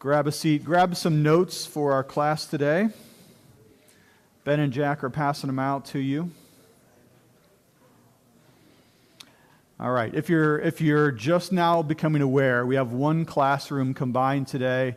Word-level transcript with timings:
grab 0.00 0.26
a 0.26 0.32
seat, 0.32 0.64
grab 0.64 0.96
some 0.96 1.22
notes 1.22 1.66
for 1.66 1.92
our 1.92 2.02
class 2.02 2.46
today. 2.46 2.88
Ben 4.44 4.58
and 4.58 4.72
Jack 4.72 5.04
are 5.04 5.10
passing 5.10 5.48
them 5.48 5.58
out 5.58 5.84
to 5.86 5.98
you. 5.98 6.30
All 9.78 9.90
right, 9.90 10.14
if 10.14 10.30
you're, 10.30 10.58
if 10.58 10.80
you're 10.80 11.12
just 11.12 11.52
now 11.52 11.82
becoming 11.82 12.22
aware, 12.22 12.64
we 12.64 12.76
have 12.76 12.92
one 12.92 13.26
classroom 13.26 13.92
combined 13.92 14.48
today. 14.48 14.96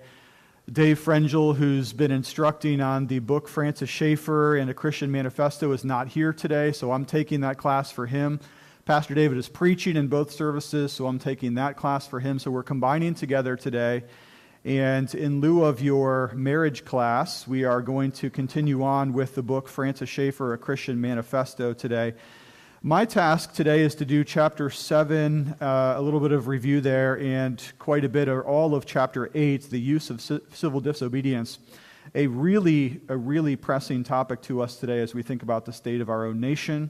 Dave 0.72 1.04
Frengel, 1.04 1.58
who's 1.58 1.92
been 1.92 2.12
instructing 2.12 2.80
on 2.80 3.08
the 3.08 3.20
book 3.20 3.50
Francis 3.50 3.90
Schaeffer 3.90 4.56
and 4.56 4.70
a 4.70 4.74
Christian 4.74 5.12
Manifesto, 5.12 5.74
is 5.74 5.84
not 5.84 6.08
here 6.08 6.32
today, 6.32 6.72
so 6.72 6.94
I'm 6.94 7.04
taking 7.04 7.42
that 7.42 7.58
class 7.58 7.92
for 7.92 8.06
him. 8.06 8.40
Pastor 8.86 9.14
David 9.16 9.38
is 9.38 9.50
preaching 9.50 9.98
in 9.98 10.08
both 10.08 10.32
services, 10.32 10.94
so 10.94 11.08
I'm 11.08 11.20
taking 11.20 11.56
that 11.56 11.76
class 11.76 12.08
for 12.08 12.22
him. 12.22 12.40
So 12.40 12.52
we're 12.52 12.64
combining 12.64 13.16
together 13.16 13.58
today. 13.58 14.04
And 14.66 15.14
in 15.14 15.42
lieu 15.42 15.66
of 15.66 15.82
your 15.82 16.32
marriage 16.34 16.86
class, 16.86 17.46
we 17.46 17.66
are 17.66 17.82
going 17.82 18.14
to 18.14 18.30
continue 18.30 18.82
on 18.82 19.12
with 19.12 19.36
the 19.36 19.44
book 19.44 19.68
Francis 19.68 20.08
Schaeffer, 20.08 20.54
A 20.54 20.58
Christian 20.58 21.02
Manifesto 21.02 21.74
today. 21.74 22.14
My 22.82 23.04
task 23.04 23.54
today 23.54 23.82
is 23.82 23.94
to 23.96 24.06
do 24.06 24.24
chapter 24.24 24.70
7, 24.70 25.56
uh, 25.60 25.96
a 25.98 26.02
little 26.02 26.22
bit 26.22 26.32
of 26.32 26.48
review 26.48 26.80
there, 26.80 27.20
and 27.20 27.62
quite 27.78 28.06
a 28.06 28.10
bit 28.10 28.30
of 28.30 28.46
all 28.46 28.74
of 28.74 28.86
chapter 28.86 29.30
8, 29.34 29.64
the 29.64 29.82
use 29.82 30.10
of 30.10 30.22
civil 30.22 30.80
disobedience. 30.80 31.60
A 32.16 32.28
really, 32.28 33.02
a 33.10 33.18
really 33.18 33.58
pressing 33.58 34.06
topic 34.06 34.42
to 34.44 34.62
us 34.62 34.78
today 34.78 35.02
as 35.02 35.14
we 35.14 35.24
think 35.24 35.44
about 35.44 35.66
the 35.66 35.74
state 35.74 36.00
of 36.00 36.10
our 36.10 36.26
own 36.26 36.40
nation 36.40 36.90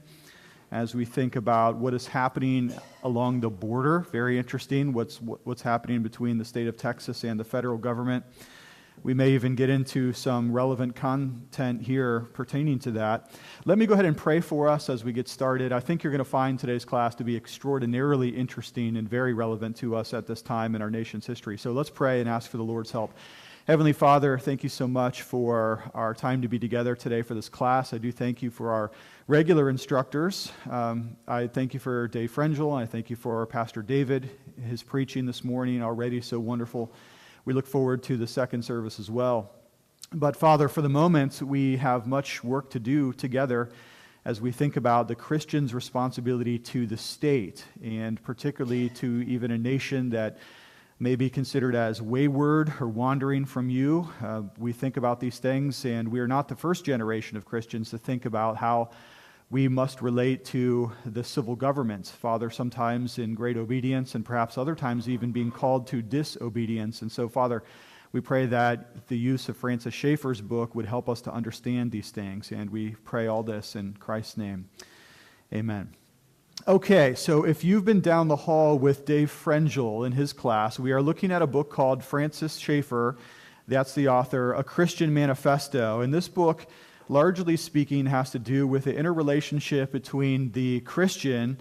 as 0.73 0.95
we 0.95 1.05
think 1.05 1.35
about 1.35 1.75
what 1.77 1.93
is 1.93 2.07
happening 2.07 2.73
along 3.03 3.39
the 3.41 3.49
border. 3.49 3.99
Very 4.11 4.39
interesting 4.39 4.91
what's, 4.91 5.21
what's 5.21 5.61
happening 5.61 6.01
between 6.01 6.39
the 6.39 6.43
state 6.43 6.67
of 6.67 6.75
Texas 6.75 7.23
and 7.23 7.39
the 7.39 7.43
federal 7.43 7.77
government. 7.77 8.25
We 9.03 9.13
may 9.13 9.31
even 9.31 9.53
get 9.53 9.69
into 9.69 10.13
some 10.13 10.51
relevant 10.51 10.95
content 10.95 11.83
here 11.83 12.21
pertaining 12.33 12.79
to 12.79 12.91
that. 12.91 13.29
Let 13.65 13.77
me 13.77 13.85
go 13.85 13.93
ahead 13.93 14.05
and 14.05 14.17
pray 14.17 14.39
for 14.39 14.67
us 14.67 14.89
as 14.89 15.03
we 15.03 15.13
get 15.13 15.27
started. 15.27 15.71
I 15.71 15.79
think 15.79 16.03
you're 16.03 16.11
going 16.11 16.17
to 16.19 16.25
find 16.25 16.57
today's 16.57 16.85
class 16.85 17.13
to 17.15 17.23
be 17.23 17.35
extraordinarily 17.35 18.29
interesting 18.29 18.97
and 18.97 19.07
very 19.07 19.33
relevant 19.33 19.75
to 19.77 19.95
us 19.95 20.11
at 20.11 20.25
this 20.25 20.41
time 20.41 20.73
in 20.73 20.81
our 20.81 20.89
nation's 20.89 21.27
history. 21.27 21.55
So 21.55 21.71
let's 21.71 21.91
pray 21.91 22.19
and 22.19 22.27
ask 22.27 22.49
for 22.49 22.57
the 22.57 22.63
Lord's 22.63 22.89
help. 22.89 23.13
Heavenly 23.67 23.93
Father, 23.93 24.37
thank 24.39 24.63
you 24.63 24.69
so 24.69 24.87
much 24.87 25.21
for 25.21 25.83
our 25.93 26.13
time 26.13 26.41
to 26.41 26.49
be 26.49 26.59
together 26.59 26.95
today 26.95 27.21
for 27.21 27.33
this 27.33 27.47
class. 27.47 27.93
I 27.93 27.97
do 27.97 28.11
thank 28.11 28.41
you 28.41 28.49
for 28.49 28.71
our 28.71 28.91
regular 29.27 29.69
instructors. 29.69 30.51
Um, 30.69 31.15
I 31.27 31.47
thank 31.47 31.73
you 31.73 31.79
for 31.79 32.09
Dave 32.09 32.33
Frengel. 32.35 32.75
I 32.75 32.85
thank 32.85 33.09
you 33.09 33.15
for 33.15 33.45
Pastor 33.45 33.81
David, 33.81 34.29
his 34.67 34.83
preaching 34.83 35.25
this 35.25 35.45
morning 35.45 35.81
already 35.81 36.19
so 36.19 36.39
wonderful. 36.39 36.91
We 37.45 37.53
look 37.53 37.65
forward 37.65 38.03
to 38.03 38.17
the 38.17 38.27
second 38.27 38.63
service 38.63 38.99
as 38.99 39.09
well. 39.09 39.51
But 40.11 40.35
Father, 40.35 40.67
for 40.67 40.81
the 40.81 40.89
moment, 40.89 41.41
we 41.41 41.77
have 41.77 42.05
much 42.05 42.43
work 42.43 42.69
to 42.71 42.79
do 42.79 43.13
together 43.13 43.69
as 44.25 44.41
we 44.41 44.51
think 44.51 44.75
about 44.75 45.07
the 45.07 45.15
Christian's 45.15 45.73
responsibility 45.73 46.59
to 46.59 46.85
the 46.85 46.97
state, 46.97 47.63
and 47.81 48.21
particularly 48.23 48.89
to 48.89 49.23
even 49.25 49.51
a 49.51 49.57
nation 49.57 50.09
that 50.09 50.37
may 50.99 51.15
be 51.15 51.29
considered 51.29 51.75
as 51.75 52.01
wayward 52.01 52.73
or 52.79 52.87
wandering 52.87 53.45
from 53.45 53.69
you. 53.69 54.09
Uh, 54.21 54.43
we 54.57 54.71
think 54.71 54.97
about 54.97 55.19
these 55.19 55.39
things, 55.39 55.85
and 55.85 56.09
we 56.09 56.19
are 56.19 56.27
not 56.27 56.47
the 56.47 56.55
first 56.55 56.85
generation 56.85 57.35
of 57.35 57.45
Christians 57.45 57.89
to 57.89 57.97
think 57.97 58.25
about 58.25 58.57
how 58.57 58.89
we 59.53 59.67
must 59.67 60.01
relate 60.01 60.43
to 60.45 60.91
the 61.05 61.23
civil 61.23 61.55
governments, 61.55 62.09
Father, 62.09 62.49
sometimes 62.49 63.19
in 63.19 63.35
great 63.35 63.55
obedience, 63.55 64.15
and 64.15 64.25
perhaps 64.25 64.57
other 64.57 64.73
times 64.73 65.07
even 65.07 65.31
being 65.31 65.51
called 65.51 65.85
to 65.85 66.01
disobedience. 66.01 67.03
And 67.03 67.11
so, 67.11 67.29
Father, 67.29 67.61
we 68.11 68.19
pray 68.19 68.47
that 68.47 69.07
the 69.09 69.17
use 69.17 69.49
of 69.49 69.55
Francis 69.55 69.93
Schaeffer's 69.93 70.41
book 70.41 70.73
would 70.73 70.87
help 70.87 71.07
us 71.07 71.21
to 71.21 71.31
understand 71.31 71.91
these 71.91 72.09
things. 72.09 72.51
And 72.51 72.71
we 72.71 72.95
pray 73.05 73.27
all 73.27 73.43
this 73.43 73.75
in 73.75 73.93
Christ's 73.99 74.37
name. 74.37 74.69
Amen. 75.53 75.93
Okay, 76.67 77.13
so 77.13 77.45
if 77.45 77.63
you've 77.63 77.85
been 77.85 78.01
down 78.01 78.29
the 78.29 78.35
hall 78.35 78.79
with 78.79 79.05
Dave 79.05 79.29
Frengel 79.31 80.03
in 80.03 80.13
his 80.13 80.33
class, 80.33 80.79
we 80.79 80.91
are 80.93 81.01
looking 81.01 81.31
at 81.31 81.43
a 81.43 81.47
book 81.47 81.69
called 81.69 82.03
Francis 82.03 82.57
Schaeffer. 82.57 83.17
That's 83.67 83.93
the 83.93 84.07
author, 84.07 84.53
A 84.53 84.63
Christian 84.63 85.13
Manifesto. 85.13 86.01
And 86.01 86.11
this 86.11 86.27
book, 86.27 86.65
largely 87.09 87.57
speaking, 87.57 88.05
has 88.05 88.31
to 88.31 88.39
do 88.39 88.67
with 88.67 88.85
the 88.85 88.95
interrelationship 88.95 89.91
between 89.91 90.51
the 90.51 90.79
Christian 90.81 91.57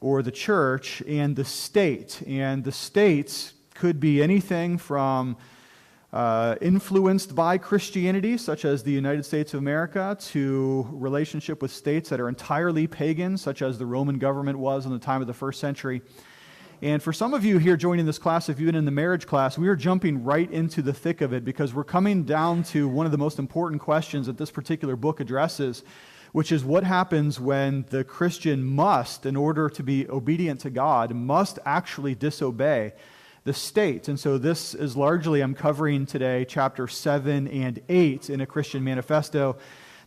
or 0.00 0.22
the 0.22 0.30
church 0.30 1.02
and 1.06 1.36
the 1.36 1.44
state. 1.44 2.22
And 2.26 2.64
the 2.64 2.72
states 2.72 3.54
could 3.74 4.00
be 4.00 4.22
anything 4.22 4.78
from 4.78 5.36
uh, 6.12 6.56
influenced 6.60 7.34
by 7.34 7.56
Christianity, 7.56 8.36
such 8.36 8.64
as 8.64 8.82
the 8.82 8.92
United 8.92 9.24
States 9.24 9.54
of 9.54 9.58
America, 9.58 10.16
to 10.20 10.86
relationship 10.90 11.62
with 11.62 11.72
states 11.72 12.10
that 12.10 12.20
are 12.20 12.28
entirely 12.28 12.86
pagan, 12.86 13.38
such 13.38 13.62
as 13.62 13.78
the 13.78 13.86
Roman 13.86 14.18
government 14.18 14.58
was 14.58 14.84
in 14.84 14.92
the 14.92 14.98
time 14.98 15.22
of 15.22 15.26
the 15.26 15.32
first 15.32 15.58
century. 15.58 16.02
And 16.82 17.00
for 17.00 17.12
some 17.12 17.32
of 17.32 17.44
you 17.44 17.58
here 17.58 17.76
joining 17.76 18.06
this 18.06 18.18
class, 18.18 18.48
if 18.48 18.58
you've 18.58 18.66
been 18.66 18.74
in 18.74 18.84
the 18.84 18.90
marriage 18.90 19.24
class, 19.24 19.56
we 19.56 19.68
are 19.68 19.76
jumping 19.76 20.24
right 20.24 20.50
into 20.50 20.82
the 20.82 20.92
thick 20.92 21.20
of 21.20 21.32
it 21.32 21.44
because 21.44 21.72
we're 21.72 21.84
coming 21.84 22.24
down 22.24 22.64
to 22.64 22.88
one 22.88 23.06
of 23.06 23.12
the 23.12 23.18
most 23.18 23.38
important 23.38 23.80
questions 23.80 24.26
that 24.26 24.36
this 24.36 24.50
particular 24.50 24.96
book 24.96 25.20
addresses, 25.20 25.84
which 26.32 26.50
is 26.50 26.64
what 26.64 26.82
happens 26.82 27.38
when 27.38 27.84
the 27.90 28.02
Christian 28.02 28.64
must, 28.64 29.26
in 29.26 29.36
order 29.36 29.68
to 29.68 29.82
be 29.84 30.10
obedient 30.10 30.58
to 30.62 30.70
God, 30.70 31.14
must 31.14 31.60
actually 31.64 32.16
disobey 32.16 32.94
the 33.44 33.52
state. 33.52 34.08
And 34.08 34.18
so 34.18 34.36
this 34.36 34.74
is 34.74 34.96
largely, 34.96 35.40
I'm 35.40 35.54
covering 35.54 36.04
today 36.04 36.44
chapter 36.48 36.88
7 36.88 37.46
and 37.46 37.80
8 37.88 38.28
in 38.28 38.40
a 38.40 38.46
Christian 38.46 38.82
manifesto 38.82 39.56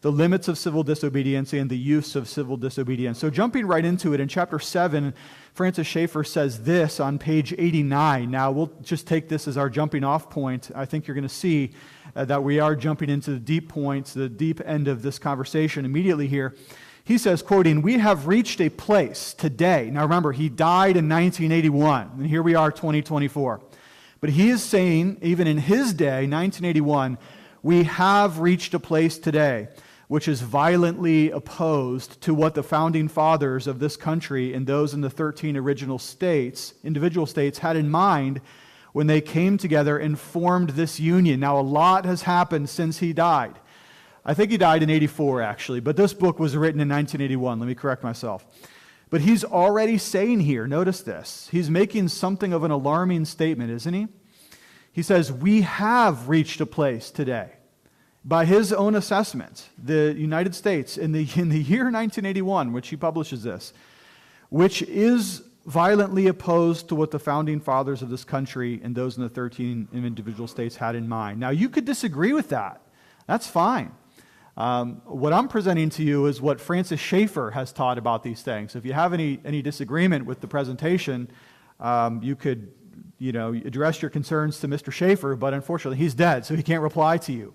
the 0.01 0.11
limits 0.11 0.47
of 0.47 0.57
civil 0.57 0.83
disobedience 0.83 1.53
and 1.53 1.69
the 1.69 1.78
use 1.78 2.16
of 2.16 2.28
civil 2.28 2.57
disobedience. 2.57 3.19
So, 3.19 3.29
jumping 3.29 3.66
right 3.66 3.83
into 3.83 4.13
it, 4.13 4.19
in 4.19 4.28
chapter 4.28 4.59
7, 4.59 5.13
Francis 5.53 5.88
Schaeffer 5.88 6.23
says 6.23 6.63
this 6.63 7.00
on 7.00 7.17
page 7.17 7.53
89. 7.57 8.29
Now, 8.29 8.51
we'll 8.51 8.72
just 8.81 9.07
take 9.07 9.29
this 9.29 9.47
as 9.47 9.57
our 9.57 9.69
jumping 9.69 10.03
off 10.03 10.29
point. 10.29 10.69
I 10.75 10.85
think 10.85 11.07
you're 11.07 11.16
going 11.16 11.28
to 11.28 11.29
see 11.29 11.72
uh, 12.16 12.25
that 12.25 12.44
we 12.44 12.59
are 12.59 12.75
jumping 12.75 13.09
into 13.09 13.31
the 13.31 13.39
deep 13.39 13.69
points, 13.69 14.13
the 14.13 14.29
deep 14.29 14.61
end 14.66 14.88
of 14.88 15.01
this 15.01 15.17
conversation 15.17 15.85
immediately 15.85 16.27
here. 16.27 16.56
He 17.06 17.19
says, 17.19 17.41
quoting, 17.41 17.83
We 17.83 18.00
have 18.00 18.27
reached 18.27 18.59
a 18.59 18.69
place 18.69 19.33
today. 19.33 19.89
Now 19.91 20.01
remember, 20.01 20.31
he 20.31 20.50
died 20.50 20.97
in 20.97 21.07
1981, 21.07 22.12
and 22.17 22.27
here 22.27 22.41
we 22.41 22.56
are, 22.56 22.72
2024. 22.72 23.62
But 24.22 24.31
he 24.31 24.50
is 24.50 24.63
saying, 24.63 25.19
even 25.22 25.45
in 25.45 25.59
his 25.59 25.94
day, 25.94 26.27
1981, 26.27 27.19
we 27.62 27.83
have 27.83 28.39
reached 28.39 28.73
a 28.73 28.79
place 28.79 29.17
today 29.19 29.67
which 30.07 30.27
is 30.27 30.41
violently 30.41 31.31
opposed 31.31 32.21
to 32.21 32.33
what 32.33 32.53
the 32.53 32.63
founding 32.63 33.07
fathers 33.07 33.67
of 33.67 33.79
this 33.79 33.97
country 33.97 34.53
and 34.53 34.67
those 34.67 34.93
in 34.93 35.01
the 35.01 35.09
13 35.09 35.57
original 35.57 35.97
states, 35.97 36.73
individual 36.83 37.25
states, 37.25 37.59
had 37.59 37.75
in 37.75 37.89
mind 37.89 38.39
when 38.94 39.07
they 39.07 39.19
came 39.19 39.57
together 39.57 39.97
and 39.97 40.19
formed 40.19 40.69
this 40.71 40.99
union. 40.99 41.39
Now, 41.39 41.59
a 41.59 41.61
lot 41.61 42.05
has 42.05 42.21
happened 42.21 42.69
since 42.69 42.99
he 42.99 43.13
died. 43.13 43.55
I 44.23 44.33
think 44.33 44.51
he 44.51 44.57
died 44.57 44.83
in 44.83 44.89
84, 44.89 45.41
actually, 45.41 45.79
but 45.79 45.97
this 45.97 46.13
book 46.13 46.39
was 46.39 46.55
written 46.55 46.79
in 46.79 46.89
1981. 46.89 47.59
Let 47.59 47.67
me 47.67 47.75
correct 47.75 48.03
myself. 48.03 48.45
But 49.09 49.21
he's 49.21 49.44
already 49.44 49.97
saying 49.97 50.41
here, 50.41 50.67
notice 50.67 51.01
this, 51.01 51.47
he's 51.51 51.69
making 51.69 52.07
something 52.07 52.53
of 52.53 52.63
an 52.63 52.71
alarming 52.71 53.25
statement, 53.25 53.71
isn't 53.71 53.94
he? 53.94 54.07
He 54.91 55.01
says, 55.01 55.31
We 55.31 55.61
have 55.61 56.29
reached 56.29 56.61
a 56.61 56.65
place 56.65 57.11
today. 57.11 57.54
By 58.28 58.46
his 58.46 58.74
own 58.74 58.96
assessment, 58.96 59.69
the 59.78 60.16
United 60.18 60.56
States, 60.56 60.97
in 60.97 61.12
the, 61.12 61.30
in 61.36 61.50
the 61.50 61.59
year 61.59 61.84
1981, 61.91 62.74
which 62.74 62.90
he 62.90 62.97
publishes 62.97 63.44
this, 63.44 63.72
which 64.50 64.81
is 64.81 65.44
violently 65.68 66.25
opposed 66.28 66.90
to 66.90 66.96
what 66.96 67.12
the 67.12 67.19
founding 67.19 67.59
fathers 67.59 68.02
of 68.02 68.09
this 68.09 68.24
country 68.24 68.81
and 68.84 68.96
those 68.96 69.18
in 69.18 69.24
the 69.24 69.30
13 69.30 69.88
individual 69.94 70.47
states 70.47 70.75
had 70.75 70.96
in 70.96 71.08
mind. 71.08 71.40
Now, 71.40 71.51
you 71.51 71.69
could 71.69 71.86
disagree 71.86 72.33
with 72.33 72.50
that. 72.50 72.81
That's 73.27 73.48
fine. 73.48 73.92
Um, 74.57 75.01
what 75.06 75.33
I'm 75.33 75.48
presenting 75.48 75.89
to 75.92 76.04
you 76.04 76.25
is 76.25 76.42
what 76.42 76.60
Francis 76.60 77.00
Schaeffer 77.00 77.51
has 77.51 77.71
taught 77.71 77.98
about 77.98 78.24
these 78.24 78.42
things. 78.42 78.75
If 78.75 78.86
you 78.86 78.94
have 78.94 79.13
any, 79.13 79.39
any 79.45 79.62
disagreement 79.62 80.25
with 80.25 80.42
the 80.42 80.48
presentation, 80.48 81.30
um, 81.80 82.24
you 82.24 82.36
could 82.36 82.71
you 83.19 83.31
know, 83.31 83.54
address 83.54 84.01
your 84.01 84.10
concerns 84.10 84.60
to 84.62 84.68
Mr. 84.68 84.92
Schaeffer, 84.92 85.36
but 85.36 85.54
unfortunately 85.54 85.98
he's 85.98 86.13
dead, 86.13 86.45
so 86.45 86.56
he 86.56 86.63
can't 86.63 86.81
reply 86.81 87.18
to 87.19 87.31
you. 87.31 87.54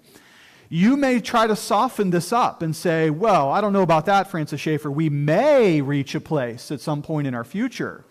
You 0.70 0.96
may 0.96 1.20
try 1.20 1.46
to 1.46 1.56
soften 1.56 2.08
this 2.08 2.32
up 2.32 2.62
and 2.62 2.74
say, 2.74 3.10
well, 3.10 3.50
I 3.50 3.60
don't 3.60 3.74
know 3.74 3.82
about 3.82 4.06
that, 4.06 4.30
Francis 4.30 4.60
Schaeffer. 4.60 4.90
We 4.90 5.10
may 5.10 5.82
reach 5.82 6.14
a 6.14 6.20
place 6.20 6.70
at 6.70 6.80
some 6.80 7.02
point 7.02 7.26
in 7.26 7.34
our 7.34 7.44
future 7.44 8.04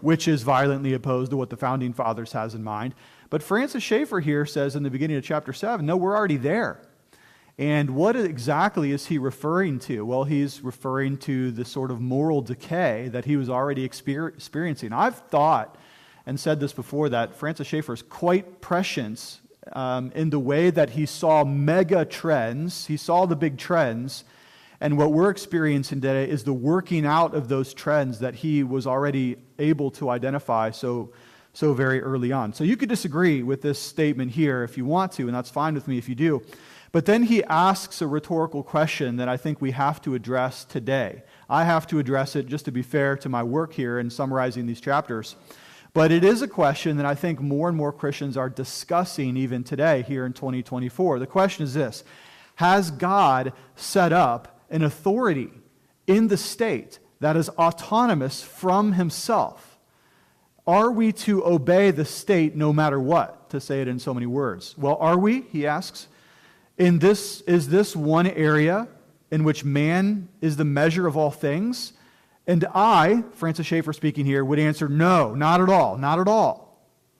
which 0.00 0.28
is 0.28 0.42
violently 0.42 0.92
opposed 0.92 1.30
to 1.30 1.36
what 1.36 1.50
the 1.50 1.56
founding 1.56 1.92
fathers 1.92 2.32
has 2.32 2.54
in 2.54 2.62
mind. 2.62 2.94
But 3.30 3.42
Francis 3.42 3.82
Schaeffer 3.82 4.20
here 4.20 4.46
says 4.46 4.76
in 4.76 4.82
the 4.82 4.90
beginning 4.90 5.16
of 5.16 5.24
chapter 5.24 5.52
7, 5.52 5.84
no, 5.84 5.96
we're 5.96 6.16
already 6.16 6.36
there. 6.36 6.80
And 7.58 7.90
what 7.90 8.14
exactly 8.16 8.92
is 8.92 9.06
he 9.06 9.16
referring 9.18 9.78
to? 9.80 10.04
Well, 10.04 10.24
he's 10.24 10.60
referring 10.62 11.16
to 11.18 11.50
the 11.50 11.64
sort 11.64 11.90
of 11.90 12.00
moral 12.00 12.42
decay 12.42 13.08
that 13.08 13.24
he 13.24 13.36
was 13.36 13.48
already 13.48 13.82
experiencing. 13.82 14.92
I've 14.92 15.16
thought 15.16 15.76
and 16.26 16.38
said 16.38 16.60
this 16.60 16.72
before 16.72 17.08
that 17.08 17.34
Francis 17.34 17.66
Schaeffer 17.66 17.94
is 17.94 18.02
quite 18.02 18.60
prescient 18.60 19.40
um, 19.72 20.12
in 20.14 20.30
the 20.30 20.38
way 20.38 20.70
that 20.70 20.90
he 20.90 21.06
saw 21.06 21.44
mega 21.44 22.04
trends, 22.04 22.86
he 22.86 22.96
saw 22.96 23.26
the 23.26 23.36
big 23.36 23.58
trends, 23.58 24.24
and 24.80 24.98
what 24.98 25.12
we're 25.12 25.30
experiencing 25.30 26.00
today 26.00 26.28
is 26.28 26.44
the 26.44 26.52
working 26.52 27.06
out 27.06 27.34
of 27.34 27.48
those 27.48 27.72
trends 27.72 28.18
that 28.18 28.36
he 28.36 28.62
was 28.62 28.86
already 28.86 29.36
able 29.58 29.90
to 29.92 30.10
identify 30.10 30.70
so, 30.70 31.12
so 31.54 31.72
very 31.72 32.02
early 32.02 32.30
on. 32.30 32.52
So 32.52 32.62
you 32.62 32.76
could 32.76 32.90
disagree 32.90 33.42
with 33.42 33.62
this 33.62 33.78
statement 33.78 34.32
here 34.32 34.62
if 34.62 34.76
you 34.76 34.84
want 34.84 35.12
to, 35.12 35.22
and 35.22 35.34
that's 35.34 35.50
fine 35.50 35.74
with 35.74 35.88
me 35.88 35.96
if 35.96 36.08
you 36.08 36.14
do. 36.14 36.42
But 36.92 37.06
then 37.06 37.24
he 37.24 37.42
asks 37.44 38.00
a 38.00 38.06
rhetorical 38.06 38.62
question 38.62 39.16
that 39.16 39.28
I 39.28 39.36
think 39.36 39.60
we 39.60 39.72
have 39.72 40.00
to 40.02 40.14
address 40.14 40.64
today. 40.64 41.22
I 41.48 41.64
have 41.64 41.86
to 41.88 41.98
address 41.98 42.36
it 42.36 42.46
just 42.46 42.64
to 42.66 42.72
be 42.72 42.82
fair 42.82 43.16
to 43.18 43.28
my 43.28 43.42
work 43.42 43.72
here 43.72 43.98
in 43.98 44.10
summarizing 44.10 44.66
these 44.66 44.80
chapters. 44.80 45.36
But 45.96 46.12
it 46.12 46.24
is 46.24 46.42
a 46.42 46.46
question 46.46 46.98
that 46.98 47.06
I 47.06 47.14
think 47.14 47.40
more 47.40 47.68
and 47.68 47.76
more 47.76 47.90
Christians 47.90 48.36
are 48.36 48.50
discussing 48.50 49.34
even 49.38 49.64
today 49.64 50.02
here 50.02 50.26
in 50.26 50.34
2024. 50.34 51.18
The 51.18 51.26
question 51.26 51.64
is 51.64 51.72
this 51.72 52.04
Has 52.56 52.90
God 52.90 53.54
set 53.76 54.12
up 54.12 54.60
an 54.68 54.82
authority 54.82 55.48
in 56.06 56.28
the 56.28 56.36
state 56.36 56.98
that 57.20 57.34
is 57.34 57.48
autonomous 57.48 58.42
from 58.42 58.92
himself? 58.92 59.78
Are 60.66 60.90
we 60.90 61.12
to 61.12 61.42
obey 61.46 61.92
the 61.92 62.04
state 62.04 62.54
no 62.54 62.74
matter 62.74 63.00
what, 63.00 63.48
to 63.48 63.58
say 63.58 63.80
it 63.80 63.88
in 63.88 63.98
so 63.98 64.12
many 64.12 64.26
words? 64.26 64.76
Well, 64.76 64.98
are 65.00 65.16
we? 65.16 65.46
He 65.50 65.66
asks. 65.66 66.08
In 66.76 66.98
this, 66.98 67.40
is 67.46 67.70
this 67.70 67.96
one 67.96 68.26
area 68.26 68.86
in 69.30 69.44
which 69.44 69.64
man 69.64 70.28
is 70.42 70.58
the 70.58 70.64
measure 70.66 71.06
of 71.06 71.16
all 71.16 71.30
things? 71.30 71.94
And 72.46 72.64
I, 72.74 73.24
Francis 73.32 73.66
Schaeffer 73.66 73.92
speaking 73.92 74.24
here, 74.24 74.44
would 74.44 74.58
answer 74.58 74.88
no, 74.88 75.34
not 75.34 75.60
at 75.60 75.68
all, 75.68 75.98
not 75.98 76.20
at 76.20 76.28
all. 76.28 76.66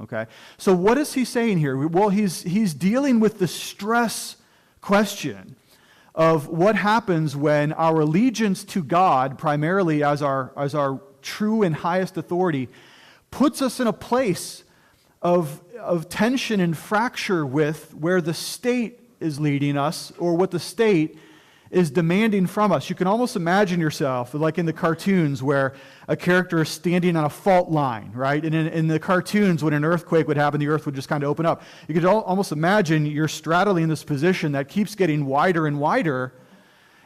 Okay? 0.01 0.27
So 0.59 0.75
what 0.75 0.99
is 0.99 1.15
he 1.15 1.25
saying 1.25 1.59
here? 1.59 1.89
Well, 1.89 2.11
he's, 2.11 2.43
he's 2.43 2.75
dealing 2.75 3.19
with 3.19 3.39
the 3.39 3.49
stress 3.49 4.37
question 4.81 5.57
of 6.15 6.49
what 6.49 6.77
happens 6.77 7.37
when 7.37 7.73
our 7.73 8.01
allegiance 8.01 8.65
to 8.65 8.83
God, 8.83 9.37
primarily 9.39 10.03
as 10.03 10.23
our, 10.23 10.53
as 10.57 10.75
our 10.75 11.01
true 11.23 11.63
and 11.63 11.75
highest 11.75 12.17
authority, 12.17 12.69
puts 13.31 13.61
us 13.61 13.81
in 13.81 13.87
a 13.87 13.93
place 13.93 14.65
of, 15.21 15.61
of 15.79 16.09
tension 16.09 16.61
and 16.61 16.77
fracture 16.77 17.45
with 17.45 17.93
where 17.95 18.21
the 18.21 18.33
state 18.33 19.01
is 19.19 19.41
leading 19.41 19.77
us 19.77 20.13
or 20.19 20.37
what 20.37 20.51
the 20.51 20.61
state 20.61 21.19
is 21.71 21.91
demanding 21.91 22.47
from 22.47 22.73
us. 22.73 22.89
You 22.89 22.97
can 22.97 23.07
almost 23.07 23.37
imagine 23.37 23.81
yourself 23.81 24.35
like 24.35 24.59
in 24.59 24.67
the 24.67 24.73
cartoons 24.73 25.43
where 25.43 25.75
a 26.09 26.17
character 26.17 26.63
is 26.63 26.69
standing 26.69 27.17
on 27.17 27.25
a 27.25 27.31
fault 27.31 27.71
line, 27.71 28.13
right? 28.15 28.45
And 28.45 28.55
in, 28.55 28.69
in 28.69 28.87
the 28.87 28.99
cartoons, 28.99 29.65
when 29.65 29.75
an 29.75 29.85
earthquake 29.85 30.29
would 30.29 30.37
happen, 30.37 30.61
the 30.61 30.69
earth 30.69 30.87
would 30.87 30.95
just 30.95 31.09
kind 31.09 31.25
of 31.25 31.31
open 31.31 31.47
up. 31.47 31.63
You 31.89 31.95
could 31.95 32.05
almost 32.05 32.53
imagine 32.53 33.07
you're 33.07 33.29
straddling 33.29 33.89
this 33.89 34.05
position 34.05 34.53
that 34.53 34.69
keeps 34.69 34.95
getting 34.95 35.27
wider 35.27 35.67
and 35.67 35.81
wider 35.81 36.33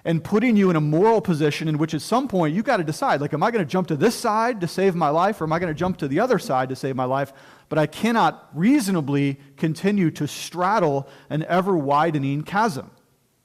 and 0.05 0.23
putting 0.23 0.57
you 0.57 0.71
in 0.71 0.77
a 0.77 0.81
moral 0.81 1.21
position 1.21 1.69
in 1.69 1.79
which 1.79 1.95
at 1.95 2.01
some 2.01 2.29
point 2.29 2.55
you've 2.55 2.65
got 2.65 2.79
to 2.79 2.85
decide 2.85 3.21
like 3.21 3.35
am 3.35 3.43
i 3.43 3.51
going 3.51 3.65
to 3.65 3.71
jump 3.71 3.87
to 3.87 3.97
this 3.97 4.15
side 4.15 4.61
to 4.61 4.67
save 4.67 4.95
my 4.95 5.09
life 5.09 5.41
or 5.41 5.45
am 5.45 5.53
i 5.53 5.59
going 5.59 5.73
to 5.73 5.79
jump 5.79 5.99
to 5.99 6.09
the 6.09 6.21
other 6.21 6.39
side 6.39 6.69
to 6.69 6.77
save 6.77 6.97
my 6.97 7.05
life 7.05 7.33
but 7.69 7.79
i 7.79 7.87
cannot 7.87 8.49
reasonably 8.55 9.39
continue 9.57 10.11
to 10.11 10.27
straddle 10.27 11.07
an 11.29 11.43
ever 11.45 11.77
widening 11.77 12.43
chasm 12.43 12.91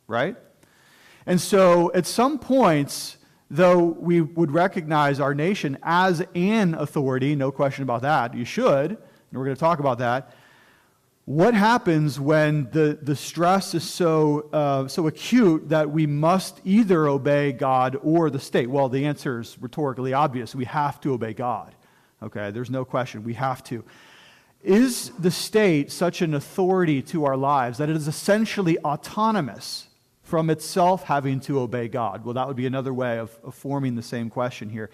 right 0.08 0.38
and 1.25 1.42
so, 1.42 1.92
at 1.94 2.06
some 2.06 2.38
points, 2.38 3.18
though 3.50 3.83
we 3.83 4.22
would 4.22 4.51
recognize 4.51 5.19
our 5.19 5.33
nation 5.33 5.77
as 5.83 6.24
an 6.36 6.74
authority, 6.75 7.36
no 7.36 7.51
question 7.51 7.83
about 7.83 8.01
that, 8.04 8.36
you 8.36 8.45
should, 8.45 8.92
and 8.92 9.00
we're 9.31 9.45
going 9.45 9.56
to 9.56 9.60
talk 9.60 9.80
about 9.80 10.00
that. 10.00 10.33
What 11.25 11.56
happens 11.56 12.19
when 12.19 12.69
the, 12.69 13.00
the 13.01 13.16
stress 13.16 13.74
is 13.74 13.83
so, 13.83 14.48
uh, 14.54 14.88
so 14.88 15.07
acute 15.07 15.69
that 15.69 15.89
we 15.89 16.06
must 16.06 16.62
either 16.63 17.07
obey 17.07 17.51
God 17.51 17.98
or 18.04 18.30
the 18.30 18.39
state? 18.39 18.69
Well, 18.69 18.89
the 18.89 19.06
answer 19.06 19.39
is 19.39 19.57
rhetorically 19.60 20.13
obvious. 20.13 20.54
We 20.54 20.66
have 20.66 21.01
to 21.01 21.13
obey 21.13 21.33
God. 21.33 21.74
Okay, 22.21 22.51
there's 22.51 22.69
no 22.69 22.86
question. 22.86 23.24
We 23.24 23.33
have 23.33 23.63
to. 23.66 23.83
Is 24.63 25.10
the 25.18 25.31
state 25.31 25.92
such 25.92 26.21
an 26.21 26.36
authority 26.36 27.01
to 27.04 27.25
our 27.25 27.38
lives 27.38 27.80
that 27.80 27.89
it 27.89 27.95
is 27.95 28.07
essentially 28.07 28.78
autonomous? 28.80 29.88
From 30.36 30.50
itself 30.50 31.04
having 31.04 31.40
to 31.40 31.62
obey 31.62 31.88
God? 31.88 32.26
Well, 32.26 32.34
that 32.34 32.46
would 32.46 32.58
be 32.58 32.66
another 32.66 32.94
way 32.94 33.20
of, 33.20 33.40
of 33.42 33.56
forming 33.56 33.96
the 33.96 34.02
same 34.02 34.30
question 34.30 34.68
here. 34.68 34.90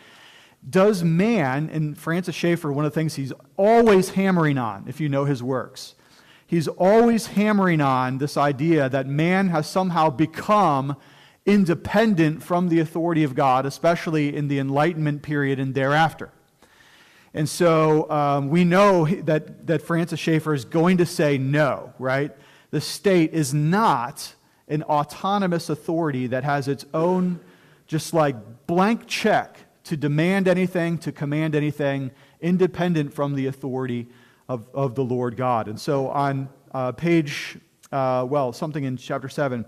Does 0.69 1.03
man, 1.03 1.67
and 1.73 1.97
Francis 1.97 2.35
Schaeffer, 2.35 2.71
one 2.71 2.85
of 2.85 2.91
the 2.91 2.99
things 2.99 3.15
he's 3.15 3.33
always 3.57 4.11
hammering 4.11 4.59
on, 4.59 4.85
if 4.87 5.01
you 5.01 5.09
know 5.09 5.25
his 5.25 5.41
works, 5.41 5.95
he's 6.45 6.67
always 6.67 7.25
hammering 7.25 7.81
on 7.81 8.19
this 8.19 8.37
idea 8.37 8.87
that 8.89 9.07
man 9.07 9.47
has 9.47 9.65
somehow 9.65 10.11
become 10.11 10.95
independent 11.47 12.43
from 12.43 12.69
the 12.69 12.79
authority 12.79 13.23
of 13.23 13.33
God, 13.33 13.65
especially 13.65 14.35
in 14.35 14.47
the 14.47 14.59
Enlightenment 14.59 15.23
period 15.23 15.59
and 15.59 15.73
thereafter. 15.73 16.31
And 17.33 17.49
so 17.49 18.07
um, 18.11 18.49
we 18.51 18.63
know 18.63 19.07
that, 19.07 19.65
that 19.65 19.81
Francis 19.81 20.19
Schaeffer 20.19 20.53
is 20.53 20.65
going 20.65 20.97
to 20.97 21.05
say 21.07 21.39
no, 21.39 21.93
right? 21.97 22.31
The 22.69 22.79
state 22.79 23.33
is 23.33 23.55
not 23.55 24.35
an 24.71 24.83
autonomous 24.83 25.69
authority 25.69 26.27
that 26.27 26.43
has 26.43 26.67
its 26.67 26.85
own, 26.93 27.39
just 27.87 28.13
like 28.13 28.35
blank 28.67 29.05
check 29.05 29.57
to 29.83 29.97
demand 29.97 30.47
anything, 30.47 30.97
to 30.99 31.11
command 31.11 31.55
anything, 31.55 32.09
independent 32.39 33.13
from 33.13 33.35
the 33.35 33.47
authority 33.47 34.07
of, 34.47 34.67
of 34.73 34.95
the 34.95 35.03
Lord 35.03 35.35
God. 35.35 35.67
And 35.67 35.79
so 35.79 36.07
on 36.07 36.47
uh, 36.73 36.93
page, 36.93 37.57
uh, 37.91 38.25
well, 38.27 38.53
something 38.53 38.85
in 38.85 38.95
chapter 38.95 39.27
7, 39.27 39.65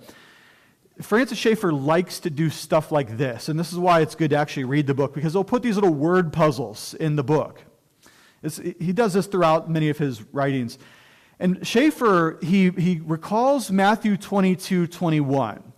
Francis 1.02 1.38
Schaeffer 1.38 1.74
likes 1.74 2.20
to 2.22 2.30
do 2.30 2.50
stuff 2.50 2.92
like 2.92 3.18
this. 3.18 3.50
And 3.50 3.60
this 3.60 3.74
is 3.74 3.80
why 3.80 4.00
it's 4.00 4.16
good 4.16 4.30
to 4.30 4.38
actually 4.38 4.64
read 4.64 4.88
the 4.88 4.94
book, 4.94 5.14
because 5.14 5.34
he'll 5.34 5.44
put 5.44 5.64
these 5.64 5.76
little 5.76 5.94
word 5.94 6.32
puzzles 6.32 6.94
in 6.94 7.18
the 7.18 7.24
book. 7.24 7.62
It's, 8.42 8.58
he 8.58 8.94
does 8.94 9.14
this 9.14 9.26
throughout 9.26 9.70
many 9.70 9.90
of 9.90 9.98
his 9.98 10.22
writings. 10.32 10.78
And 11.44 11.68
Schaeffer, 11.68 12.40
he, 12.42 12.69
he 12.69 13.01
recalls 13.04 13.69
Matthew 13.69 14.16
22 14.16 14.88
21, 14.88 15.74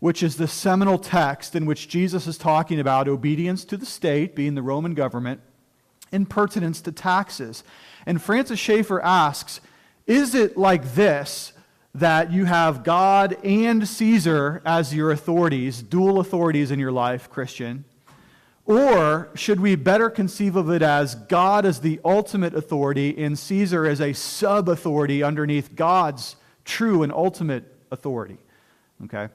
which 0.00 0.22
is 0.22 0.36
the 0.36 0.46
seminal 0.46 0.98
text 0.98 1.56
in 1.56 1.64
which 1.64 1.88
Jesus 1.88 2.26
is 2.26 2.36
talking 2.36 2.78
about 2.78 3.08
obedience 3.08 3.64
to 3.64 3.78
the 3.78 3.86
state, 3.86 4.36
being 4.36 4.54
the 4.54 4.60
Roman 4.60 4.92
government, 4.92 5.40
and 6.12 6.28
pertinence 6.28 6.82
to 6.82 6.92
taxes. 6.92 7.64
And 8.04 8.20
Francis 8.20 8.58
Schaeffer 8.58 9.00
asks, 9.00 9.62
Is 10.06 10.34
it 10.34 10.58
like 10.58 10.92
this 10.92 11.54
that 11.94 12.30
you 12.30 12.44
have 12.44 12.84
God 12.84 13.38
and 13.42 13.88
Caesar 13.88 14.60
as 14.66 14.94
your 14.94 15.10
authorities, 15.10 15.80
dual 15.82 16.20
authorities 16.20 16.70
in 16.70 16.78
your 16.78 16.92
life, 16.92 17.30
Christian? 17.30 17.86
Or 18.68 19.30
should 19.34 19.60
we 19.60 19.76
better 19.76 20.10
conceive 20.10 20.54
of 20.54 20.68
it 20.68 20.82
as 20.82 21.14
God 21.14 21.64
as 21.64 21.80
the 21.80 21.98
ultimate 22.04 22.54
authority 22.54 23.16
and 23.16 23.36
Caesar 23.38 23.86
as 23.86 23.98
a 23.98 24.12
sub 24.12 24.68
authority 24.68 25.22
underneath 25.22 25.74
God's 25.74 26.36
true 26.66 27.02
and 27.02 27.10
ultimate 27.10 27.64
authority? 27.90 28.36
Okay? 29.04 29.30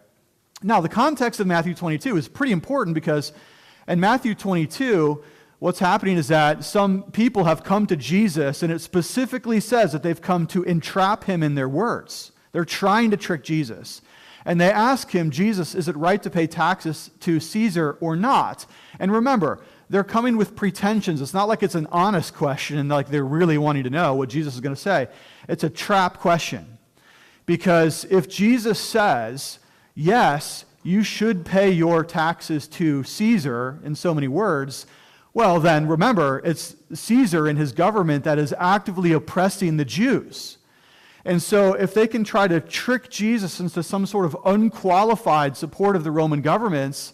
Now, 0.62 0.82
the 0.82 0.90
context 0.90 1.40
of 1.40 1.48
Matthew 1.48 1.74
22 1.74 2.16
is 2.16 2.28
pretty 2.28 2.54
important 2.54 2.94
because 2.94 3.34
in 3.88 4.00
Matthew 4.00 4.36
22, 4.36 5.24
what's 5.58 5.80
happening 5.80 6.16
is 6.16 6.28
that 6.28 6.64
some 6.64 7.02
people 7.12 7.46
have 7.46 7.64
come 7.64 7.88
to 7.88 7.96
Jesus, 7.96 8.62
and 8.62 8.72
it 8.72 8.82
specifically 8.82 9.60
says 9.60 9.94
that 9.94 10.04
they've 10.04 10.22
come 10.22 10.46
to 10.46 10.62
entrap 10.62 11.24
him 11.24 11.42
in 11.42 11.56
their 11.56 11.68
words. 11.68 12.34
They're 12.52 12.66
trying 12.66 13.10
to 13.10 13.18
trick 13.18 13.44
Jesus. 13.44 14.04
And 14.46 14.60
they 14.60 14.72
ask 14.72 15.10
him, 15.12 15.32
Jesus, 15.32 15.74
is 15.74 15.88
it 15.88 15.96
right 15.96 16.22
to 16.22 16.30
pay 16.30 16.48
taxes 16.48 17.12
to 17.22 17.40
Caesar 17.40 17.98
or 18.02 18.16
not? 18.16 18.66
And 19.00 19.12
remember, 19.12 19.60
they're 19.90 20.04
coming 20.04 20.38
with 20.38 20.56
pretensions. 20.56 21.22
It's 21.22 21.34
not 21.34 21.48
like 21.48 21.64
it's 21.64 21.76
an 21.76 21.88
honest 21.92 22.34
question 22.34 22.78
and 22.78 22.90
like 22.90 23.10
they're 23.10 23.24
really 23.24 23.58
wanting 23.58 23.84
to 23.84 23.90
know 23.90 24.16
what 24.16 24.30
Jesus 24.30 24.56
is 24.56 24.60
going 24.60 24.76
to 24.76 24.82
say. 24.82 25.08
It's 25.48 25.64
a 25.64 25.70
trap 25.70 26.20
question. 26.20 26.78
Because 27.46 28.06
if 28.06 28.30
Jesus 28.30 28.80
says, 28.80 29.60
yes, 29.96 30.66
you 30.82 31.04
should 31.04 31.46
pay 31.46 31.70
your 31.72 32.04
taxes 32.04 32.68
to 32.70 33.04
Caesar 33.04 33.80
in 33.84 33.96
so 33.96 34.14
many 34.14 34.28
words, 34.28 34.86
well, 35.34 35.60
then 35.60 35.88
remember, 35.88 36.42
it's 36.46 36.76
Caesar 36.94 37.48
and 37.48 37.58
his 37.58 37.72
government 37.72 38.24
that 38.24 38.38
is 38.38 38.54
actively 38.60 39.12
oppressing 39.14 39.78
the 39.78 39.86
Jews. 39.86 40.58
And 41.26 41.42
so, 41.42 41.74
if 41.74 41.94
they 41.94 42.08
can 42.08 42.24
try 42.24 42.48
to 42.48 42.60
trick 42.60 43.10
Jesus 43.10 43.60
into 43.60 43.82
some 43.82 44.06
sort 44.06 44.26
of 44.26 44.36
unqualified 44.46 45.56
support 45.56 45.96
of 45.96 46.04
the 46.04 46.12
Roman 46.12 46.42
governments, 46.42 47.14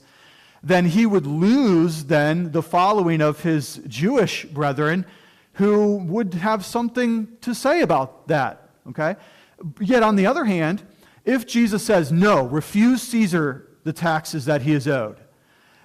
then 0.64 0.86
he 0.86 1.06
would 1.06 1.28
lose 1.28 2.06
then 2.06 2.52
the 2.52 2.64
following 2.64 3.22
of 3.22 3.44
his 3.44 3.82
Jewish 3.88 4.46
brethren 4.46 5.06
who 5.54 5.98
would 5.98 6.34
have 6.36 6.66
something 6.66 7.28
to 7.42 7.54
say 7.54 7.82
about 7.82 8.28
that. 8.28 8.70
Okay? 8.90 9.16
Yet, 9.80 10.04
on 10.04 10.16
the 10.16 10.26
other 10.26 10.46
hand, 10.46 10.84
if 11.26 11.46
Jesus 11.46 11.84
says, 11.84 12.12
no, 12.12 12.46
refuse 12.46 13.02
Caesar 13.04 13.68
the 13.84 13.94
taxes 13.94 14.46
that 14.46 14.64
he 14.64 14.74
is 14.74 14.88
owed, 14.88 15.20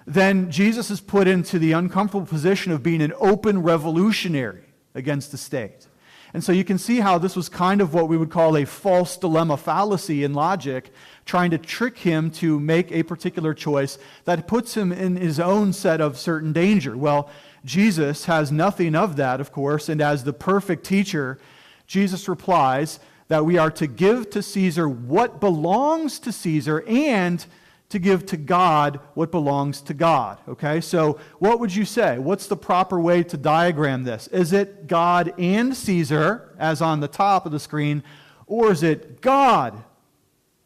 then 0.07 0.51
Jesus 0.51 0.91
is 0.91 1.01
put 1.01 1.27
into 1.27 1.59
the 1.59 1.73
uncomfortable 1.73 2.27
position 2.27 2.73
of 2.73 2.83
being 2.83 3.03
an 3.03 3.13
open 3.19 3.63
revolutionary 3.63 4.65
against 4.95 5.33
the 5.33 5.39
state. 5.39 5.87
And 6.35 6.43
so 6.43 6.51
you 6.51 6.65
can 6.65 6.79
see 6.79 6.99
how 6.99 7.17
this 7.17 7.37
was 7.37 7.49
kind 7.49 7.81
of 7.81 7.95
what 7.95 8.09
we 8.09 8.17
would 8.17 8.31
call 8.31 8.57
a 8.57 8.65
false 8.65 9.17
dilemma 9.17 9.57
fallacy 9.57 10.25
in 10.25 10.35
logic, 10.35 10.93
trying 11.25 11.53
to 11.53 11.59
trick 11.59 11.99
him 11.99 12.33
to 12.33 12.59
make 12.59 12.91
a 12.91 13.05
particular 13.05 13.55
choice 13.55 13.99
that 14.25 14.49
puts 14.49 14.77
him 14.77 14.91
in 14.91 15.15
his 15.15 15.39
own 15.39 15.73
set 15.73 16.01
of 16.01 16.19
certain 16.19 16.53
danger. 16.53 16.97
Well, 16.97 17.31
Jesus 17.65 18.25
has 18.25 18.51
nothing 18.51 18.97
of 18.97 19.15
that, 19.15 19.41
of 19.41 19.53
course, 19.53 19.89
and 19.89 20.01
as 20.03 20.25
the 20.25 20.33
perfect 20.33 20.85
teacher, 20.85 21.39
Jesus 21.87 22.29
replies 22.29 22.99
that 23.29 23.47
we 23.47 23.57
are 23.57 23.71
to 23.71 23.87
give 23.87 24.29
to 24.31 24.43
Caesar 24.43 24.89
what 24.89 25.39
belongs 25.39 26.19
to 26.19 26.33
Caesar 26.33 26.83
and 26.89 27.47
to 27.91 27.99
give 27.99 28.27
to 28.27 28.37
God 28.37 28.99
what 29.15 29.31
belongs 29.31 29.81
to 29.83 29.95
God. 29.95 30.39
Okay, 30.49 30.81
so 30.81 31.19
what 31.39 31.61
would 31.61 31.75
you 31.75 31.85
say? 31.85 32.19
What's 32.19 32.47
the 32.47 32.57
proper 32.57 32.99
way 32.99 33.23
to 33.25 33.37
diagram 33.37 34.05
this? 34.05 34.27
Is 34.29 34.53
it 34.53 34.87
God 34.87 35.33
and 35.39 35.77
Caesar, 35.77 36.55
as 36.59 36.83
on 36.83 37.01
the 37.01 37.09
top 37.09 37.47
of 37.47 37.53
the 37.53 37.61
screen, 37.61 38.03
or 38.47 38.73
is 38.73 38.83
it 38.83 39.21
God 39.21 39.85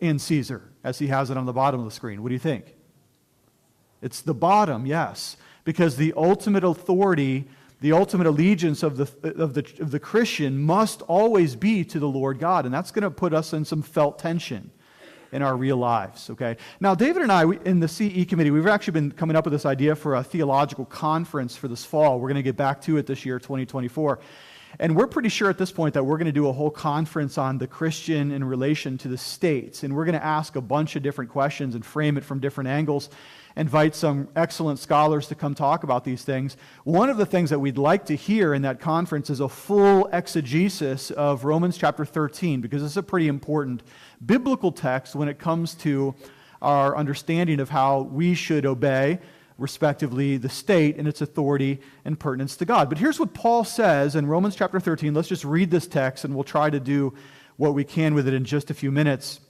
and 0.00 0.20
Caesar, 0.20 0.62
as 0.82 0.98
he 0.98 1.08
has 1.08 1.30
it 1.30 1.36
on 1.36 1.46
the 1.46 1.52
bottom 1.52 1.80
of 1.80 1.86
the 1.86 1.92
screen? 1.92 2.22
What 2.22 2.28
do 2.28 2.34
you 2.34 2.40
think? 2.40 2.74
It's 4.00 4.20
the 4.20 4.34
bottom, 4.34 4.86
yes 4.86 5.36
because 5.68 5.96
the 5.96 6.14
ultimate 6.16 6.64
authority, 6.64 7.46
the 7.82 7.92
ultimate 7.92 8.26
allegiance 8.26 8.82
of 8.82 8.96
the, 8.96 9.02
of 9.38 9.52
the, 9.52 9.60
of 9.80 9.90
the 9.90 10.00
Christian 10.00 10.58
must 10.58 11.02
always 11.02 11.56
be 11.56 11.84
to 11.84 11.98
the 11.98 12.08
Lord 12.08 12.38
God. 12.38 12.64
And 12.64 12.72
that's 12.72 12.90
going 12.90 13.02
to 13.02 13.10
put 13.10 13.34
us 13.34 13.52
in 13.52 13.66
some 13.66 13.82
felt 13.82 14.18
tension 14.18 14.70
in 15.32 15.42
our 15.42 15.56
real 15.56 15.76
lives, 15.76 16.30
okay? 16.30 16.56
Now, 16.80 16.94
David 16.94 17.22
and 17.22 17.32
I, 17.32 17.44
we, 17.44 17.58
in 17.64 17.80
the 17.80 17.88
CE 17.88 18.24
committee, 18.26 18.50
we've 18.50 18.66
actually 18.66 18.92
been 18.92 19.12
coming 19.12 19.36
up 19.36 19.44
with 19.44 19.52
this 19.52 19.66
idea 19.66 19.94
for 19.94 20.14
a 20.14 20.22
theological 20.22 20.84
conference 20.84 21.56
for 21.56 21.68
this 21.68 21.84
fall. 21.84 22.18
We're 22.20 22.28
going 22.28 22.36
to 22.36 22.42
get 22.42 22.56
back 22.56 22.80
to 22.82 22.96
it 22.96 23.06
this 23.06 23.24
year, 23.26 23.38
2024. 23.38 24.18
And 24.78 24.94
we're 24.94 25.06
pretty 25.06 25.28
sure 25.28 25.48
at 25.48 25.58
this 25.58 25.72
point 25.72 25.94
that 25.94 26.04
we're 26.04 26.18
going 26.18 26.26
to 26.26 26.32
do 26.32 26.48
a 26.48 26.52
whole 26.52 26.70
conference 26.70 27.38
on 27.38 27.58
the 27.58 27.66
Christian 27.66 28.30
in 28.30 28.44
relation 28.44 28.98
to 28.98 29.08
the 29.08 29.18
states. 29.18 29.82
And 29.82 29.94
we're 29.96 30.04
going 30.04 30.18
to 30.18 30.24
ask 30.24 30.56
a 30.56 30.60
bunch 30.60 30.94
of 30.94 31.02
different 31.02 31.30
questions 31.30 31.74
and 31.74 31.84
frame 31.84 32.16
it 32.16 32.24
from 32.24 32.38
different 32.38 32.68
angles 32.68 33.08
invite 33.58 33.94
some 33.94 34.28
excellent 34.36 34.78
scholars 34.78 35.26
to 35.26 35.34
come 35.34 35.54
talk 35.54 35.82
about 35.82 36.04
these 36.04 36.22
things. 36.22 36.56
One 36.84 37.10
of 37.10 37.16
the 37.16 37.26
things 37.26 37.50
that 37.50 37.58
we'd 37.58 37.76
like 37.76 38.06
to 38.06 38.14
hear 38.14 38.54
in 38.54 38.62
that 38.62 38.80
conference 38.80 39.28
is 39.28 39.40
a 39.40 39.48
full 39.48 40.08
exegesis 40.12 41.10
of 41.10 41.44
Romans 41.44 41.76
chapter 41.76 42.04
13, 42.04 42.60
because 42.60 42.84
it's 42.84 42.96
a 42.96 43.02
pretty 43.02 43.26
important 43.26 43.82
biblical 44.24 44.70
text 44.70 45.16
when 45.16 45.28
it 45.28 45.40
comes 45.40 45.74
to 45.74 46.14
our 46.62 46.96
understanding 46.96 47.58
of 47.58 47.68
how 47.68 48.02
we 48.02 48.34
should 48.34 48.64
obey, 48.64 49.18
respectively, 49.58 50.36
the 50.36 50.48
state 50.48 50.96
and 50.96 51.08
its 51.08 51.20
authority 51.20 51.80
and 52.04 52.18
pertinence 52.18 52.56
to 52.56 52.64
God. 52.64 52.88
But 52.88 52.98
here's 52.98 53.18
what 53.18 53.34
Paul 53.34 53.64
says 53.64 54.14
in 54.14 54.26
Romans 54.26 54.54
chapter 54.54 54.78
13. 54.78 55.14
Let's 55.14 55.28
just 55.28 55.44
read 55.44 55.70
this 55.70 55.88
text 55.88 56.24
and 56.24 56.32
we'll 56.32 56.44
try 56.44 56.70
to 56.70 56.78
do 56.78 57.12
what 57.56 57.74
we 57.74 57.82
can 57.82 58.14
with 58.14 58.28
it 58.28 58.34
in 58.34 58.44
just 58.44 58.70
a 58.70 58.74
few 58.74 58.92
minutes. 58.92 59.40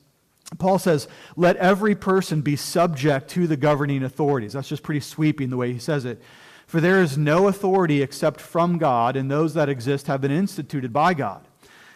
Paul 0.57 0.79
says, 0.79 1.09
let 1.37 1.57
every 1.57 1.95
person 1.95 2.41
be 2.41 2.57
subject 2.57 3.29
to 3.31 3.47
the 3.47 3.57
governing 3.57 4.03
authorities. 4.03 4.55
That's 4.55 4.69
just 4.69 4.83
pretty 4.83 5.01
sweeping 5.01 5.51
the 5.51 5.59
way 5.59 5.73
he 5.73 5.79
says 5.79 6.07
it. 6.07 6.23
For 6.67 6.81
there 6.81 7.03
is 7.03 7.19
no 7.19 7.49
authority 7.49 8.03
except 8.03 8.41
from 8.41 8.79
God, 8.79 9.17
and 9.17 9.31
those 9.31 9.55
that 9.55 9.69
exist 9.69 10.07
have 10.07 10.21
been 10.21 10.31
instituted 10.31 10.93
by 10.93 11.15
God. 11.15 11.47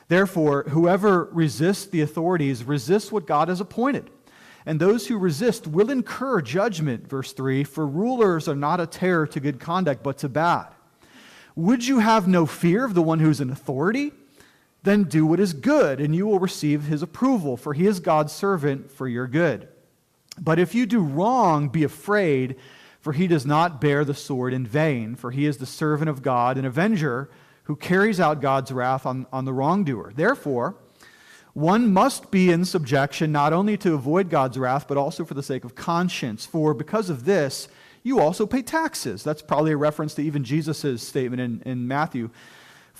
Therefore, 0.08 0.64
whoever 0.64 1.24
resists 1.32 1.86
the 1.86 2.02
authorities 2.02 2.64
resists 2.64 3.10
what 3.10 3.26
God 3.26 3.48
has 3.48 3.60
appointed. 3.60 4.10
And 4.64 4.78
those 4.78 5.06
who 5.06 5.18
resist 5.18 5.66
will 5.66 5.90
incur 5.90 6.40
judgment, 6.40 7.08
verse 7.08 7.32
3 7.32 7.64
For 7.64 7.86
rulers 7.86 8.48
are 8.48 8.56
not 8.56 8.80
a 8.80 8.86
terror 8.86 9.26
to 9.28 9.40
good 9.40 9.58
conduct, 9.58 10.02
but 10.02 10.18
to 10.18 10.28
bad. 10.28 10.68
Would 11.56 11.86
you 11.86 11.98
have 11.98 12.28
no 12.28 12.46
fear 12.46 12.84
of 12.84 12.94
the 12.94 13.02
one 13.02 13.18
who 13.18 13.30
is 13.30 13.40
in 13.40 13.50
authority? 13.50 14.12
Then 14.82 15.04
do 15.04 15.24
what 15.24 15.40
is 15.40 15.52
good, 15.52 16.00
and 16.00 16.14
you 16.14 16.26
will 16.26 16.38
receive 16.38 16.84
his 16.84 17.02
approval, 17.02 17.56
for 17.56 17.74
he 17.74 17.86
is 17.86 18.00
God's 18.00 18.32
servant 18.32 18.90
for 18.90 19.06
your 19.06 19.26
good. 19.26 19.68
But 20.40 20.58
if 20.58 20.74
you 20.74 20.86
do 20.86 21.00
wrong, 21.00 21.68
be 21.68 21.84
afraid, 21.84 22.56
for 23.00 23.12
he 23.12 23.26
does 23.26 23.46
not 23.46 23.80
bear 23.80 24.04
the 24.04 24.14
sword 24.14 24.52
in 24.52 24.66
vain, 24.66 25.14
for 25.14 25.30
he 25.30 25.46
is 25.46 25.58
the 25.58 25.66
servant 25.66 26.08
of 26.08 26.22
God, 26.22 26.56
an 26.58 26.64
avenger 26.64 27.30
who 27.64 27.76
carries 27.76 28.18
out 28.18 28.40
God's 28.40 28.72
wrath 28.72 29.06
on, 29.06 29.26
on 29.32 29.44
the 29.44 29.52
wrongdoer. 29.52 30.12
Therefore, 30.14 30.76
one 31.52 31.92
must 31.92 32.30
be 32.30 32.50
in 32.50 32.64
subjection 32.64 33.30
not 33.30 33.52
only 33.52 33.76
to 33.78 33.94
avoid 33.94 34.30
God's 34.30 34.58
wrath, 34.58 34.88
but 34.88 34.96
also 34.96 35.24
for 35.24 35.34
the 35.34 35.42
sake 35.42 35.64
of 35.64 35.74
conscience. 35.74 36.46
For 36.46 36.74
because 36.74 37.10
of 37.10 37.24
this, 37.24 37.68
you 38.02 38.20
also 38.20 38.46
pay 38.46 38.62
taxes. 38.62 39.22
That's 39.22 39.42
probably 39.42 39.72
a 39.72 39.76
reference 39.76 40.14
to 40.14 40.22
even 40.22 40.44
Jesus' 40.44 41.02
statement 41.06 41.40
in, 41.40 41.62
in 41.64 41.86
Matthew. 41.86 42.30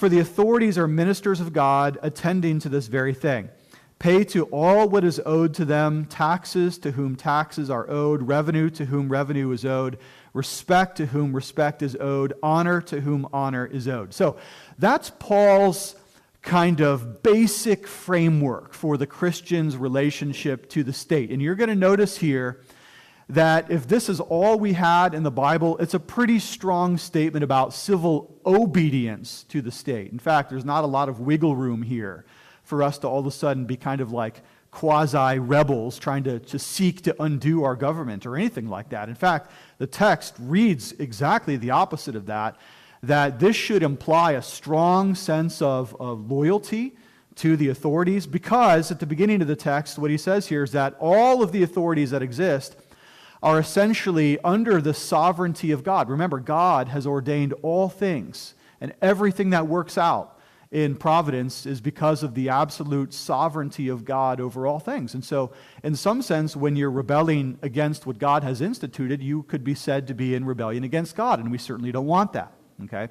For 0.03 0.09
the 0.09 0.19
authorities 0.19 0.79
are 0.79 0.89
ministers 0.89 1.39
of 1.39 1.53
God 1.53 1.97
attending 2.03 2.59
to 2.59 2.69
this 2.69 2.89
very 2.89 3.15
thing. 3.15 3.51
Pay 4.01 4.25
to 4.25 4.47
all 4.47 4.89
what 4.89 5.05
is 5.05 5.21
owed 5.25 5.55
to 5.55 5.65
them, 5.65 6.07
taxes 6.07 6.77
to 6.79 6.91
whom 6.91 7.15
taxes 7.15 7.71
are 7.71 7.89
owed, 7.89 8.23
revenue 8.23 8.69
to 8.71 8.87
whom 8.87 9.09
revenue 9.09 9.53
is 9.53 9.65
owed, 9.65 10.01
respect 10.35 10.97
to 10.97 11.07
whom 11.07 11.33
respect 11.33 11.83
is 11.83 11.97
owed, 12.01 12.33
honor 12.43 12.81
to 12.81 13.01
whom 13.01 13.29
honor 13.33 13.65
is 13.65 13.87
owed. 13.87 14.13
So 14.13 14.39
that's 14.77 15.11
Paul's 15.21 15.95
kind 16.43 16.81
of 16.81 17.23
basic 17.23 17.87
framework 17.87 18.75
for 18.75 18.97
the 18.97 19.07
Christian's 19.07 19.77
relationship 19.77 20.69
to 20.71 20.83
the 20.83 20.93
state. 20.93 21.31
And 21.31 21.41
you're 21.41 21.55
going 21.55 21.71
to 21.71 21.77
notice 21.77 22.17
here 22.17 22.61
that 23.29 23.71
if 23.71 23.89
this 23.89 24.09
is 24.09 24.21
all 24.21 24.59
we 24.59 24.73
had 24.73 25.15
in 25.15 25.23
the 25.23 25.31
Bible, 25.31 25.79
it's 25.79 25.95
a 25.95 26.01
pretty 26.01 26.39
strong 26.39 26.99
statement 26.99 27.45
about 27.45 27.73
civil 27.73 28.37
obedience 28.45 29.45
to 29.45 29.63
the 29.63 29.71
state. 29.71 30.13
In 30.13 30.19
fact, 30.19 30.51
there's 30.51 30.65
not 30.65 30.85
a 30.85 30.87
lot 30.87 31.09
of 31.09 31.21
wiggle 31.21 31.57
room 31.57 31.83
here 31.83 32.25
for 32.63 32.83
us 32.83 32.99
to 32.99 33.09
all 33.09 33.21
of 33.21 33.27
a 33.27 33.31
sudden 33.31 33.65
be 33.65 33.77
kind 33.77 34.01
of 34.01 34.13
like 34.13 34.43
quasi 34.71 35.39
rebels 35.39 35.99
trying 35.99 36.25
to, 36.25 36.39
to 36.41 36.59
seek 36.59 37.03
to 37.03 37.23
undo 37.23 37.63
our 37.63 37.77
government 37.77 38.27
or 38.27 38.37
anything 38.37 38.69
like 38.69 38.89
that. 38.89 39.09
In 39.09 39.15
fact, 39.15 39.51
the 39.79 39.87
text 39.87 40.35
reads 40.39 40.93
exactly 40.93 41.57
the 41.57 41.71
opposite 41.71 42.17
of 42.17 42.27
that, 42.27 42.57
that 43.03 43.39
this 43.39 43.55
should 43.55 43.83
imply 43.83 44.33
a 44.33 44.43
strong 44.43 45.15
sense 45.15 45.61
of, 45.61 45.95
of 46.01 46.31
loyalty 46.31 46.97
to 47.35 47.57
the 47.57 47.69
authorities 47.69 48.27
because 48.27 48.91
at 48.91 49.01
the 49.01 49.07
beginning 49.07 49.43
of 49.43 49.49
the 49.49 49.57
text, 49.57 49.99
what 49.99 50.11
he 50.11 50.19
says 50.19 50.47
here 50.47 50.63
is 50.63 50.73
that 50.73 50.97
all 50.99 51.43
of 51.43 51.53
the 51.53 51.63
authorities 51.63 52.11
that 52.11 52.23
exist 52.23 52.77
are 53.43 53.59
essentially 53.59 54.39
under 54.45 54.81
the 54.81 54.95
sovereignty 54.95 55.73
of 55.73 55.83
God. 55.83 56.09
Remember, 56.09 56.39
God 56.39 56.89
has 56.89 57.07
ordained 57.07 57.53
all 57.63 57.89
things, 57.89 58.55
and 58.81 58.95
everything 59.03 59.51
that 59.51 59.67
works 59.67 59.99
out 59.99 60.39
in 60.71 60.97
providence 60.97 61.67
is 61.67 61.83
because 61.83 62.23
of 62.23 62.35
the 62.35 62.49
absolute 62.49 63.13
sovereignty 63.13 63.89
of 63.89 64.07
God 64.07 64.41
over 64.41 64.67
all 64.67 64.79
things. 64.79 65.13
And 65.13 65.23
so, 65.23 65.53
in 65.83 65.95
some 65.95 66.23
sense, 66.23 66.57
when 66.57 66.77
you're 66.77 66.91
rebelling 66.91 67.59
against 67.61 68.07
what 68.07 68.19
God 68.19 68.43
has 68.43 68.63
instituted, 68.63 69.23
you 69.23 69.43
could 69.43 69.65
be 69.65 69.75
said 69.75 70.07
to 70.07 70.15
be 70.15 70.35
in 70.35 70.47
rebellion 70.47 70.83
against 70.83 71.15
God, 71.15 71.41
and 71.41 71.51
we 71.51 71.59
certainly 71.59 71.93
don't 71.93 72.07
want 72.07 72.33
that. 72.33 72.55
Okay? 72.85 73.09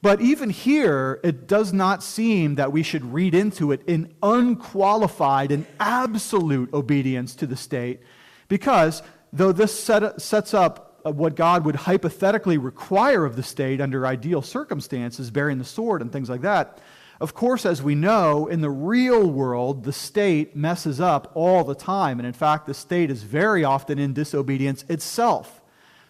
But 0.00 0.20
even 0.20 0.48
here, 0.48 1.20
it 1.24 1.46
does 1.46 1.72
not 1.72 2.02
seem 2.02 2.54
that 2.54 2.72
we 2.72 2.82
should 2.82 3.12
read 3.12 3.34
into 3.34 3.72
it 3.72 3.82
in 3.86 4.14
unqualified 4.22 5.50
and 5.50 5.66
absolute 5.80 6.72
obedience 6.72 7.34
to 7.34 7.46
the 7.46 7.56
state, 7.56 8.00
because 8.46 9.02
though 9.32 9.52
this 9.52 9.78
set, 9.78 10.20
sets 10.20 10.54
up 10.54 11.00
what 11.04 11.36
God 11.36 11.64
would 11.64 11.76
hypothetically 11.76 12.58
require 12.58 13.24
of 13.24 13.36
the 13.36 13.42
state 13.42 13.80
under 13.80 14.06
ideal 14.06 14.42
circumstances, 14.42 15.30
bearing 15.30 15.58
the 15.58 15.64
sword 15.64 16.02
and 16.02 16.12
things 16.12 16.28
like 16.28 16.42
that, 16.42 16.80
of 17.20 17.34
course, 17.34 17.66
as 17.66 17.82
we 17.82 17.96
know, 17.96 18.46
in 18.46 18.60
the 18.60 18.70
real 18.70 19.28
world, 19.28 19.82
the 19.82 19.92
state 19.92 20.54
messes 20.54 21.00
up 21.00 21.32
all 21.34 21.64
the 21.64 21.74
time. 21.74 22.20
And 22.20 22.26
in 22.26 22.32
fact, 22.32 22.66
the 22.66 22.74
state 22.74 23.10
is 23.10 23.24
very 23.24 23.64
often 23.64 23.98
in 23.98 24.12
disobedience 24.12 24.84
itself 24.88 25.60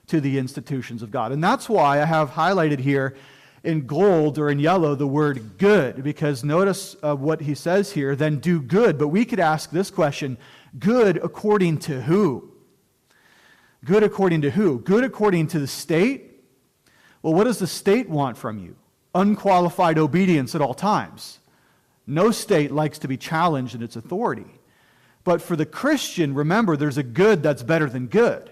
to 0.08 0.20
the 0.20 0.38
institutions 0.38 1.02
of 1.02 1.10
God. 1.10 1.32
And 1.32 1.42
that's 1.42 1.68
why 1.68 2.02
I 2.02 2.04
have 2.04 2.32
highlighted 2.32 2.80
here 2.80 3.16
in 3.64 3.86
gold 3.86 4.38
or 4.38 4.50
in 4.50 4.58
yellow 4.58 4.94
the 4.94 5.06
word 5.06 5.56
good, 5.56 6.04
because 6.04 6.44
notice 6.44 6.94
uh, 7.02 7.16
what 7.16 7.40
he 7.40 7.54
says 7.54 7.92
here 7.92 8.14
then 8.14 8.38
do 8.38 8.60
good. 8.60 8.98
But 8.98 9.08
we 9.08 9.24
could 9.24 9.40
ask 9.40 9.70
this 9.70 9.90
question 9.90 10.36
good 10.78 11.16
according 11.16 11.78
to 11.78 12.02
who? 12.02 12.52
Good 13.84 14.02
according 14.02 14.42
to 14.42 14.50
who? 14.50 14.80
Good 14.80 15.04
according 15.04 15.48
to 15.48 15.58
the 15.58 15.66
state? 15.66 16.42
Well, 17.22 17.34
what 17.34 17.44
does 17.44 17.58
the 17.58 17.66
state 17.66 18.08
want 18.08 18.36
from 18.36 18.58
you? 18.58 18.76
Unqualified 19.14 19.98
obedience 19.98 20.54
at 20.54 20.60
all 20.60 20.74
times. 20.74 21.38
No 22.06 22.30
state 22.30 22.70
likes 22.70 22.98
to 23.00 23.08
be 23.08 23.16
challenged 23.16 23.74
in 23.74 23.82
its 23.82 23.96
authority. 23.96 24.46
But 25.24 25.42
for 25.42 25.56
the 25.56 25.66
Christian, 25.66 26.34
remember, 26.34 26.76
there's 26.76 26.98
a 26.98 27.02
good 27.02 27.42
that's 27.42 27.62
better 27.62 27.88
than 27.88 28.06
good. 28.06 28.50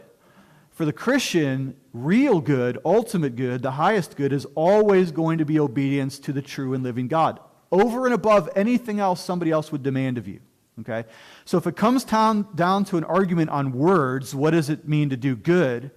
For 0.72 0.84
the 0.84 0.92
Christian, 0.92 1.74
real 1.94 2.40
good, 2.42 2.78
ultimate 2.84 3.34
good, 3.34 3.62
the 3.62 3.70
highest 3.70 4.14
good 4.14 4.32
is 4.32 4.46
always 4.54 5.10
going 5.10 5.38
to 5.38 5.46
be 5.46 5.58
obedience 5.58 6.18
to 6.18 6.34
the 6.34 6.42
true 6.42 6.74
and 6.74 6.84
living 6.84 7.08
God, 7.08 7.40
over 7.72 8.04
and 8.04 8.14
above 8.14 8.50
anything 8.54 9.00
else 9.00 9.24
somebody 9.24 9.50
else 9.50 9.72
would 9.72 9.82
demand 9.82 10.18
of 10.18 10.28
you. 10.28 10.40
Okay? 10.80 11.04
So 11.44 11.58
if 11.58 11.66
it 11.66 11.76
comes 11.76 12.04
down, 12.04 12.48
down 12.54 12.84
to 12.86 12.96
an 12.96 13.04
argument 13.04 13.50
on 13.50 13.72
words, 13.72 14.34
what 14.34 14.50
does 14.50 14.68
it 14.68 14.86
mean 14.86 15.10
to 15.10 15.16
do 15.16 15.34
good? 15.34 15.90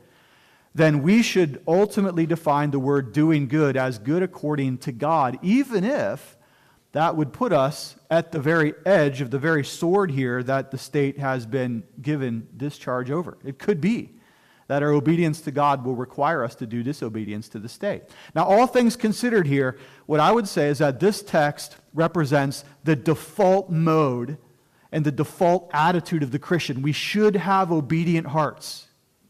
Then 0.74 1.02
we 1.02 1.22
should 1.22 1.62
ultimately 1.68 2.26
define 2.26 2.72
the 2.72 2.80
word 2.80 3.12
doing 3.12 3.48
good 3.48 3.76
as 3.76 3.98
good 3.98 4.24
according 4.24 4.78
to 4.80 4.92
God, 4.92 5.38
even 5.42 5.84
if 5.84 6.38
that 6.92 7.16
would 7.16 7.34
put 7.34 7.52
us 7.52 7.96
at 8.10 8.32
the 8.32 8.40
very 8.40 8.74
edge 8.86 9.22
of 9.22 9.32
the 9.32 9.40
very 9.40 9.64
sword 9.64 10.12
here 10.12 10.42
that 10.44 10.72
the 10.72 10.78
state 10.78 11.20
has 11.20 11.46
been 11.46 11.84
given 12.02 12.48
discharge 12.56 13.12
over. 13.12 13.38
It 13.44 13.60
could 13.60 13.82
be 13.82 14.12
that 14.68 14.84
our 14.84 14.92
obedience 14.92 15.42
to 15.42 15.52
God 15.52 15.84
will 15.84 15.96
require 15.96 16.44
us 16.44 16.54
to 16.56 16.68
do 16.68 16.84
disobedience 16.84 17.50
to 17.50 17.60
the 17.60 17.68
state. 17.68 18.04
Now, 18.36 18.46
all 18.46 18.68
things 18.68 18.96
considered 18.96 19.48
here, 19.48 19.78
what 20.06 20.20
I 20.20 20.32
would 20.32 20.48
say 20.48 20.68
is 20.68 20.78
that 20.78 21.00
this 21.00 21.24
text 21.24 21.78
represents 21.94 22.64
the 22.84 22.96
default 22.96 23.72
mode 23.72 24.38
and 24.92 25.06
the 25.06 25.12
default 25.12 25.70
attitude 25.74 26.24
of 26.24 26.32
the 26.32 26.40
Christian. 26.40 26.82
We 26.82 26.92
should 26.92 27.36
have 27.36 27.72
obedient 27.72 28.28
hearts, 28.28 28.88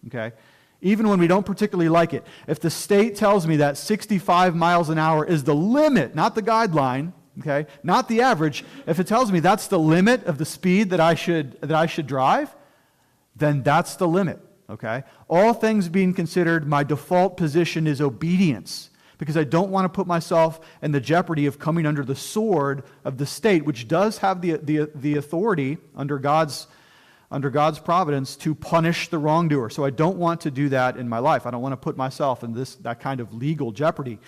okay? 0.08 0.34
Even 0.82 1.10
when 1.10 1.20
we 1.20 1.28
don't 1.28 1.46
particularly 1.46 1.90
like 1.90 2.14
it. 2.14 2.26
If 2.48 2.60
the 2.60 2.70
state 2.70 3.16
tells 3.16 3.46
me 3.46 3.58
that 3.58 3.78
65 3.78 4.56
miles 4.56 4.90
an 4.90 4.98
hour 4.98 5.26
is 5.26 5.44
the 5.44 5.56
limit, 5.56 6.16
not 6.16 6.36
the 6.36 6.42
guideline, 6.42 7.12
okay, 7.40 7.68
not 7.84 8.08
the 8.08 8.22
average, 8.22 8.64
if 8.88 9.00
it 9.00 9.08
tells 9.08 9.32
me 9.32 9.40
that's 9.40 9.68
the 9.68 9.80
limit 9.80 10.24
of 10.26 10.38
the 10.38 10.46
speed 10.46 10.90
that 10.92 11.00
I 11.00 11.16
should, 11.16 11.60
that 11.62 11.74
I 11.76 11.86
should 11.86 12.08
drive, 12.08 12.56
then 13.36 13.64
that's 13.64 13.96
the 13.96 14.08
limit, 14.08 14.40
okay? 14.70 15.04
All 15.30 15.54
things 15.54 15.90
being 15.90 16.14
considered, 16.14 16.68
my 16.68 16.84
default 16.84 17.36
position 17.36 17.88
is 17.88 18.02
obedience 18.02 18.89
because 19.20 19.38
I 19.38 19.44
don't 19.44 19.70
want 19.70 19.86
to 19.86 19.90
put 19.90 20.08
myself 20.08 20.62
in 20.82 20.92
the 20.92 21.02
jeopardy 21.02 21.46
of 21.46 21.60
coming 21.60 21.86
under 21.86 22.04
the 22.04 22.16
sword 22.16 22.84
of 23.04 23.18
the 23.20 23.26
state, 23.26 23.66
which 23.66 23.88
does 23.88 24.18
have 24.20 24.42
the, 24.42 24.54
the, 24.58 24.90
the 24.96 25.18
authority 25.18 25.78
under 25.96 26.18
God's, 26.18 26.68
under 27.30 27.50
God's 27.50 27.80
providence 27.80 28.38
to 28.38 28.56
punish 28.56 29.10
the 29.10 29.20
wrongdoer. 29.20 29.70
So 29.70 29.84
I 29.84 29.90
don't 29.90 30.18
want 30.18 30.42
to 30.42 30.52
do 30.52 30.70
that 30.70 30.96
in 30.98 31.08
my 31.08 31.20
life. 31.20 31.46
I 31.46 31.52
don't 31.52 31.62
want 31.62 31.74
to 31.74 31.78
put 31.78 31.98
myself 31.98 32.44
in 32.44 32.54
this, 32.54 32.76
that 32.76 33.02
kind 33.02 33.20
of 33.20 33.34
legal 33.34 33.74
jeopardy. 33.74 34.20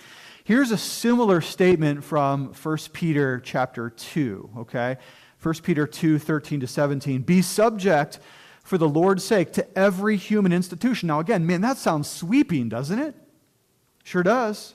Here's 0.44 0.70
a 0.70 0.78
similar 0.78 1.40
statement 1.40 2.04
from 2.04 2.52
1 2.52 2.78
Peter 2.92 3.40
chapter 3.40 3.88
2, 3.88 4.50
okay? 4.58 4.98
1 5.42 5.54
Peter 5.62 5.86
2, 5.86 6.18
13 6.18 6.60
to 6.60 6.66
17. 6.66 7.22
Be 7.22 7.40
subject 7.40 8.18
for 8.62 8.76
the 8.76 8.88
Lord's 8.88 9.24
sake 9.24 9.52
to 9.54 9.78
every 9.78 10.18
human 10.18 10.52
institution. 10.52 11.06
Now, 11.06 11.20
again, 11.20 11.46
man, 11.46 11.62
that 11.62 11.78
sounds 11.78 12.10
sweeping, 12.10 12.68
doesn't 12.68 12.98
it? 12.98 13.14
Sure 14.04 14.22
does. 14.22 14.74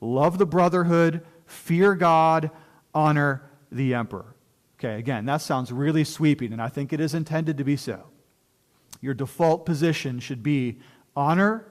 love 0.00 0.38
the 0.38 0.46
brotherhood, 0.46 1.24
fear 1.46 1.94
God, 1.94 2.50
honor 2.94 3.42
the 3.70 3.94
emperor. 3.94 4.34
Okay, 4.78 4.98
again, 4.98 5.24
that 5.26 5.38
sounds 5.38 5.72
really 5.72 6.04
sweeping, 6.04 6.52
and 6.52 6.60
I 6.60 6.68
think 6.68 6.92
it 6.92 7.00
is 7.00 7.14
intended 7.14 7.56
to 7.58 7.64
be 7.64 7.76
so. 7.76 8.04
Your 9.00 9.14
default 9.14 9.64
position 9.64 10.20
should 10.20 10.42
be 10.42 10.78
honor, 11.14 11.66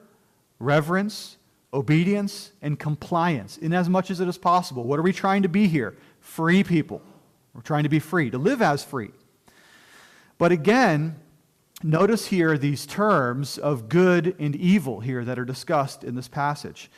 reverence, 0.58 1.36
obedience, 1.72 2.52
and 2.62 2.78
compliance 2.78 3.58
in 3.58 3.72
as 3.72 3.88
much 3.88 4.10
as 4.10 4.20
it 4.20 4.28
is 4.28 4.38
possible. 4.38 4.84
What 4.84 4.98
are 4.98 5.02
we 5.02 5.12
trying 5.12 5.42
to 5.42 5.48
be 5.48 5.68
here? 5.68 5.96
Free 6.20 6.64
people. 6.64 7.02
We're 7.54 7.62
trying 7.62 7.84
to 7.84 7.88
be 7.88 7.98
free, 7.98 8.30
to 8.30 8.38
live 8.38 8.60
as 8.60 8.82
free. 8.82 9.10
But 10.38 10.52
again, 10.52 11.16
notice 11.82 12.26
here 12.26 12.58
these 12.58 12.86
terms 12.86 13.56
of 13.56 13.88
good 13.88 14.34
and 14.38 14.56
evil 14.56 15.00
here 15.00 15.24
that 15.24 15.38
are 15.38 15.44
discussed 15.44 16.04
in 16.04 16.14
this 16.14 16.28
passage. 16.28 16.90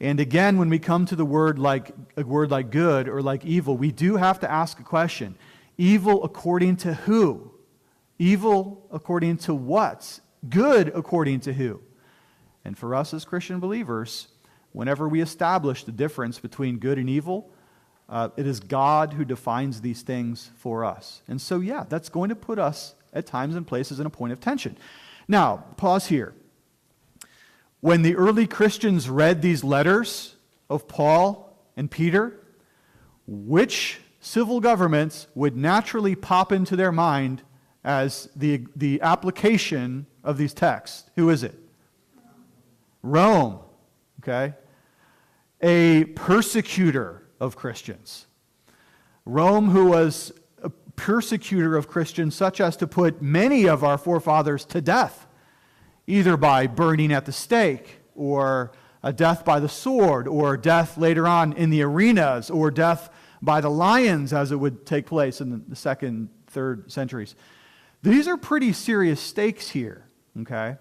And 0.00 0.20
again, 0.20 0.58
when 0.58 0.68
we 0.68 0.78
come 0.78 1.06
to 1.06 1.16
the 1.16 1.24
word 1.24 1.58
like 1.58 1.92
a 2.16 2.22
word 2.22 2.50
like 2.50 2.70
good 2.70 3.08
or 3.08 3.22
like 3.22 3.44
evil, 3.44 3.76
we 3.76 3.92
do 3.92 4.16
have 4.16 4.40
to 4.40 4.50
ask 4.50 4.78
a 4.78 4.82
question. 4.82 5.36
Evil 5.78 6.22
according 6.24 6.76
to 6.78 6.94
who? 6.94 7.50
Evil 8.18 8.86
according 8.90 9.38
to 9.38 9.54
what? 9.54 10.20
Good 10.48 10.88
according 10.94 11.40
to 11.40 11.52
who? 11.52 11.80
And 12.64 12.76
for 12.76 12.94
us 12.94 13.14
as 13.14 13.24
Christian 13.24 13.60
believers, 13.60 14.28
whenever 14.72 15.08
we 15.08 15.20
establish 15.20 15.84
the 15.84 15.92
difference 15.92 16.38
between 16.38 16.78
good 16.78 16.98
and 16.98 17.08
evil, 17.08 17.50
uh, 18.08 18.28
it 18.36 18.46
is 18.46 18.60
God 18.60 19.14
who 19.14 19.24
defines 19.24 19.80
these 19.80 20.02
things 20.02 20.50
for 20.56 20.84
us. 20.84 21.22
And 21.28 21.40
so, 21.40 21.60
yeah, 21.60 21.84
that's 21.88 22.08
going 22.08 22.28
to 22.28 22.36
put 22.36 22.58
us 22.58 22.94
at 23.12 23.26
times 23.26 23.56
and 23.56 23.66
places 23.66 23.98
in 23.98 24.06
a 24.06 24.10
point 24.10 24.32
of 24.32 24.40
tension. 24.40 24.76
Now, 25.26 25.64
pause 25.76 26.06
here. 26.06 26.34
When 27.86 28.02
the 28.02 28.16
early 28.16 28.48
Christians 28.48 29.08
read 29.08 29.42
these 29.42 29.62
letters 29.62 30.34
of 30.68 30.88
Paul 30.88 31.56
and 31.76 31.88
Peter, 31.88 32.40
which 33.28 34.00
civil 34.18 34.58
governments 34.58 35.28
would 35.36 35.56
naturally 35.56 36.16
pop 36.16 36.50
into 36.50 36.74
their 36.74 36.90
mind 36.90 37.42
as 37.84 38.28
the, 38.34 38.66
the 38.74 39.00
application 39.02 40.06
of 40.24 40.36
these 40.36 40.52
texts? 40.52 41.08
Who 41.14 41.30
is 41.30 41.44
it? 41.44 41.54
Rome, 43.04 43.60
okay? 44.20 44.54
A 45.60 46.06
persecutor 46.16 47.22
of 47.38 47.54
Christians. 47.54 48.26
Rome, 49.24 49.70
who 49.70 49.86
was 49.90 50.32
a 50.60 50.70
persecutor 50.70 51.76
of 51.76 51.86
Christians, 51.86 52.34
such 52.34 52.60
as 52.60 52.76
to 52.78 52.88
put 52.88 53.22
many 53.22 53.68
of 53.68 53.84
our 53.84 53.96
forefathers 53.96 54.64
to 54.64 54.80
death 54.80 55.25
either 56.06 56.36
by 56.36 56.66
burning 56.66 57.12
at 57.12 57.26
the 57.26 57.32
stake 57.32 57.98
or 58.14 58.72
a 59.02 59.12
death 59.12 59.44
by 59.44 59.60
the 59.60 59.68
sword 59.68 60.26
or 60.26 60.56
death 60.56 60.98
later 60.98 61.26
on 61.26 61.52
in 61.52 61.70
the 61.70 61.82
arenas 61.82 62.50
or 62.50 62.70
death 62.70 63.10
by 63.42 63.60
the 63.60 63.68
lions 63.68 64.32
as 64.32 64.52
it 64.52 64.56
would 64.56 64.86
take 64.86 65.06
place 65.06 65.40
in 65.40 65.64
the 65.68 65.76
second, 65.76 66.28
third 66.48 66.90
centuries. 66.90 67.34
These 68.02 68.28
are 68.28 68.36
pretty 68.36 68.72
serious 68.72 69.20
stakes 69.20 69.68
here, 69.68 70.06
okay? 70.40 70.76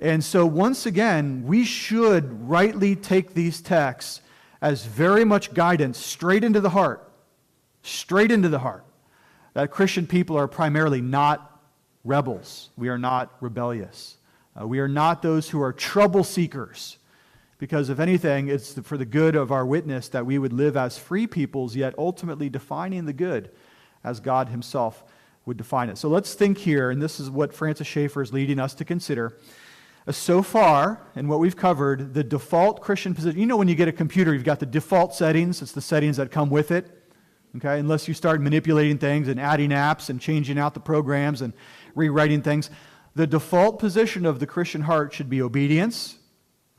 And 0.00 0.22
so, 0.22 0.46
once 0.46 0.86
again, 0.86 1.44
we 1.44 1.64
should 1.64 2.48
rightly 2.48 2.94
take 2.94 3.34
these 3.34 3.60
texts 3.60 4.20
as 4.60 4.84
very 4.84 5.24
much 5.24 5.54
guidance 5.54 5.98
straight 5.98 6.44
into 6.44 6.60
the 6.60 6.70
heart, 6.70 7.10
straight 7.82 8.30
into 8.30 8.48
the 8.48 8.60
heart. 8.60 8.84
That 9.54 9.70
Christian 9.70 10.06
people 10.06 10.36
are 10.36 10.46
primarily 10.46 11.00
not 11.00 11.60
rebels, 12.04 12.70
we 12.76 12.88
are 12.88 12.98
not 12.98 13.34
rebellious. 13.40 14.17
Uh, 14.60 14.66
we 14.66 14.78
are 14.80 14.88
not 14.88 15.22
those 15.22 15.50
who 15.50 15.62
are 15.62 15.72
trouble 15.72 16.24
seekers, 16.24 16.98
because 17.58 17.88
if 17.90 17.98
anything, 17.98 18.48
it's 18.48 18.74
for 18.80 18.96
the 18.96 19.04
good 19.04 19.36
of 19.36 19.52
our 19.52 19.66
witness 19.66 20.08
that 20.08 20.26
we 20.26 20.38
would 20.38 20.52
live 20.52 20.76
as 20.76 20.98
free 20.98 21.26
peoples, 21.26 21.76
yet 21.76 21.94
ultimately 21.98 22.48
defining 22.48 23.04
the 23.04 23.12
good 23.12 23.50
as 24.02 24.20
God 24.20 24.48
Himself 24.48 25.04
would 25.46 25.56
define 25.56 25.88
it. 25.88 25.98
So 25.98 26.08
let's 26.08 26.34
think 26.34 26.58
here, 26.58 26.90
and 26.90 27.00
this 27.00 27.18
is 27.18 27.30
what 27.30 27.52
Francis 27.52 27.86
Schaeffer 27.86 28.22
is 28.22 28.32
leading 28.32 28.58
us 28.60 28.74
to 28.74 28.84
consider. 28.84 29.36
Uh, 30.06 30.12
so 30.12 30.42
far, 30.42 31.02
in 31.16 31.28
what 31.28 31.40
we've 31.40 31.56
covered, 31.56 32.14
the 32.14 32.24
default 32.24 32.80
Christian 32.80 33.14
position, 33.14 33.38
you 33.38 33.46
know, 33.46 33.56
when 33.56 33.68
you 33.68 33.74
get 33.74 33.88
a 33.88 33.92
computer, 33.92 34.34
you've 34.34 34.44
got 34.44 34.60
the 34.60 34.66
default 34.66 35.14
settings, 35.14 35.62
it's 35.62 35.72
the 35.72 35.80
settings 35.80 36.16
that 36.16 36.30
come 36.30 36.50
with 36.50 36.70
it. 36.70 36.94
Okay, 37.56 37.78
unless 37.80 38.06
you 38.06 38.12
start 38.12 38.42
manipulating 38.42 38.98
things 38.98 39.26
and 39.26 39.40
adding 39.40 39.70
apps 39.70 40.10
and 40.10 40.20
changing 40.20 40.58
out 40.58 40.74
the 40.74 40.80
programs 40.80 41.40
and 41.40 41.54
rewriting 41.94 42.42
things. 42.42 42.68
The 43.18 43.26
default 43.26 43.80
position 43.80 44.24
of 44.24 44.38
the 44.38 44.46
Christian 44.46 44.82
heart 44.82 45.12
should 45.12 45.28
be 45.28 45.42
obedience, 45.42 46.18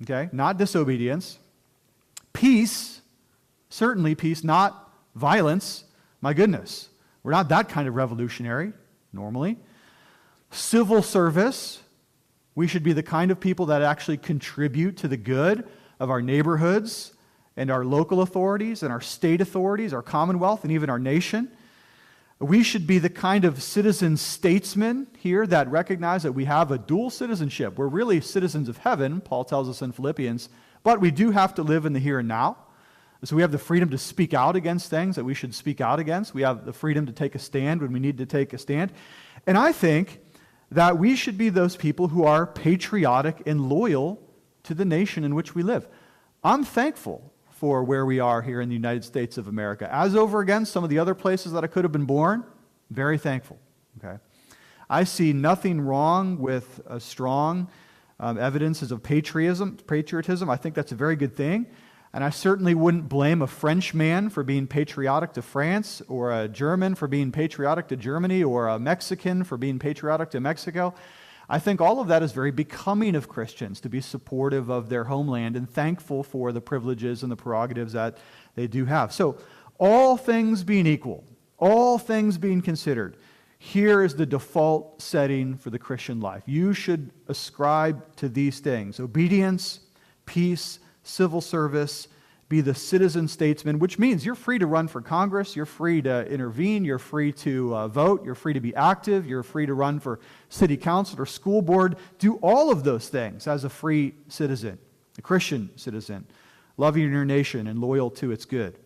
okay, 0.03 0.29
not 0.31 0.55
disobedience. 0.55 1.37
Peace, 2.31 3.01
certainly 3.67 4.15
peace, 4.15 4.41
not 4.41 4.89
violence. 5.15 5.83
My 6.21 6.33
goodness, 6.33 6.87
we're 7.23 7.33
not 7.33 7.49
that 7.49 7.67
kind 7.67 7.89
of 7.89 7.95
revolutionary 7.95 8.71
normally. 9.11 9.57
Civil 10.49 11.01
service, 11.01 11.81
we 12.55 12.67
should 12.67 12.83
be 12.83 12.93
the 12.93 13.03
kind 13.03 13.31
of 13.31 13.41
people 13.41 13.65
that 13.65 13.81
actually 13.81 14.15
contribute 14.15 14.95
to 14.95 15.09
the 15.09 15.17
good 15.17 15.67
of 15.99 16.09
our 16.09 16.21
neighborhoods 16.21 17.15
and 17.57 17.69
our 17.69 17.83
local 17.83 18.21
authorities 18.21 18.81
and 18.81 18.93
our 18.93 19.01
state 19.01 19.41
authorities, 19.41 19.93
our 19.93 20.01
commonwealth, 20.01 20.63
and 20.63 20.71
even 20.71 20.89
our 20.89 20.99
nation. 20.99 21.51
We 22.39 22.63
should 22.63 22.87
be 22.87 22.99
the 22.99 23.09
kind 23.09 23.43
of 23.43 23.61
citizen 23.61 24.15
statesmen 24.15 25.07
here 25.17 25.45
that 25.47 25.69
recognize 25.69 26.23
that 26.23 26.31
we 26.31 26.45
have 26.45 26.71
a 26.71 26.77
dual 26.77 27.09
citizenship. 27.09 27.77
We're 27.77 27.87
really 27.87 28.21
citizens 28.21 28.69
of 28.69 28.77
heaven, 28.77 29.19
Paul 29.19 29.43
tells 29.43 29.67
us 29.67 29.81
in 29.81 29.91
Philippians, 29.91 30.47
but 30.81 31.01
we 31.01 31.11
do 31.11 31.31
have 31.31 31.53
to 31.55 31.63
live 31.63 31.85
in 31.85 31.91
the 31.91 31.99
here 31.99 32.19
and 32.19 32.29
now. 32.29 32.57
So 33.25 33.35
we 33.35 33.41
have 33.41 33.51
the 33.51 33.57
freedom 33.57 33.89
to 33.89 33.97
speak 33.97 34.33
out 34.33 34.55
against 34.55 34.89
things 34.89 35.17
that 35.17 35.25
we 35.25 35.33
should 35.33 35.53
speak 35.53 35.81
out 35.81 35.99
against. 35.99 36.33
We 36.33 36.43
have 36.43 36.63
the 36.63 36.71
freedom 36.71 37.05
to 37.07 37.11
take 37.11 37.35
a 37.35 37.39
stand 37.39 37.81
when 37.81 37.91
we 37.91 37.99
need 37.99 38.17
to 38.19 38.25
take 38.25 38.53
a 38.53 38.57
stand. 38.57 38.93
And 39.45 39.57
I 39.57 39.73
think 39.73 40.21
that 40.71 40.97
we 40.97 41.17
should 41.17 41.37
be 41.37 41.49
those 41.49 41.75
people 41.75 42.07
who 42.07 42.23
are 42.23 42.47
patriotic 42.47 43.43
and 43.45 43.67
loyal 43.67 44.21
to 44.63 44.73
the 44.73 44.85
nation 44.85 45.25
in 45.25 45.35
which 45.35 45.53
we 45.53 45.63
live. 45.63 45.85
I'm 46.41 46.63
thankful 46.63 47.28
for 47.59 47.83
where 47.83 48.05
we 48.05 48.21
are 48.21 48.41
here 48.41 48.61
in 48.61 48.69
the 48.69 48.75
United 48.75 49.03
States 49.03 49.37
of 49.37 49.49
America. 49.49 49.93
As 49.93 50.15
over 50.15 50.39
against 50.39 50.71
some 50.71 50.85
of 50.85 50.89
the 50.89 50.97
other 50.97 51.13
places 51.13 51.51
that 51.51 51.65
I 51.65 51.67
could 51.67 51.83
have 51.83 51.91
been 51.91 52.05
born, 52.05 52.45
very 52.89 53.17
thankful. 53.17 53.59
Okay? 53.97 54.17
I 54.89 55.03
see 55.03 55.33
nothing 55.33 55.81
wrong 55.81 56.39
with 56.39 56.79
strong 56.99 57.67
um, 58.17 58.37
evidences 58.37 58.93
of 58.93 59.03
patriotism, 59.03 59.75
patriotism. 59.87 60.49
I 60.49 60.55
think 60.55 60.73
that's 60.73 60.93
a 60.93 60.95
very 60.95 61.17
good 61.17 61.35
thing. 61.35 61.67
And 62.13 62.23
I 62.23 62.29
certainly 62.29 62.75
wouldn't 62.75 63.09
blame 63.09 63.41
a 63.41 63.47
French 63.47 63.93
man 63.93 64.29
for 64.29 64.43
being 64.43 64.65
patriotic 64.65 65.33
to 65.33 65.41
France, 65.41 66.01
or 66.07 66.31
a 66.31 66.47
German 66.47 66.95
for 66.95 67.09
being 67.09 67.31
patriotic 67.33 67.89
to 67.89 67.97
Germany, 67.97 68.41
or 68.41 68.69
a 68.69 68.79
Mexican 68.79 69.43
for 69.43 69.57
being 69.57 69.79
patriotic 69.79 70.31
to 70.31 70.39
Mexico. 70.39 70.95
I 71.49 71.57
think 71.57 71.81
all 71.81 71.99
of 71.99 72.07
that 72.09 72.21
is 72.21 72.31
very 72.31 72.51
becoming 72.51 73.15
of 73.15 73.27
Christians 73.27 73.81
to 73.81 73.89
be 73.89 74.01
supportive 74.01 74.69
of 74.69 74.87
their 74.87 75.05
homeland 75.05 75.55
and 75.55 75.67
thankful 75.67 76.23
for 76.23 76.51
the 76.51 76.61
privileges 76.61 77.23
and 77.23 77.31
the 77.31 77.35
prerogatives 77.35 77.93
that 77.93 78.17
they 78.55 78.67
do 78.67 78.85
have. 78.85 79.11
So, 79.11 79.37
all 79.79 80.15
things 80.15 80.63
being 80.63 80.85
equal, 80.85 81.23
all 81.57 81.97
things 81.97 82.37
being 82.37 82.61
considered, 82.61 83.17
here 83.57 84.03
is 84.03 84.15
the 84.15 84.25
default 84.25 85.01
setting 85.01 85.57
for 85.57 85.69
the 85.69 85.79
Christian 85.79 86.21
life. 86.21 86.43
You 86.45 86.73
should 86.73 87.11
ascribe 87.27 88.15
to 88.17 88.29
these 88.29 88.59
things 88.59 88.99
obedience, 88.99 89.79
peace, 90.25 90.79
civil 91.03 91.41
service, 91.41 92.07
be 92.49 92.61
the 92.61 92.73
citizen 92.73 93.27
statesman, 93.27 93.77
which 93.77 93.99
means 93.99 94.25
you're 94.25 94.33
free 94.33 94.57
to 94.57 94.65
run 94.65 94.87
for 94.87 95.01
Congress, 95.01 95.55
you're 95.55 95.67
free 95.67 96.01
to 96.01 96.27
intervene, 96.27 96.83
you're 96.83 96.97
free 96.97 97.31
to 97.31 97.75
uh, 97.75 97.87
vote, 97.87 98.25
you're 98.25 98.33
free 98.33 98.53
to 98.53 98.59
be 98.59 98.75
active, 98.75 99.27
you're 99.27 99.43
free 99.43 99.67
to 99.67 99.75
run 99.75 99.99
for 99.99 100.19
city 100.49 100.75
council 100.75 101.21
or 101.21 101.27
school 101.27 101.61
board. 101.61 101.95
Do 102.17 102.35
all 102.37 102.71
of 102.71 102.83
those 102.83 103.07
things 103.07 103.45
as 103.45 103.63
a 103.63 103.69
free 103.69 104.15
citizen, 104.29 104.79
a 105.19 105.21
Christian 105.21 105.69
citizen, 105.75 106.25
loving 106.75 107.11
your 107.11 107.23
nation 107.23 107.67
and 107.67 107.79
loyal 107.79 108.09
to 108.11 108.31
its 108.31 108.45
good. 108.45 108.79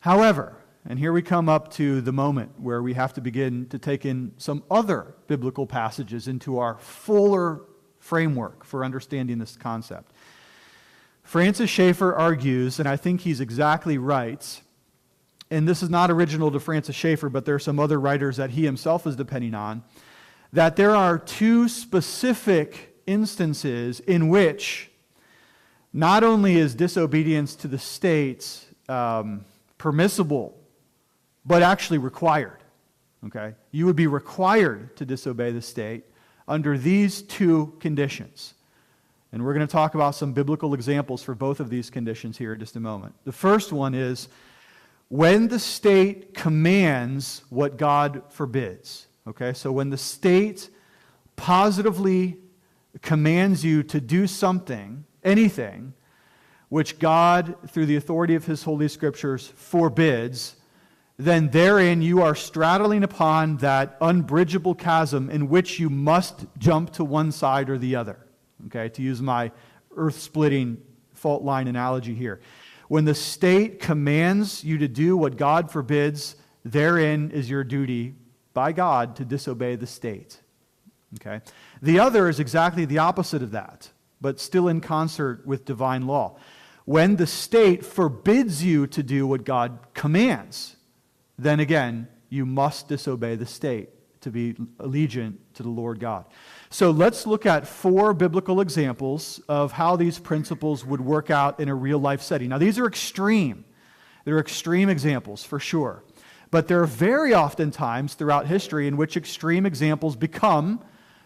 However, 0.00 0.56
and 0.86 0.98
here 0.98 1.12
we 1.12 1.20
come 1.20 1.50
up 1.50 1.70
to 1.74 2.00
the 2.00 2.12
moment 2.12 2.58
where 2.58 2.82
we 2.82 2.94
have 2.94 3.12
to 3.14 3.20
begin 3.20 3.66
to 3.68 3.78
take 3.78 4.06
in 4.06 4.32
some 4.38 4.64
other 4.70 5.14
biblical 5.26 5.66
passages 5.66 6.28
into 6.28 6.58
our 6.58 6.78
fuller 6.78 7.60
framework 7.98 8.64
for 8.64 8.84
understanding 8.84 9.38
this 9.38 9.54
concept. 9.54 10.11
Francis 11.32 11.70
Schaeffer 11.70 12.14
argues, 12.14 12.78
and 12.78 12.86
I 12.86 12.96
think 12.96 13.22
he's 13.22 13.40
exactly 13.40 13.96
right, 13.96 14.60
and 15.50 15.66
this 15.66 15.82
is 15.82 15.88
not 15.88 16.10
original 16.10 16.50
to 16.50 16.60
Francis 16.60 16.94
Schaeffer, 16.94 17.30
but 17.30 17.46
there 17.46 17.54
are 17.54 17.58
some 17.58 17.80
other 17.80 17.98
writers 17.98 18.36
that 18.36 18.50
he 18.50 18.66
himself 18.66 19.06
is 19.06 19.16
depending 19.16 19.54
on, 19.54 19.82
that 20.52 20.76
there 20.76 20.94
are 20.94 21.18
two 21.18 21.70
specific 21.70 22.98
instances 23.06 24.00
in 24.00 24.28
which 24.28 24.90
not 25.90 26.22
only 26.22 26.56
is 26.56 26.74
disobedience 26.74 27.54
to 27.56 27.66
the 27.66 27.78
state 27.78 28.66
um, 28.90 29.46
permissible, 29.78 30.54
but 31.46 31.62
actually 31.62 31.96
required. 31.96 32.58
Okay? 33.24 33.54
You 33.70 33.86
would 33.86 33.96
be 33.96 34.06
required 34.06 34.94
to 34.98 35.06
disobey 35.06 35.52
the 35.52 35.62
state 35.62 36.04
under 36.46 36.76
these 36.76 37.22
two 37.22 37.72
conditions. 37.80 38.52
And 39.32 39.42
we're 39.42 39.54
going 39.54 39.66
to 39.66 39.72
talk 39.72 39.94
about 39.94 40.14
some 40.14 40.34
biblical 40.34 40.74
examples 40.74 41.22
for 41.22 41.34
both 41.34 41.58
of 41.58 41.70
these 41.70 41.88
conditions 41.88 42.36
here 42.36 42.52
in 42.52 42.60
just 42.60 42.76
a 42.76 42.80
moment. 42.80 43.14
The 43.24 43.32
first 43.32 43.72
one 43.72 43.94
is 43.94 44.28
when 45.08 45.48
the 45.48 45.58
state 45.58 46.34
commands 46.34 47.42
what 47.48 47.78
God 47.78 48.22
forbids. 48.28 49.06
Okay, 49.26 49.54
so 49.54 49.72
when 49.72 49.88
the 49.88 49.96
state 49.96 50.68
positively 51.36 52.36
commands 53.00 53.64
you 53.64 53.82
to 53.84 54.00
do 54.00 54.26
something, 54.26 55.04
anything, 55.24 55.94
which 56.68 56.98
God, 56.98 57.54
through 57.68 57.86
the 57.86 57.96
authority 57.96 58.34
of 58.34 58.44
His 58.44 58.62
Holy 58.64 58.88
Scriptures, 58.88 59.46
forbids, 59.46 60.56
then 61.18 61.50
therein 61.50 62.02
you 62.02 62.20
are 62.22 62.34
straddling 62.34 63.04
upon 63.04 63.58
that 63.58 63.96
unbridgeable 64.00 64.74
chasm 64.74 65.30
in 65.30 65.48
which 65.48 65.78
you 65.78 65.88
must 65.88 66.46
jump 66.58 66.90
to 66.94 67.04
one 67.04 67.30
side 67.32 67.70
or 67.70 67.78
the 67.78 67.94
other 67.94 68.21
okay, 68.66 68.88
to 68.90 69.02
use 69.02 69.20
my 69.20 69.50
earth 69.96 70.18
splitting 70.18 70.80
fault 71.12 71.42
line 71.42 71.68
analogy 71.68 72.14
here. 72.14 72.40
When 72.88 73.04
the 73.04 73.14
state 73.14 73.80
commands 73.80 74.64
you 74.64 74.78
to 74.78 74.88
do 74.88 75.16
what 75.16 75.36
God 75.36 75.70
forbids, 75.70 76.36
therein 76.64 77.30
is 77.30 77.48
your 77.48 77.64
duty 77.64 78.14
by 78.52 78.72
God 78.72 79.16
to 79.16 79.24
disobey 79.24 79.76
the 79.76 79.86
state. 79.86 80.40
Okay? 81.20 81.40
The 81.80 82.00
other 82.00 82.28
is 82.28 82.40
exactly 82.40 82.84
the 82.84 82.98
opposite 82.98 83.42
of 83.42 83.50
that, 83.52 83.90
but 84.20 84.40
still 84.40 84.68
in 84.68 84.80
concert 84.80 85.46
with 85.46 85.64
divine 85.64 86.06
law. 86.06 86.36
When 86.84 87.16
the 87.16 87.26
state 87.26 87.84
forbids 87.84 88.64
you 88.64 88.86
to 88.88 89.02
do 89.02 89.26
what 89.26 89.44
God 89.44 89.78
commands, 89.94 90.76
then 91.38 91.60
again, 91.60 92.08
you 92.28 92.44
must 92.44 92.88
disobey 92.88 93.36
the 93.36 93.46
state 93.46 93.90
to 94.22 94.30
be 94.30 94.54
allegiant 94.78 95.36
to 95.54 95.62
the 95.62 95.68
Lord 95.68 96.00
God. 96.00 96.24
So 96.72 96.90
let's 96.90 97.26
look 97.26 97.44
at 97.44 97.68
four 97.68 98.14
biblical 98.14 98.62
examples 98.62 99.42
of 99.46 99.72
how 99.72 99.94
these 99.96 100.18
principles 100.18 100.86
would 100.86 101.02
work 101.02 101.30
out 101.30 101.60
in 101.60 101.68
a 101.68 101.74
real 101.74 101.98
life 101.98 102.22
setting. 102.22 102.48
Now, 102.48 102.56
these 102.56 102.78
are 102.78 102.86
extreme. 102.86 103.66
They're 104.24 104.38
extreme 104.38 104.88
examples 104.88 105.44
for 105.44 105.60
sure. 105.60 106.02
But 106.50 106.68
there 106.68 106.80
are 106.80 106.86
very 106.86 107.34
often 107.34 107.72
times 107.72 108.14
throughout 108.14 108.46
history 108.46 108.88
in 108.88 108.96
which 108.96 109.18
extreme 109.18 109.66
examples 109.66 110.16
become 110.16 110.82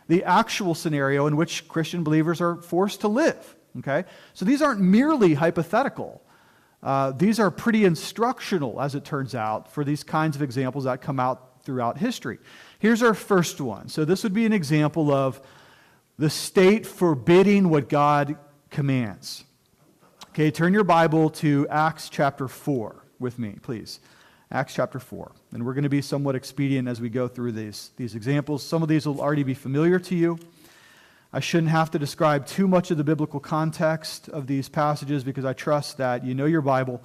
the 0.08 0.24
actual 0.24 0.74
scenario 0.74 1.28
in 1.28 1.36
which 1.36 1.68
Christian 1.68 2.02
believers 2.02 2.40
are 2.40 2.56
forced 2.56 3.02
to 3.02 3.08
live. 3.08 3.54
Okay? 3.78 4.04
So 4.34 4.44
these 4.44 4.60
aren't 4.60 4.80
merely 4.80 5.34
hypothetical. 5.34 6.22
Uh, 6.82 7.12
these 7.12 7.38
are 7.38 7.52
pretty 7.52 7.84
instructional, 7.84 8.80
as 8.80 8.96
it 8.96 9.04
turns 9.04 9.32
out, 9.36 9.72
for 9.72 9.84
these 9.84 10.02
kinds 10.02 10.34
of 10.34 10.42
examples 10.42 10.84
that 10.84 11.00
come 11.00 11.20
out 11.20 11.62
throughout 11.62 11.98
history. 11.98 12.38
Here's 12.78 13.02
our 13.02 13.14
first 13.14 13.60
one. 13.60 13.88
So, 13.88 14.04
this 14.04 14.22
would 14.22 14.34
be 14.34 14.46
an 14.46 14.52
example 14.52 15.10
of 15.10 15.40
the 16.18 16.30
state 16.30 16.86
forbidding 16.86 17.68
what 17.68 17.88
God 17.88 18.36
commands. 18.70 19.44
Okay, 20.30 20.50
turn 20.50 20.74
your 20.74 20.84
Bible 20.84 21.30
to 21.30 21.66
Acts 21.70 22.08
chapter 22.08 22.48
4 22.48 22.96
with 23.18 23.38
me, 23.38 23.56
please. 23.62 24.00
Acts 24.50 24.74
chapter 24.74 24.98
4. 24.98 25.32
And 25.52 25.64
we're 25.64 25.72
going 25.72 25.84
to 25.84 25.88
be 25.88 26.02
somewhat 26.02 26.34
expedient 26.34 26.88
as 26.88 27.00
we 27.00 27.08
go 27.08 27.26
through 27.26 27.52
these, 27.52 27.90
these 27.96 28.14
examples. 28.14 28.62
Some 28.62 28.82
of 28.82 28.88
these 28.88 29.06
will 29.06 29.20
already 29.20 29.42
be 29.42 29.54
familiar 29.54 29.98
to 29.98 30.14
you. 30.14 30.38
I 31.32 31.40
shouldn't 31.40 31.70
have 31.70 31.90
to 31.90 31.98
describe 31.98 32.46
too 32.46 32.68
much 32.68 32.90
of 32.90 32.98
the 32.98 33.04
biblical 33.04 33.40
context 33.40 34.28
of 34.28 34.46
these 34.46 34.68
passages 34.68 35.24
because 35.24 35.44
I 35.44 35.52
trust 35.52 35.98
that 35.98 36.24
you 36.24 36.34
know 36.34 36.46
your 36.46 36.62
Bible 36.62 37.02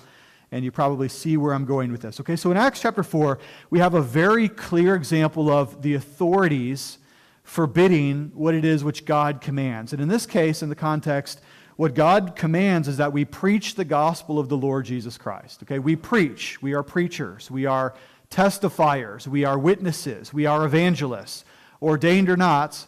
and 0.52 0.66
you 0.66 0.72
probably 0.72 1.08
see 1.08 1.38
where 1.38 1.54
I'm 1.54 1.66
going 1.66 1.92
with 1.92 2.02
this. 2.02 2.20
Okay, 2.20 2.36
so 2.36 2.52
in 2.52 2.58
Acts 2.58 2.82
chapter 2.82 3.04
4, 3.04 3.40
we 3.70 3.80
have 3.80 3.94
a 3.94 4.02
very 4.02 4.50
clear 4.50 4.96
example 4.96 5.50
of 5.50 5.82
the 5.82 5.94
authorities 5.94 6.98
forbidding 7.44 8.32
what 8.34 8.54
it 8.54 8.66
is 8.66 8.84
which 8.84 9.06
God 9.06 9.42
commands. 9.42 9.94
And 9.94 10.02
in 10.02 10.08
this 10.08 10.26
case, 10.26 10.62
in 10.62 10.70
the 10.70 10.76
context, 10.76 11.42
what 11.78 11.96
God 11.96 12.36
commands 12.36 12.88
is 12.88 12.98
that 12.98 13.14
we 13.14 13.26
preach 13.26 13.76
the 13.76 13.86
gospel 13.86 14.40
of 14.40 14.50
the 14.50 14.58
Lord 14.58 14.86
Jesus 14.86 15.18
Christ. 15.18 15.64
Okay, 15.64 15.80
we 15.80 15.96
preach, 15.96 16.62
we 16.62 16.74
are 16.74 16.84
preachers, 16.84 17.50
we 17.50 17.66
are 17.66 17.96
testifiers, 18.30 19.28
we 19.28 19.46
are 19.46 19.58
witnesses, 19.58 20.34
we 20.34 20.46
are 20.46 20.66
evangelists, 20.66 21.46
ordained 21.82 22.30
or 22.30 22.38
not. 22.38 22.86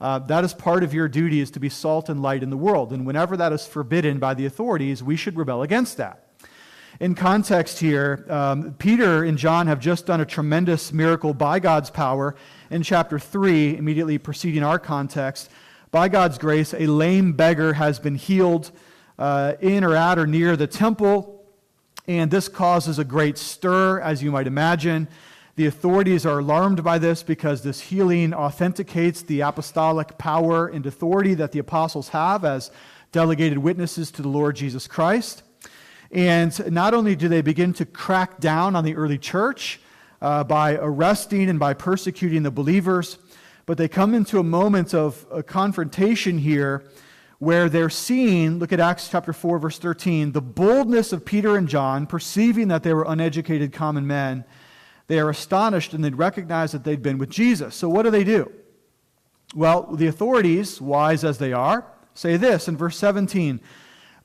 Uh, 0.00 0.18
that 0.18 0.44
is 0.44 0.52
part 0.52 0.82
of 0.82 0.92
your 0.92 1.08
duty 1.08 1.40
is 1.40 1.50
to 1.52 1.60
be 1.60 1.68
salt 1.68 2.08
and 2.08 2.20
light 2.20 2.42
in 2.42 2.50
the 2.50 2.56
world. 2.56 2.92
And 2.92 3.06
whenever 3.06 3.36
that 3.36 3.52
is 3.52 3.66
forbidden 3.66 4.18
by 4.18 4.34
the 4.34 4.46
authorities, 4.46 5.02
we 5.02 5.16
should 5.16 5.36
rebel 5.36 5.62
against 5.62 5.96
that. 5.96 6.23
In 7.00 7.16
context 7.16 7.80
here, 7.80 8.24
um, 8.28 8.74
Peter 8.74 9.24
and 9.24 9.36
John 9.36 9.66
have 9.66 9.80
just 9.80 10.06
done 10.06 10.20
a 10.20 10.24
tremendous 10.24 10.92
miracle 10.92 11.34
by 11.34 11.58
God's 11.58 11.90
power. 11.90 12.36
In 12.70 12.84
chapter 12.84 13.18
3, 13.18 13.76
immediately 13.76 14.16
preceding 14.16 14.62
our 14.62 14.78
context, 14.78 15.50
by 15.90 16.08
God's 16.08 16.38
grace, 16.38 16.72
a 16.72 16.86
lame 16.86 17.32
beggar 17.32 17.72
has 17.72 17.98
been 17.98 18.14
healed 18.14 18.70
uh, 19.18 19.54
in 19.60 19.82
or 19.82 19.96
at 19.96 20.20
or 20.20 20.26
near 20.26 20.56
the 20.56 20.68
temple, 20.68 21.44
and 22.06 22.30
this 22.30 22.48
causes 22.48 23.00
a 23.00 23.04
great 23.04 23.38
stir, 23.38 24.00
as 24.00 24.22
you 24.22 24.30
might 24.30 24.46
imagine. 24.46 25.08
The 25.56 25.66
authorities 25.66 26.24
are 26.24 26.38
alarmed 26.38 26.84
by 26.84 26.98
this 26.98 27.24
because 27.24 27.62
this 27.62 27.80
healing 27.80 28.32
authenticates 28.32 29.22
the 29.22 29.40
apostolic 29.40 30.16
power 30.16 30.68
and 30.68 30.86
authority 30.86 31.34
that 31.34 31.50
the 31.50 31.58
apostles 31.58 32.10
have 32.10 32.44
as 32.44 32.70
delegated 33.10 33.58
witnesses 33.58 34.12
to 34.12 34.22
the 34.22 34.28
Lord 34.28 34.54
Jesus 34.54 34.86
Christ. 34.86 35.42
And 36.14 36.72
not 36.72 36.94
only 36.94 37.16
do 37.16 37.28
they 37.28 37.42
begin 37.42 37.72
to 37.74 37.84
crack 37.84 38.38
down 38.38 38.76
on 38.76 38.84
the 38.84 38.94
early 38.94 39.18
church 39.18 39.80
uh, 40.22 40.44
by 40.44 40.76
arresting 40.76 41.50
and 41.50 41.58
by 41.58 41.74
persecuting 41.74 42.44
the 42.44 42.52
believers, 42.52 43.18
but 43.66 43.78
they 43.78 43.88
come 43.88 44.14
into 44.14 44.38
a 44.38 44.44
moment 44.44 44.94
of 44.94 45.26
a 45.32 45.42
confrontation 45.42 46.38
here 46.38 46.84
where 47.40 47.68
they're 47.68 47.90
seeing, 47.90 48.60
look 48.60 48.72
at 48.72 48.78
Acts 48.78 49.08
chapter 49.08 49.32
4, 49.32 49.58
verse 49.58 49.78
13, 49.80 50.30
the 50.30 50.40
boldness 50.40 51.12
of 51.12 51.24
Peter 51.24 51.56
and 51.56 51.68
John, 51.68 52.06
perceiving 52.06 52.68
that 52.68 52.84
they 52.84 52.94
were 52.94 53.04
uneducated 53.08 53.72
common 53.72 54.06
men. 54.06 54.44
They 55.08 55.18
are 55.18 55.30
astonished 55.30 55.94
and 55.94 56.04
they 56.04 56.10
recognize 56.10 56.70
that 56.72 56.84
they'd 56.84 57.02
been 57.02 57.18
with 57.18 57.28
Jesus. 57.28 57.74
So 57.74 57.88
what 57.88 58.04
do 58.04 58.10
they 58.10 58.24
do? 58.24 58.52
Well, 59.52 59.82
the 59.92 60.06
authorities, 60.06 60.80
wise 60.80 61.24
as 61.24 61.38
they 61.38 61.52
are, 61.52 61.84
say 62.14 62.36
this 62.36 62.68
in 62.68 62.76
verse 62.76 62.96
17 62.96 63.60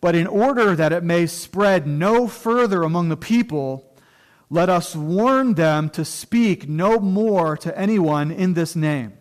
But 0.02 0.16
in 0.16 0.28
order 0.28 0.76
that 0.76 0.94
it 0.94 1.04
may 1.04 1.26
spread 1.28 1.86
no 1.86 2.28
further 2.28 2.84
among 2.84 3.10
the 3.10 3.18
people, 3.18 3.86
let 4.50 4.70
us 4.70 4.96
warn 4.96 5.56
them 5.56 5.90
to 5.92 6.06
speak 6.06 6.68
no 6.68 7.00
more 7.00 7.58
to 7.58 7.78
anyone 7.78 8.32
in 8.32 8.54
this 8.54 8.76
name. 8.76 9.14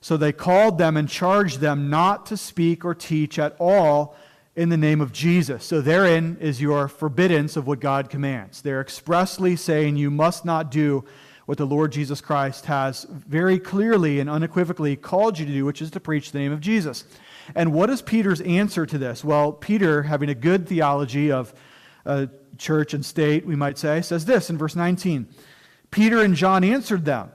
So 0.00 0.16
they 0.16 0.32
called 0.32 0.78
them 0.78 0.96
and 0.96 1.08
charged 1.08 1.60
them 1.60 1.90
not 1.90 2.26
to 2.26 2.36
speak 2.36 2.84
or 2.84 2.94
teach 2.94 3.38
at 3.38 3.56
all 3.58 4.16
in 4.54 4.68
the 4.68 4.76
name 4.76 5.00
of 5.00 5.12
Jesus. 5.12 5.64
So 5.64 5.80
therein 5.80 6.36
is 6.40 6.60
your 6.60 6.88
forbiddance 6.88 7.56
of 7.56 7.66
what 7.66 7.80
God 7.80 8.08
commands. 8.08 8.62
They're 8.62 8.80
expressly 8.80 9.56
saying 9.56 9.96
you 9.96 10.10
must 10.10 10.44
not 10.44 10.70
do 10.70 11.04
what 11.46 11.58
the 11.58 11.66
Lord 11.66 11.92
Jesus 11.92 12.20
Christ 12.20 12.66
has 12.66 13.04
very 13.04 13.58
clearly 13.58 14.20
and 14.20 14.28
unequivocally 14.28 14.96
called 14.96 15.38
you 15.38 15.46
to 15.46 15.52
do, 15.52 15.64
which 15.64 15.80
is 15.80 15.90
to 15.92 16.00
preach 16.00 16.30
the 16.30 16.38
name 16.38 16.52
of 16.52 16.60
Jesus. 16.60 17.04
And 17.54 17.72
what 17.72 17.90
is 17.90 18.02
Peter's 18.02 18.40
answer 18.40 18.86
to 18.86 18.98
this? 18.98 19.24
Well, 19.24 19.52
Peter, 19.52 20.02
having 20.02 20.28
a 20.28 20.34
good 20.34 20.68
theology 20.68 21.32
of 21.32 21.54
uh, 22.04 22.26
church 22.56 22.94
and 22.94 23.04
state, 23.04 23.46
we 23.46 23.56
might 23.56 23.78
say, 23.78 24.02
says 24.02 24.24
this 24.24 24.50
in 24.50 24.58
verse 24.58 24.76
19 24.76 25.28
Peter 25.90 26.20
and 26.20 26.34
John 26.34 26.64
answered 26.64 27.04
them 27.04 27.32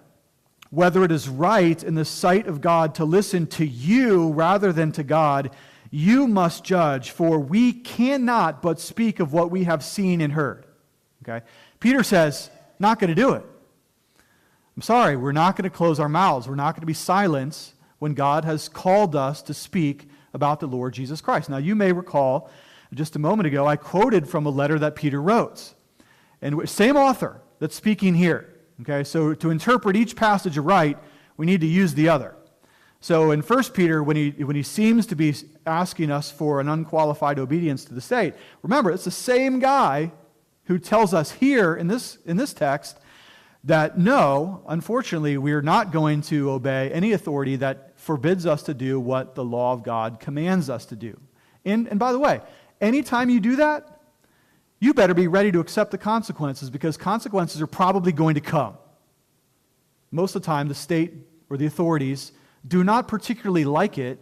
whether 0.69 1.04
it 1.04 1.12
is 1.12 1.30
right 1.30 1.84
in 1.84 1.93
the 1.93 2.06
sight 2.06 2.47
of 2.47 2.60
God 2.60 2.95
to 2.95 3.06
listen 3.06 3.45
to 3.45 3.65
you 3.65 4.32
rather 4.32 4.73
than 4.73 4.91
to 4.93 5.04
God 5.04 5.52
you 5.91 6.28
must 6.28 6.63
judge, 6.63 7.12
for 7.12 7.38
we 7.38 7.71
cannot 7.71 8.63
but 8.63 8.80
speak 8.80 9.19
of 9.19 9.32
what 9.32 9.52
we 9.52 9.65
have 9.65 9.84
seen 9.84 10.19
and 10.19 10.34
heard. 10.34 10.65
Okay? 11.21 11.45
Peter 11.80 12.02
says, 12.02 12.49
not 12.80 12.99
going 12.99 13.10
to 13.10 13.15
do 13.15 13.34
it. 13.34 13.45
I'm 14.76 14.82
sorry, 14.82 15.15
we're 15.15 15.32
not 15.32 15.56
going 15.56 15.69
to 15.69 15.76
close 15.76 15.99
our 15.99 16.10
mouths. 16.10 16.47
We're 16.47 16.56
not 16.56 16.73
going 16.73 16.82
to 16.82 16.88
be 16.88 16.95
silent 16.95 17.73
when 18.03 18.13
God 18.13 18.43
has 18.43 18.67
called 18.67 19.15
us 19.15 19.41
to 19.43 19.53
speak 19.53 20.09
about 20.33 20.59
the 20.59 20.67
Lord 20.67 20.93
Jesus 20.93 21.21
Christ. 21.21 21.49
Now, 21.49 21.55
you 21.55 21.73
may 21.73 21.93
recall 21.93 22.49
just 22.93 23.15
a 23.15 23.19
moment 23.19 23.47
ago, 23.47 23.65
I 23.65 23.77
quoted 23.77 24.27
from 24.27 24.45
a 24.45 24.49
letter 24.49 24.77
that 24.77 24.93
Peter 24.93 25.21
wrote. 25.21 25.73
And 26.41 26.67
same 26.69 26.97
author 26.97 27.39
that's 27.59 27.77
speaking 27.77 28.13
here. 28.13 28.59
Okay, 28.81 29.05
so 29.05 29.33
to 29.35 29.49
interpret 29.51 29.95
each 29.95 30.17
passage 30.17 30.57
aright, 30.57 30.97
we 31.37 31.45
need 31.45 31.61
to 31.61 31.65
use 31.65 31.93
the 31.93 32.09
other. 32.09 32.35
So 32.99 33.31
in 33.31 33.39
1 33.39 33.63
Peter, 33.71 34.03
when 34.03 34.17
he, 34.17 34.31
when 34.31 34.57
he 34.57 34.63
seems 34.63 35.05
to 35.05 35.15
be 35.15 35.33
asking 35.65 36.11
us 36.11 36.29
for 36.29 36.59
an 36.59 36.67
unqualified 36.67 37.39
obedience 37.39 37.85
to 37.85 37.93
the 37.93 38.01
state, 38.01 38.33
remember, 38.63 38.91
it's 38.91 39.05
the 39.05 39.11
same 39.11 39.59
guy 39.59 40.11
who 40.65 40.77
tells 40.77 41.13
us 41.13 41.31
here 41.31 41.73
in 41.73 41.87
this, 41.87 42.17
in 42.25 42.35
this 42.35 42.51
text 42.51 42.99
that 43.63 43.97
no, 43.97 44.61
unfortunately, 44.67 45.37
we 45.37 45.53
are 45.53 45.61
not 45.61 45.91
going 45.91 46.21
to 46.21 46.51
obey 46.51 46.91
any 46.91 47.13
authority 47.13 47.55
that 47.55 47.92
forbids 48.03 48.45
us 48.45 48.63
to 48.63 48.73
do 48.73 48.99
what 48.99 49.33
the 49.33 49.43
law 49.43 49.71
of 49.71 49.81
God 49.81 50.19
commands 50.19 50.69
us 50.69 50.85
to 50.87 50.95
do. 50.95 51.17
And, 51.63 51.87
and 51.87 51.97
by 51.97 52.11
the 52.11 52.19
way, 52.19 52.41
anytime 52.81 53.29
you 53.29 53.39
do 53.39 53.55
that, 53.55 54.01
you 54.79 54.93
better 54.93 55.13
be 55.13 55.27
ready 55.27 55.53
to 55.53 55.61
accept 55.61 55.91
the 55.91 55.97
consequences 55.97 56.69
because 56.69 56.97
consequences 56.97 57.61
are 57.61 57.67
probably 57.67 58.11
going 58.11 58.35
to 58.35 58.41
come. 58.41 58.77
Most 60.11 60.35
of 60.35 60.41
the 60.41 60.45
time, 60.45 60.67
the 60.67 60.75
state 60.75 61.13
or 61.49 61.55
the 61.55 61.65
authorities 61.65 62.33
do 62.67 62.83
not 62.83 63.07
particularly 63.07 63.63
like 63.63 63.97
it 63.97 64.19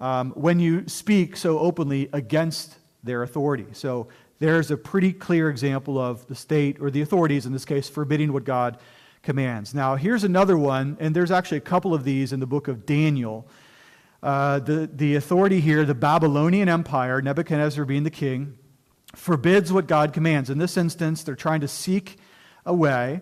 um, 0.00 0.32
when 0.32 0.58
you 0.58 0.88
speak 0.88 1.36
so 1.36 1.60
openly 1.60 2.08
against 2.12 2.76
their 3.04 3.22
authority. 3.22 3.66
So 3.72 4.08
there's 4.40 4.72
a 4.72 4.76
pretty 4.76 5.12
clear 5.12 5.48
example 5.48 5.96
of 5.96 6.26
the 6.26 6.34
state, 6.34 6.80
or 6.80 6.90
the 6.90 7.02
authorities 7.02 7.46
in 7.46 7.52
this 7.52 7.64
case, 7.64 7.88
forbidding 7.88 8.32
what 8.32 8.42
God 8.42 8.78
commands. 9.22 9.74
Now, 9.74 9.96
here's 9.96 10.24
another 10.24 10.56
one, 10.56 10.96
and 11.00 11.14
there's 11.14 11.30
actually 11.30 11.58
a 11.58 11.62
couple 11.62 11.94
of 11.94 12.04
these 12.04 12.32
in 12.32 12.40
the 12.40 12.46
book 12.46 12.68
of 12.68 12.86
Daniel. 12.86 13.46
Uh, 14.22 14.58
the, 14.60 14.90
the 14.92 15.16
authority 15.16 15.60
here, 15.60 15.84
the 15.84 15.94
Babylonian 15.94 16.68
Empire, 16.68 17.20
Nebuchadnezzar 17.22 17.84
being 17.84 18.04
the 18.04 18.10
king, 18.10 18.56
forbids 19.14 19.72
what 19.72 19.86
God 19.86 20.12
commands. 20.12 20.50
In 20.50 20.58
this 20.58 20.76
instance, 20.76 21.22
they're 21.22 21.34
trying 21.34 21.60
to 21.60 21.68
seek 21.68 22.18
a 22.64 22.74
way, 22.74 23.20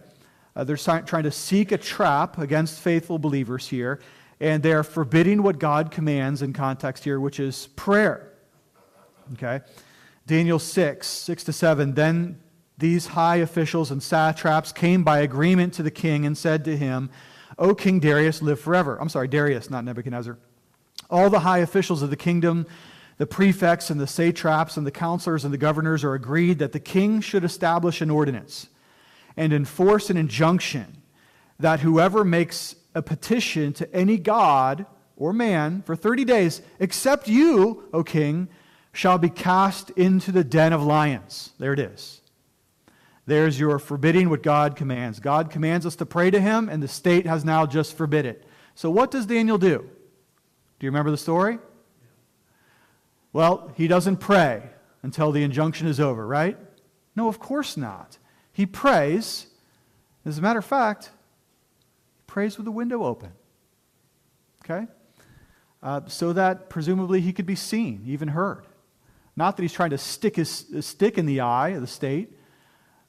uh, 0.56 0.64
they're 0.64 0.76
trying 0.76 1.22
to 1.22 1.30
seek 1.30 1.72
a 1.72 1.78
trap 1.78 2.38
against 2.38 2.80
faithful 2.80 3.18
believers 3.18 3.68
here 3.68 4.00
and 4.40 4.62
they're 4.62 4.84
forbidding 4.84 5.42
what 5.42 5.58
God 5.58 5.90
commands 5.90 6.42
in 6.42 6.52
context 6.52 7.04
here, 7.04 7.18
which 7.18 7.40
is 7.40 7.68
prayer. 7.68 8.32
Okay? 9.34 9.60
Daniel 10.26 10.58
6, 10.58 11.06
6 11.06 11.44
to 11.44 11.52
7. 11.52 11.94
Then 11.94 12.40
these 12.78 13.08
high 13.08 13.36
officials 13.36 13.90
and 13.90 14.02
satraps 14.02 14.72
came 14.72 15.02
by 15.02 15.18
agreement 15.18 15.74
to 15.74 15.82
the 15.82 15.90
king 15.90 16.24
and 16.24 16.38
said 16.38 16.64
to 16.64 16.76
him, 16.76 17.10
O 17.58 17.74
King 17.74 17.98
Darius, 17.98 18.40
live 18.40 18.60
forever. 18.60 19.00
I'm 19.00 19.08
sorry, 19.08 19.26
Darius, 19.26 19.68
not 19.68 19.84
Nebuchadnezzar. 19.84 20.38
All 21.10 21.28
the 21.28 21.40
high 21.40 21.58
officials 21.58 22.02
of 22.02 22.10
the 22.10 22.16
kingdom, 22.16 22.66
the 23.16 23.26
prefects 23.26 23.90
and 23.90 24.00
the 24.00 24.06
satraps 24.06 24.76
and 24.76 24.86
the 24.86 24.92
counselors 24.92 25.44
and 25.44 25.52
the 25.52 25.58
governors 25.58 26.04
are 26.04 26.14
agreed 26.14 26.60
that 26.60 26.72
the 26.72 26.80
king 26.80 27.20
should 27.20 27.42
establish 27.42 28.00
an 28.00 28.10
ordinance 28.10 28.68
and 29.36 29.52
enforce 29.52 30.08
an 30.08 30.16
injunction 30.16 30.98
that 31.58 31.80
whoever 31.80 32.24
makes 32.24 32.76
a 32.94 33.02
petition 33.02 33.72
to 33.72 33.92
any 33.94 34.18
god 34.18 34.86
or 35.16 35.32
man 35.32 35.82
for 35.82 35.96
30 35.96 36.24
days, 36.24 36.62
except 36.78 37.26
you, 37.26 37.88
O 37.92 38.04
king, 38.04 38.48
shall 38.92 39.18
be 39.18 39.28
cast 39.28 39.90
into 39.90 40.30
the 40.30 40.44
den 40.44 40.72
of 40.72 40.82
lions. 40.82 41.50
There 41.58 41.72
it 41.72 41.80
is. 41.80 42.17
There's 43.28 43.60
your 43.60 43.78
forbidding 43.78 44.30
what 44.30 44.42
God 44.42 44.74
commands. 44.74 45.20
God 45.20 45.50
commands 45.50 45.84
us 45.84 45.96
to 45.96 46.06
pray 46.06 46.30
to 46.30 46.40
him, 46.40 46.70
and 46.70 46.82
the 46.82 46.88
state 46.88 47.26
has 47.26 47.44
now 47.44 47.66
just 47.66 47.94
forbid 47.94 48.24
it. 48.24 48.42
So, 48.74 48.88
what 48.88 49.10
does 49.10 49.26
Daniel 49.26 49.58
do? 49.58 49.80
Do 49.80 50.86
you 50.86 50.88
remember 50.88 51.10
the 51.10 51.18
story? 51.18 51.58
Well, 53.34 53.70
he 53.74 53.86
doesn't 53.86 54.16
pray 54.16 54.62
until 55.02 55.30
the 55.30 55.42
injunction 55.42 55.86
is 55.88 56.00
over, 56.00 56.26
right? 56.26 56.56
No, 57.14 57.28
of 57.28 57.38
course 57.38 57.76
not. 57.76 58.16
He 58.50 58.64
prays. 58.64 59.48
As 60.24 60.38
a 60.38 60.40
matter 60.40 60.60
of 60.60 60.64
fact, 60.64 61.10
he 62.16 62.22
prays 62.26 62.56
with 62.56 62.64
the 62.64 62.72
window 62.72 63.04
open. 63.04 63.32
Okay? 64.64 64.86
Uh, 65.82 66.00
so 66.06 66.32
that 66.32 66.70
presumably 66.70 67.20
he 67.20 67.34
could 67.34 67.44
be 67.44 67.56
seen, 67.56 68.04
even 68.06 68.28
heard. 68.28 68.64
Not 69.36 69.58
that 69.58 69.62
he's 69.64 69.74
trying 69.74 69.90
to 69.90 69.98
stick 69.98 70.36
his, 70.36 70.64
his 70.72 70.86
stick 70.86 71.18
in 71.18 71.26
the 71.26 71.40
eye 71.40 71.68
of 71.70 71.82
the 71.82 71.86
state, 71.86 72.32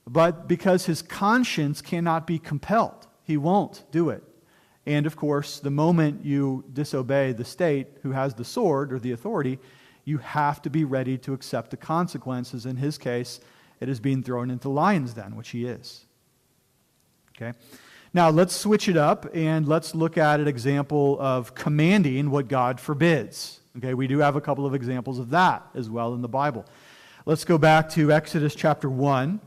but 0.07 0.47
because 0.47 0.85
his 0.85 1.01
conscience 1.01 1.81
cannot 1.81 2.25
be 2.25 2.39
compelled. 2.39 3.07
He 3.23 3.37
won't 3.37 3.83
do 3.91 4.09
it. 4.09 4.23
And 4.85 5.05
of 5.05 5.15
course, 5.15 5.59
the 5.59 5.69
moment 5.69 6.25
you 6.25 6.65
disobey 6.73 7.33
the 7.33 7.45
state 7.45 7.87
who 8.01 8.11
has 8.11 8.33
the 8.33 8.45
sword 8.45 8.91
or 8.91 8.99
the 8.99 9.11
authority, 9.11 9.59
you 10.03 10.17
have 10.17 10.61
to 10.63 10.69
be 10.69 10.83
ready 10.83 11.17
to 11.19 11.33
accept 11.33 11.69
the 11.69 11.77
consequences. 11.77 12.65
In 12.65 12.77
his 12.77 12.97
case, 12.97 13.39
it 13.79 13.87
is 13.87 13.99
being 13.99 14.23
thrown 14.23 14.49
into 14.49 14.69
lion's 14.69 15.13
den, 15.13 15.35
which 15.35 15.49
he 15.49 15.65
is. 15.65 16.05
Okay? 17.35 17.57
Now, 18.13 18.31
let's 18.31 18.55
switch 18.55 18.89
it 18.89 18.97
up 18.97 19.27
and 19.35 19.67
let's 19.67 19.93
look 19.93 20.17
at 20.17 20.39
an 20.39 20.47
example 20.47 21.17
of 21.19 21.53
commanding 21.53 22.31
what 22.31 22.47
God 22.47 22.79
forbids. 22.79 23.59
Okay, 23.77 23.93
we 23.93 24.07
do 24.07 24.17
have 24.19 24.35
a 24.35 24.41
couple 24.41 24.65
of 24.65 24.73
examples 24.73 25.19
of 25.19 25.29
that 25.29 25.67
as 25.75 25.89
well 25.89 26.15
in 26.15 26.21
the 26.21 26.27
Bible. 26.27 26.65
Let's 27.25 27.45
go 27.45 27.59
back 27.59 27.89
to 27.91 28.11
Exodus 28.11 28.55
chapter 28.55 28.89
1. 28.89 29.39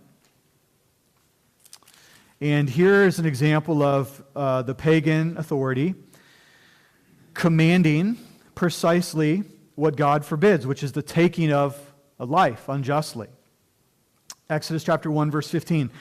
And 2.42 2.68
here 2.68 3.04
is 3.04 3.20
an 3.20 3.24
example 3.24 3.84
of 3.84 4.20
uh, 4.34 4.62
the 4.62 4.74
pagan 4.74 5.36
authority 5.36 5.94
commanding 7.34 8.18
precisely 8.56 9.44
what 9.76 9.94
God 9.94 10.24
forbids, 10.24 10.66
which 10.66 10.82
is 10.82 10.90
the 10.90 11.02
taking 11.02 11.52
of 11.52 11.78
a 12.18 12.24
life 12.24 12.68
unjustly. 12.68 13.28
Exodus 14.50 14.82
chapter 14.82 15.08
1, 15.08 15.30
verse 15.30 15.48
15. 15.48 15.92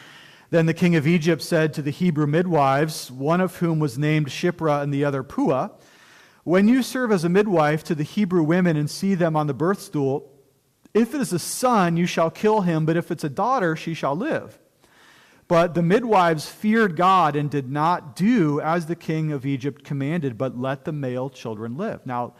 Then 0.50 0.66
the 0.66 0.74
king 0.74 0.96
of 0.96 1.06
Egypt 1.06 1.44
said 1.44 1.76
to 1.76 1.84
the 1.84 1.92
Hebrew 1.92 2.26
midwives, 2.26 3.12
one 3.12 3.40
of 3.40 3.58
whom 3.58 3.78
was 3.78 4.00
named 4.00 4.30
Shiphrah 4.30 4.82
and 4.82 4.92
the 4.92 5.06
other 5.06 5.22
Puah, 5.22 5.70
When 6.44 6.68
you 6.68 6.82
serve 6.82 7.12
as 7.12 7.24
a 7.24 7.30
midwife 7.30 7.84
to 7.84 7.94
the 7.94 8.02
Hebrew 8.02 8.42
women 8.42 8.78
and 8.78 8.90
see 8.90 9.14
them 9.14 9.36
on 9.36 9.46
the 9.46 9.54
birth 9.54 9.80
stool, 9.80 10.34
if 10.92 11.14
it 11.14 11.22
is 11.22 11.34
a 11.34 11.38
son, 11.38 11.98
you 11.98 12.08
shall 12.08 12.32
kill 12.32 12.62
him, 12.62 12.88
but 12.88 12.98
if 12.98 13.12
it's 13.12 13.24
a 13.24 13.30
daughter, 13.30 13.76
she 13.76 13.94
shall 13.94 14.16
live. 14.16 14.58
But 15.52 15.74
the 15.74 15.82
midwives 15.82 16.48
feared 16.48 16.96
God 16.96 17.36
and 17.36 17.52
did 17.52 17.70
not 17.70 18.16
do 18.16 18.62
as 18.62 18.86
the 18.86 18.96
king 18.96 19.34
of 19.34 19.46
Egypt 19.46 19.84
commanded, 19.84 20.38
but 20.38 20.58
let 20.58 20.86
the 20.86 20.94
male 20.94 21.30
children 21.30 21.76
live. 21.76 22.06
Now, 22.06 22.36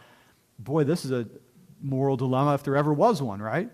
boy, 0.58 0.84
this 0.84 1.04
is 1.04 1.10
a 1.10 1.28
moral 1.82 2.16
dilemma 2.16 2.54
if 2.54 2.62
there 2.62 2.74
ever 2.74 2.90
was 2.90 3.20
one, 3.20 3.42
right? 3.42 3.68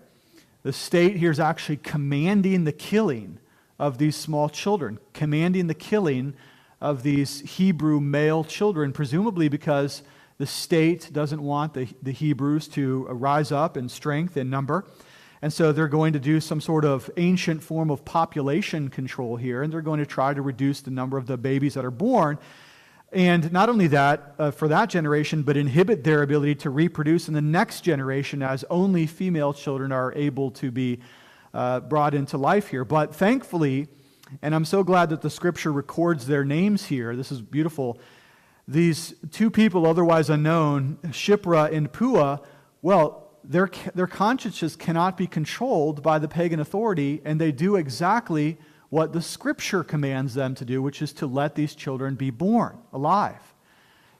The 0.63 0.73
state 0.73 1.15
here 1.15 1.31
is 1.31 1.39
actually 1.39 1.77
commanding 1.77 2.65
the 2.65 2.73
killing 2.73 3.39
of 3.79 3.97
these 3.97 4.17
small 4.17 4.49
children, 4.49 4.99
commanding 5.13 5.67
the 5.67 5.73
killing 5.73 6.33
of 6.81 7.03
these 7.03 7.39
Hebrew 7.39 8.01
male 8.01 8.43
children, 8.43 8.91
presumably 8.91 9.47
because 9.47 10.03
the 10.37 10.47
state 10.47 11.11
doesn't 11.13 11.41
want 11.41 11.75
the, 11.75 11.87
the 12.03 12.11
Hebrews 12.11 12.67
to 12.69 13.05
rise 13.05 13.53
up 13.53 13.77
in 13.77 13.87
strength 13.87 14.35
and 14.35 14.51
number. 14.51 14.85
And 15.41 15.53
so 15.53 15.71
they're 15.71 15.87
going 15.87 16.13
to 16.13 16.19
do 16.19 16.39
some 16.39 16.59
sort 16.59 16.83
of 16.83 17.09
ancient 17.17 17.63
form 17.63 17.89
of 17.89 18.03
population 18.03 18.89
control 18.89 19.37
here, 19.37 19.63
and 19.63 19.71
they're 19.71 19.81
going 19.81 19.99
to 19.99 20.05
try 20.05 20.33
to 20.33 20.41
reduce 20.41 20.81
the 20.81 20.91
number 20.91 21.17
of 21.17 21.27
the 21.27 21.37
babies 21.37 21.75
that 21.75 21.85
are 21.85 21.91
born. 21.91 22.37
And 23.11 23.51
not 23.51 23.69
only 23.69 23.87
that, 23.87 24.35
uh, 24.37 24.51
for 24.51 24.67
that 24.67 24.89
generation, 24.89 25.41
but 25.41 25.57
inhibit 25.57 26.03
their 26.03 26.21
ability 26.21 26.55
to 26.55 26.69
reproduce 26.69 27.27
in 27.27 27.33
the 27.33 27.41
next 27.41 27.81
generation 27.81 28.43
as 28.43 28.63
only 28.69 29.07
female 29.07 29.53
children 29.53 29.91
are 29.91 30.13
able 30.13 30.51
to 30.51 30.71
be 30.71 30.99
uh, 31.53 31.79
brought 31.79 32.13
into 32.13 32.37
life 32.37 32.67
here. 32.67 32.85
But 32.85 33.15
thankfully, 33.15 33.87
and 34.41 34.53
I'm 34.53 34.65
so 34.65 34.83
glad 34.83 35.09
that 35.09 35.21
the 35.21 35.29
scripture 35.29 35.71
records 35.71 36.27
their 36.27 36.45
names 36.45 36.85
here, 36.85 37.15
this 37.15 37.31
is 37.31 37.41
beautiful. 37.41 37.99
These 38.67 39.15
two 39.31 39.49
people, 39.49 39.87
otherwise 39.87 40.29
unknown, 40.29 40.99
Shiphrah 41.05 41.73
and 41.73 41.91
Puah, 41.91 42.37
well, 42.83 43.28
their, 43.49 43.69
their 43.95 44.07
consciences 44.07 44.75
cannot 44.75 45.17
be 45.17 45.25
controlled 45.25 46.03
by 46.03 46.19
the 46.19 46.27
pagan 46.27 46.59
authority, 46.59 47.19
and 47.25 47.41
they 47.41 47.51
do 47.51 47.75
exactly 47.75 48.59
what 48.89 49.11
the 49.11 49.21
scripture 49.21 49.83
commands 49.83 50.35
them 50.35 50.53
to 50.53 50.63
do, 50.63 50.81
which 50.83 51.01
is 51.01 51.11
to 51.13 51.25
let 51.25 51.55
these 51.55 51.73
children 51.73 52.13
be 52.13 52.29
born 52.29 52.77
alive. 52.93 53.41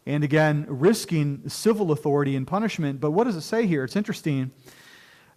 And 0.08 0.24
again, 0.24 0.66
risking 0.68 1.48
civil 1.48 1.92
authority 1.92 2.36
and 2.36 2.48
punishment. 2.48 3.00
But 3.00 3.12
what 3.12 3.26
does 3.26 3.36
it 3.36 3.42
say 3.42 3.68
here? 3.68 3.84
It's 3.84 3.96
interesting 3.96 4.50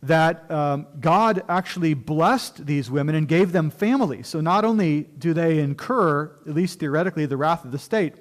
that 0.02 0.50
um, 0.50 0.86
God 0.98 1.44
actually 1.48 1.92
blessed 1.92 2.64
these 2.64 2.90
women 2.90 3.14
and 3.14 3.28
gave 3.28 3.52
them 3.52 3.70
families. 3.70 4.26
So 4.26 4.40
not 4.40 4.64
only 4.64 5.02
do 5.02 5.34
they 5.34 5.58
incur, 5.58 6.34
at 6.46 6.54
least 6.54 6.80
theoretically, 6.80 7.26
the 7.26 7.36
wrath 7.36 7.64
of 7.66 7.72
the 7.72 7.78
state, 7.78 8.14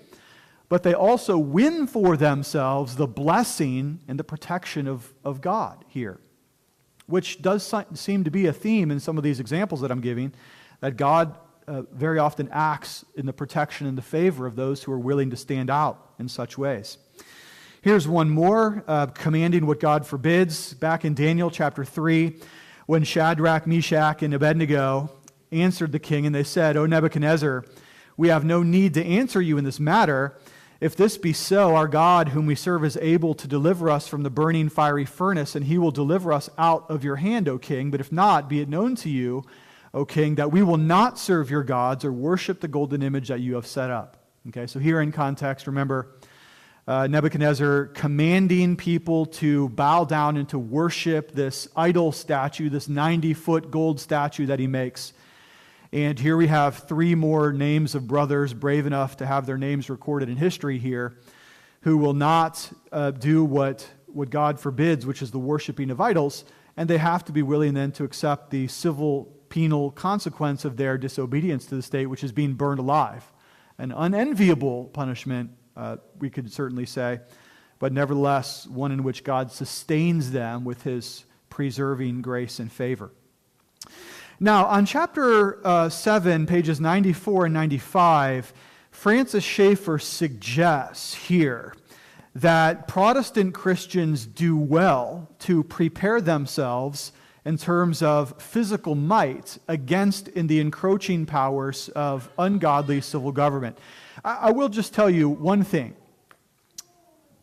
but 0.72 0.84
they 0.84 0.94
also 0.94 1.38
win 1.38 1.86
for 1.86 2.16
themselves 2.16 2.96
the 2.96 3.06
blessing 3.06 4.00
and 4.08 4.18
the 4.18 4.24
protection 4.24 4.88
of, 4.88 5.14
of 5.22 5.42
God 5.42 5.84
here, 5.90 6.18
which 7.08 7.42
does 7.42 7.76
seem 7.94 8.24
to 8.24 8.32
be 8.32 8.46
a 8.46 8.54
theme 8.54 8.90
in 8.90 9.02
some 9.02 9.18
of 9.18 9.24
these 9.26 9.42
examples 9.42 9.82
that 9.82 9.92
I'm 9.92 10.00
giving, 10.00 10.32
that 10.80 10.96
God 10.96 11.36
uh, 11.68 11.82
very 11.92 12.20
often 12.20 12.48
acts 12.54 13.04
in 13.18 13.26
the 13.26 13.34
protection 13.34 13.86
and 13.86 13.98
the 13.98 14.02
favor 14.02 14.48
of 14.48 14.56
those 14.56 14.82
who 14.82 14.94
are 14.94 15.00
willing 15.00 15.32
to 15.32 15.36
stand 15.36 15.70
out 15.70 16.14
in 16.20 16.30
such 16.30 16.58
ways. 16.58 16.98
Here's 17.82 18.08
one 18.08 18.30
more, 18.30 18.82
uh, 18.88 19.08
commanding 19.08 19.66
what 19.66 19.82
God 19.82 20.08
forbids. 20.08 20.74
Back 20.74 21.04
in 21.04 21.14
Daniel 21.16 21.52
chapter 21.52 21.84
3, 21.84 22.40
when 22.86 23.04
Shadrach, 23.04 23.68
Meshach, 23.68 24.24
and 24.24 24.34
Abednego 24.34 25.12
answered 25.52 25.92
the 25.92 26.00
king, 26.00 26.26
and 26.26 26.34
they 26.34 26.46
said, 26.46 26.78
O 26.78 26.86
Nebuchadnezzar, 26.86 27.66
we 28.16 28.30
have 28.30 28.46
no 28.46 28.64
need 28.64 28.94
to 28.94 29.04
answer 29.04 29.42
you 29.42 29.58
in 29.58 29.66
this 29.66 29.78
matter. 29.78 30.38
If 30.82 30.96
this 30.96 31.20
be 31.20 31.32
so, 31.32 31.76
our 31.76 31.88
God, 31.88 32.30
whom 32.30 32.48
we 32.48 32.56
serve, 32.56 32.84
is 32.84 32.98
able 33.00 33.36
to 33.36 33.48
deliver 33.48 33.88
us 33.88 34.08
from 34.08 34.24
the 34.24 34.32
burning 34.32 34.68
fiery 34.68 35.06
furnace, 35.06 35.56
and 35.56 35.68
he 35.68 35.78
will 35.78 35.92
deliver 35.92 36.34
us 36.34 36.50
out 36.58 36.90
of 36.90 37.04
your 37.04 37.18
hand, 37.18 37.48
O 37.48 37.60
king. 37.60 37.92
But 37.92 38.00
if 38.00 38.12
not, 38.12 38.50
be 38.50 38.62
it 38.62 38.68
known 38.68 38.96
to 38.96 39.10
you, 39.10 39.44
O 39.94 40.06
king, 40.06 40.36
that 40.36 40.52
we 40.52 40.64
will 40.64 40.78
not 40.78 41.20
serve 41.20 41.52
your 41.52 41.62
gods 41.62 42.04
or 42.04 42.12
worship 42.12 42.62
the 42.62 42.68
golden 42.68 43.04
image 43.04 43.28
that 43.28 43.42
you 43.42 43.54
have 43.54 43.68
set 43.68 43.92
up. 43.92 44.26
Okay, 44.48 44.66
so 44.66 44.80
here 44.80 45.02
in 45.02 45.12
context, 45.12 45.68
remember 45.68 46.16
uh, 46.88 47.06
Nebuchadnezzar 47.06 47.86
commanding 47.94 48.76
people 48.76 49.28
to 49.28 49.70
bow 49.70 50.04
down 50.04 50.36
and 50.36 50.50
to 50.50 50.58
worship 50.58 51.32
this 51.32 51.68
idol 51.76 52.12
statue, 52.12 52.70
this 52.70 52.90
90 52.90 53.36
foot 53.36 53.70
gold 53.70 54.00
statue 54.00 54.48
that 54.48 54.58
he 54.58 54.66
makes. 54.66 55.14
And 55.94 56.18
here 56.18 56.38
we 56.38 56.48
have 56.48 56.88
three 56.88 57.16
more 57.16 57.52
names 57.52 57.96
of 57.96 58.08
brothers 58.08 58.54
brave 58.54 58.86
enough 58.86 59.18
to 59.18 59.26
have 59.26 59.46
their 59.46 59.58
names 59.58 59.90
recorded 59.90 60.30
in 60.30 60.38
history 60.38 60.78
here 60.78 61.18
who 61.82 61.98
will 61.98 62.14
not 62.14 62.72
uh, 62.94 63.12
do 63.12 63.44
what, 63.44 63.86
what 64.08 64.30
God 64.30 64.60
forbids, 64.60 65.06
which 65.06 65.22
is 65.22 65.32
the 65.32 65.40
worshiping 65.40 65.90
of 65.90 66.00
idols. 66.00 66.46
And 66.78 66.90
they 66.90 66.98
have 66.98 67.26
to 67.26 67.34
be 67.34 67.42
willing 67.42 67.74
then 67.74 67.92
to 67.94 68.06
accept 68.06 68.52
the 68.52 68.68
civil 68.68 69.26
penal 69.50 69.92
consequence 69.92 70.64
of 70.64 70.78
their 70.78 70.98
disobedience 70.98 71.66
to 71.66 71.76
the 71.76 71.82
state, 71.82 72.06
which 72.06 72.24
is 72.24 72.32
being 72.32 72.54
burned 72.54 72.80
alive. 72.80 73.30
An 73.78 73.92
unenviable 73.92 74.86
punishment, 74.94 75.52
uh, 75.76 75.98
we 76.20 76.30
could 76.30 76.54
certainly 76.54 76.86
say, 76.86 77.20
but 77.80 77.92
nevertheless, 77.92 78.66
one 78.68 78.94
in 78.94 79.04
which 79.04 79.26
God 79.26 79.52
sustains 79.52 80.32
them 80.32 80.64
with 80.64 80.84
his 80.84 81.26
preserving 81.50 82.22
grace 82.22 82.60
and 82.60 82.72
favor. 82.72 83.12
Now, 84.44 84.66
on 84.66 84.88
chapter 84.88 85.64
uh, 85.64 85.88
7, 85.88 86.48
pages 86.48 86.82
94 86.82 87.46
and 87.46 87.54
95, 87.54 88.52
Francis 88.90 89.44
Schaeffer 89.44 90.00
suggests 90.00 91.14
here 91.14 91.76
that 92.34 92.88
Protestant 92.88 93.54
Christians 93.54 94.26
do 94.26 94.58
well 94.58 95.30
to 95.42 95.64
prepare 95.64 96.20
themselves 96.20 97.12
in 97.46 97.56
terms 97.56 98.02
of 98.02 98.42
physical 98.42 98.96
might 98.96 99.60
against 99.68 100.28
in 100.30 100.48
the 100.48 100.60
encroaching 100.60 101.28
powers 101.28 101.90
of 101.90 102.28
ungodly 102.40 103.00
civil 103.00 103.32
government. 103.32 103.78
I, 104.26 104.38
I 104.48 104.52
will 104.54 104.70
just 104.70 104.92
tell 104.92 105.12
you 105.12 105.30
one 105.30 105.64
thing. 105.64 105.96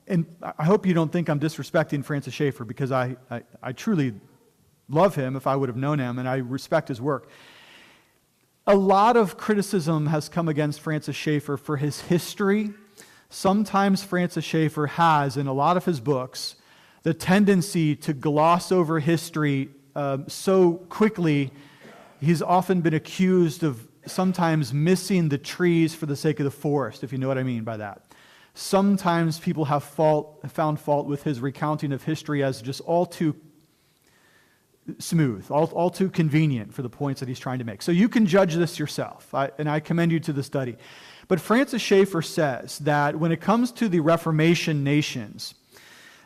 And 0.08 0.26
I 0.42 0.64
hope 0.64 0.84
you 0.84 0.94
don't 0.94 1.12
think 1.12 1.30
I'm 1.30 1.38
disrespecting 1.38 2.04
Francis 2.04 2.34
Schaeffer 2.34 2.64
because 2.64 2.90
I, 2.90 3.14
I, 3.30 3.42
I 3.62 3.70
truly 3.70 4.14
love 4.88 5.14
him 5.14 5.36
if 5.36 5.46
I 5.46 5.56
would 5.56 5.68
have 5.68 5.76
known 5.76 5.98
him, 5.98 6.18
and 6.18 6.28
I 6.28 6.36
respect 6.36 6.88
his 6.88 7.00
work. 7.00 7.28
A 8.66 8.76
lot 8.76 9.16
of 9.16 9.36
criticism 9.36 10.06
has 10.06 10.28
come 10.28 10.48
against 10.48 10.80
Francis 10.80 11.16
Schaeffer 11.16 11.56
for 11.56 11.76
his 11.76 12.02
history. 12.02 12.70
Sometimes 13.30 14.02
Francis 14.02 14.44
Schaeffer 14.44 14.86
has, 14.86 15.36
in 15.36 15.46
a 15.46 15.52
lot 15.52 15.76
of 15.76 15.84
his 15.84 16.00
books, 16.00 16.56
the 17.02 17.14
tendency 17.14 17.96
to 17.96 18.12
gloss 18.12 18.70
over 18.72 19.00
history 19.00 19.70
uh, 19.96 20.18
so 20.26 20.74
quickly. 20.88 21.50
He's 22.20 22.42
often 22.42 22.80
been 22.80 22.94
accused 22.94 23.62
of 23.62 23.86
sometimes 24.06 24.72
missing 24.72 25.28
the 25.28 25.38
trees 25.38 25.94
for 25.94 26.06
the 26.06 26.16
sake 26.16 26.40
of 26.40 26.44
the 26.44 26.50
forest, 26.50 27.04
if 27.04 27.12
you 27.12 27.18
know 27.18 27.28
what 27.28 27.38
I 27.38 27.42
mean 27.42 27.64
by 27.64 27.76
that. 27.76 28.02
Sometimes 28.54 29.38
people 29.38 29.66
have 29.66 29.84
fault, 29.84 30.40
found 30.50 30.80
fault 30.80 31.06
with 31.06 31.22
his 31.22 31.40
recounting 31.40 31.92
of 31.92 32.02
history 32.02 32.42
as 32.42 32.60
just 32.60 32.80
all 32.82 33.06
too 33.06 33.34
smooth, 34.98 35.50
all, 35.50 35.66
all 35.66 35.90
too 35.90 36.10
convenient 36.10 36.72
for 36.72 36.82
the 36.82 36.88
points 36.88 37.20
that 37.20 37.28
he's 37.28 37.38
trying 37.38 37.58
to 37.58 37.64
make. 37.64 37.82
So 37.82 37.92
you 37.92 38.08
can 38.08 38.26
judge 38.26 38.54
this 38.54 38.78
yourself, 38.78 39.34
I, 39.34 39.50
and 39.58 39.68
I 39.68 39.80
commend 39.80 40.12
you 40.12 40.20
to 40.20 40.32
the 40.32 40.42
study. 40.42 40.76
But 41.28 41.40
Francis 41.40 41.82
Schaeffer 41.82 42.22
says 42.22 42.78
that 42.80 43.16
when 43.16 43.32
it 43.32 43.40
comes 43.40 43.70
to 43.72 43.88
the 43.88 44.00
Reformation 44.00 44.82
nations, 44.82 45.54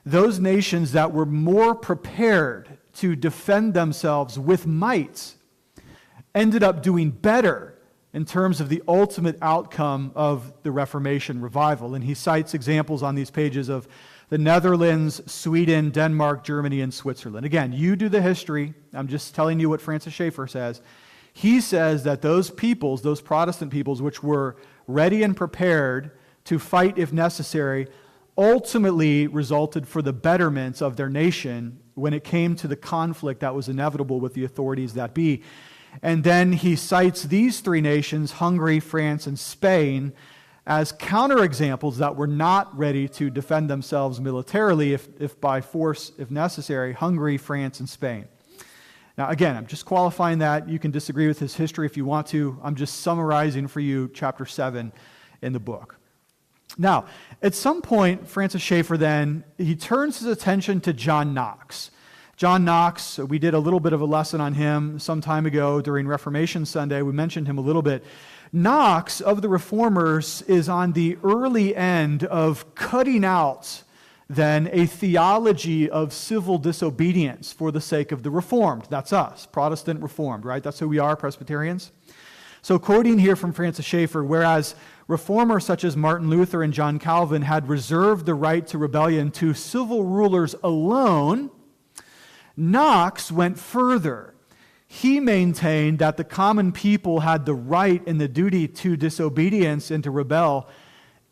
those 0.06 0.38
nations 0.38 0.92
that 0.92 1.12
were 1.12 1.26
more 1.26 1.74
prepared 1.74 2.78
to 2.94 3.16
defend 3.16 3.74
themselves 3.74 4.38
with 4.38 4.66
might 4.66 5.34
ended 6.34 6.62
up 6.62 6.82
doing 6.82 7.10
better 7.10 7.78
in 8.12 8.24
terms 8.24 8.60
of 8.60 8.68
the 8.68 8.82
ultimate 8.86 9.38
outcome 9.40 10.12
of 10.14 10.52
the 10.62 10.70
Reformation 10.70 11.40
revival. 11.40 11.94
And 11.94 12.04
he 12.04 12.14
cites 12.14 12.54
examples 12.54 13.02
on 13.02 13.14
these 13.14 13.30
pages 13.30 13.68
of 13.68 13.88
the 14.32 14.38
Netherlands, 14.38 15.20
Sweden, 15.30 15.90
Denmark, 15.90 16.42
Germany, 16.42 16.80
and 16.80 16.94
Switzerland. 16.94 17.44
Again, 17.44 17.70
you 17.70 17.96
do 17.96 18.08
the 18.08 18.22
history. 18.22 18.72
I'm 18.94 19.06
just 19.06 19.34
telling 19.34 19.60
you 19.60 19.68
what 19.68 19.82
Francis 19.82 20.14
Schaeffer 20.14 20.46
says. 20.46 20.80
He 21.34 21.60
says 21.60 22.04
that 22.04 22.22
those 22.22 22.50
peoples, 22.50 23.02
those 23.02 23.20
Protestant 23.20 23.70
peoples, 23.70 24.00
which 24.00 24.22
were 24.22 24.56
ready 24.86 25.22
and 25.22 25.36
prepared 25.36 26.12
to 26.44 26.58
fight 26.58 26.96
if 26.96 27.12
necessary, 27.12 27.88
ultimately 28.38 29.26
resulted 29.26 29.86
for 29.86 30.00
the 30.00 30.14
betterment 30.14 30.80
of 30.80 30.96
their 30.96 31.10
nation 31.10 31.78
when 31.92 32.14
it 32.14 32.24
came 32.24 32.56
to 32.56 32.66
the 32.66 32.74
conflict 32.74 33.40
that 33.40 33.54
was 33.54 33.68
inevitable 33.68 34.18
with 34.18 34.32
the 34.32 34.44
authorities 34.44 34.94
that 34.94 35.12
be. 35.12 35.42
And 36.00 36.24
then 36.24 36.54
he 36.54 36.74
cites 36.74 37.24
these 37.24 37.60
three 37.60 37.82
nations, 37.82 38.32
Hungary, 38.32 38.80
France, 38.80 39.26
and 39.26 39.38
Spain, 39.38 40.14
as 40.66 40.92
counterexamples 40.92 41.96
that 41.96 42.14
were 42.14 42.26
not 42.26 42.76
ready 42.76 43.08
to 43.08 43.30
defend 43.30 43.68
themselves 43.68 44.20
militarily, 44.20 44.92
if, 44.92 45.08
if 45.20 45.40
by 45.40 45.60
force, 45.60 46.12
if 46.18 46.30
necessary, 46.30 46.92
Hungary, 46.92 47.36
France, 47.36 47.80
and 47.80 47.88
Spain. 47.88 48.26
Now, 49.18 49.28
again, 49.28 49.56
I'm 49.56 49.66
just 49.66 49.84
qualifying 49.84 50.38
that. 50.38 50.68
You 50.68 50.78
can 50.78 50.90
disagree 50.90 51.26
with 51.26 51.38
his 51.38 51.54
history 51.54 51.86
if 51.86 51.96
you 51.96 52.04
want 52.04 52.28
to. 52.28 52.58
I'm 52.62 52.76
just 52.76 53.00
summarizing 53.00 53.66
for 53.66 53.80
you 53.80 54.10
chapter 54.14 54.46
7 54.46 54.92
in 55.42 55.52
the 55.52 55.60
book. 55.60 55.96
Now, 56.78 57.06
at 57.42 57.54
some 57.54 57.82
point, 57.82 58.26
Francis 58.26 58.62
Schaeffer 58.62 58.96
then, 58.96 59.44
he 59.58 59.74
turns 59.74 60.20
his 60.20 60.28
attention 60.28 60.80
to 60.82 60.92
John 60.92 61.34
Knox. 61.34 61.90
John 62.36 62.64
Knox, 62.64 63.18
we 63.18 63.38
did 63.38 63.52
a 63.52 63.58
little 63.58 63.80
bit 63.80 63.92
of 63.92 64.00
a 64.00 64.06
lesson 64.06 64.40
on 64.40 64.54
him 64.54 64.98
some 64.98 65.20
time 65.20 65.44
ago 65.44 65.82
during 65.82 66.06
Reformation 66.06 66.64
Sunday. 66.64 67.02
We 67.02 67.12
mentioned 67.12 67.46
him 67.46 67.58
a 67.58 67.60
little 67.60 67.82
bit. 67.82 68.02
Knox 68.52 69.22
of 69.22 69.40
the 69.40 69.48
reformers 69.48 70.42
is 70.42 70.68
on 70.68 70.92
the 70.92 71.16
early 71.24 71.74
end 71.74 72.24
of 72.24 72.74
cutting 72.74 73.24
out 73.24 73.82
then 74.28 74.68
a 74.72 74.86
theology 74.86 75.90
of 75.90 76.12
civil 76.12 76.58
disobedience 76.58 77.52
for 77.52 77.70
the 77.70 77.80
sake 77.80 78.12
of 78.12 78.22
the 78.22 78.30
reformed. 78.30 78.86
That's 78.88 79.12
us, 79.12 79.46
Protestant 79.46 80.02
reformed, 80.02 80.44
right? 80.44 80.62
That's 80.62 80.78
who 80.78 80.88
we 80.88 80.98
are, 80.98 81.16
Presbyterians. 81.16 81.92
So, 82.62 82.78
quoting 82.78 83.18
here 83.18 83.36
from 83.36 83.52
Francis 83.52 83.84
Schaeffer, 83.84 84.24
whereas 84.24 84.74
reformers 85.08 85.66
such 85.66 85.84
as 85.84 85.96
Martin 85.96 86.30
Luther 86.30 86.62
and 86.62 86.72
John 86.72 86.98
Calvin 86.98 87.42
had 87.42 87.68
reserved 87.68 88.24
the 88.24 88.34
right 88.34 88.66
to 88.68 88.78
rebellion 88.78 89.30
to 89.32 89.52
civil 89.52 90.04
rulers 90.04 90.54
alone, 90.62 91.50
Knox 92.56 93.32
went 93.32 93.58
further 93.58 94.31
he 94.92 95.20
maintained 95.20 96.00
that 96.00 96.18
the 96.18 96.22
common 96.22 96.70
people 96.70 97.20
had 97.20 97.46
the 97.46 97.54
right 97.54 98.06
and 98.06 98.20
the 98.20 98.28
duty 98.28 98.68
to 98.68 98.94
disobedience 98.94 99.90
and 99.90 100.04
to 100.04 100.10
rebel 100.10 100.68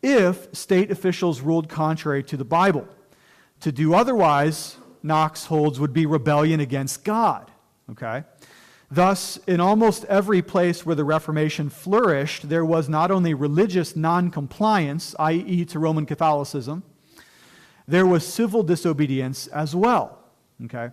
if 0.01 0.47
state 0.51 0.89
officials 0.89 1.41
ruled 1.41 1.69
contrary 1.69 2.23
to 2.23 2.35
the 2.35 2.43
Bible. 2.43 2.87
To 3.59 3.71
do 3.71 3.93
otherwise, 3.93 4.77
Knox 5.03 5.45
holds, 5.45 5.79
would 5.79 5.93
be 5.93 6.07
rebellion 6.07 6.59
against 6.59 7.03
God. 7.03 7.51
Okay? 7.91 8.23
Thus, 8.89 9.37
in 9.45 9.59
almost 9.59 10.05
every 10.05 10.41
place 10.41 10.83
where 10.83 10.95
the 10.95 11.05
Reformation 11.05 11.69
flourished, 11.69 12.49
there 12.49 12.65
was 12.65 12.89
not 12.89 13.11
only 13.11 13.35
religious 13.35 13.95
noncompliance, 13.95 15.13
i.e., 15.19 15.65
to 15.65 15.77
Roman 15.77 16.07
Catholicism, 16.07 16.81
there 17.87 18.07
was 18.07 18.25
civil 18.25 18.63
disobedience 18.63 19.45
as 19.45 19.75
well. 19.75 20.17
Okay? 20.65 20.89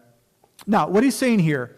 Now, 0.66 0.86
what 0.86 1.02
he's 1.02 1.16
saying 1.16 1.38
here 1.38 1.74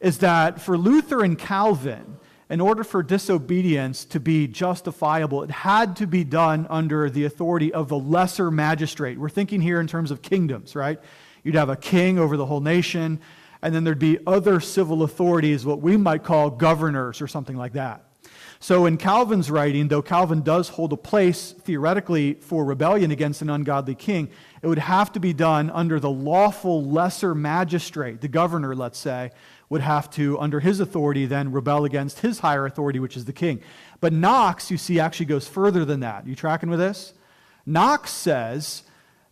is 0.00 0.18
that 0.18 0.60
for 0.60 0.76
Luther 0.78 1.22
and 1.22 1.38
Calvin, 1.38 2.16
in 2.48 2.60
order 2.60 2.82
for 2.82 3.02
disobedience 3.02 4.04
to 4.06 4.18
be 4.18 4.48
justifiable, 4.48 5.42
it 5.44 5.50
had 5.50 5.94
to 5.96 6.06
be 6.06 6.24
done 6.24 6.66
under 6.68 7.08
the 7.08 7.24
authority 7.24 7.72
of 7.72 7.88
the 7.88 7.98
lesser 7.98 8.50
magistrate. 8.50 9.18
We're 9.18 9.28
thinking 9.28 9.60
here 9.60 9.80
in 9.80 9.86
terms 9.86 10.10
of 10.10 10.20
kingdoms, 10.20 10.74
right? 10.74 10.98
You'd 11.44 11.54
have 11.54 11.68
a 11.68 11.76
king 11.76 12.18
over 12.18 12.36
the 12.36 12.46
whole 12.46 12.60
nation, 12.60 13.20
and 13.62 13.74
then 13.74 13.84
there'd 13.84 13.98
be 14.00 14.18
other 14.26 14.58
civil 14.58 15.04
authorities, 15.04 15.64
what 15.64 15.80
we 15.80 15.96
might 15.96 16.24
call 16.24 16.50
governors 16.50 17.20
or 17.20 17.28
something 17.28 17.56
like 17.56 17.74
that. 17.74 18.04
So, 18.62 18.84
in 18.84 18.98
Calvin's 18.98 19.50
writing, 19.50 19.88
though 19.88 20.02
Calvin 20.02 20.42
does 20.42 20.68
hold 20.68 20.92
a 20.92 20.96
place 20.96 21.52
theoretically 21.52 22.34
for 22.34 22.62
rebellion 22.62 23.10
against 23.10 23.40
an 23.40 23.48
ungodly 23.48 23.94
king, 23.94 24.28
it 24.60 24.66
would 24.66 24.78
have 24.78 25.10
to 25.12 25.20
be 25.20 25.32
done 25.32 25.70
under 25.70 25.98
the 25.98 26.10
lawful 26.10 26.84
lesser 26.84 27.34
magistrate, 27.34 28.20
the 28.20 28.28
governor, 28.28 28.76
let's 28.76 28.98
say, 28.98 29.30
would 29.70 29.80
have 29.80 30.10
to, 30.10 30.38
under 30.38 30.60
his 30.60 30.78
authority, 30.78 31.24
then 31.24 31.52
rebel 31.52 31.86
against 31.86 32.20
his 32.20 32.40
higher 32.40 32.66
authority, 32.66 32.98
which 32.98 33.16
is 33.16 33.24
the 33.24 33.32
king. 33.32 33.62
But 33.98 34.12
Knox, 34.12 34.70
you 34.70 34.76
see, 34.76 35.00
actually 35.00 35.26
goes 35.26 35.48
further 35.48 35.86
than 35.86 36.00
that. 36.00 36.26
You 36.26 36.36
tracking 36.36 36.68
with 36.68 36.80
this? 36.80 37.14
Knox 37.64 38.10
says 38.10 38.82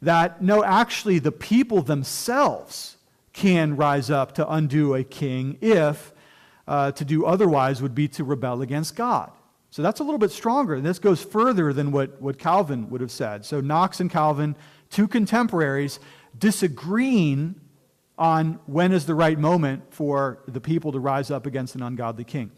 that 0.01 0.41
no, 0.41 0.65
actually, 0.65 1.19
the 1.19 1.33
people 1.33 1.83
themselves 1.83 2.97
can 3.35 3.77
rise 3.77 4.11
up 4.11 4.33
to 4.37 4.51
undo 4.51 4.95
a 4.95 5.05
king 5.05 5.59
if 5.61 6.15
uh, 6.69 6.93
to 6.93 7.05
do 7.05 7.25
otherwise 7.25 7.83
would 7.83 7.95
be 7.95 8.07
to 8.09 8.23
rebel 8.23 8.63
against 8.63 8.95
God. 8.95 9.33
So 9.71 9.83
that's 9.83 10.01
a 10.01 10.05
little 10.05 10.19
bit 10.19 10.31
stronger. 10.31 10.75
And 10.75 10.85
this 10.85 10.99
goes 10.99 11.23
further 11.23 11.73
than 11.73 11.91
what, 11.91 12.21
what 12.21 12.39
Calvin 12.39 12.91
would 12.91 13.01
have 13.01 13.11
said. 13.11 13.45
So 13.45 13.61
Knox 13.61 14.01
and 14.01 14.11
Calvin, 14.11 14.55
two 14.91 15.09
contemporaries, 15.09 15.99
disagreeing 16.39 17.61
on 18.19 18.59
when 18.67 18.93
is 18.93 19.07
the 19.07 19.15
right 19.15 19.39
moment 19.39 19.83
for 19.91 20.41
the 20.47 20.61
people 20.61 20.93
to 20.93 20.99
rise 20.99 21.31
up 21.31 21.47
against 21.47 21.75
an 21.75 21.83
ungodly 21.83 22.25
king. 22.25 22.51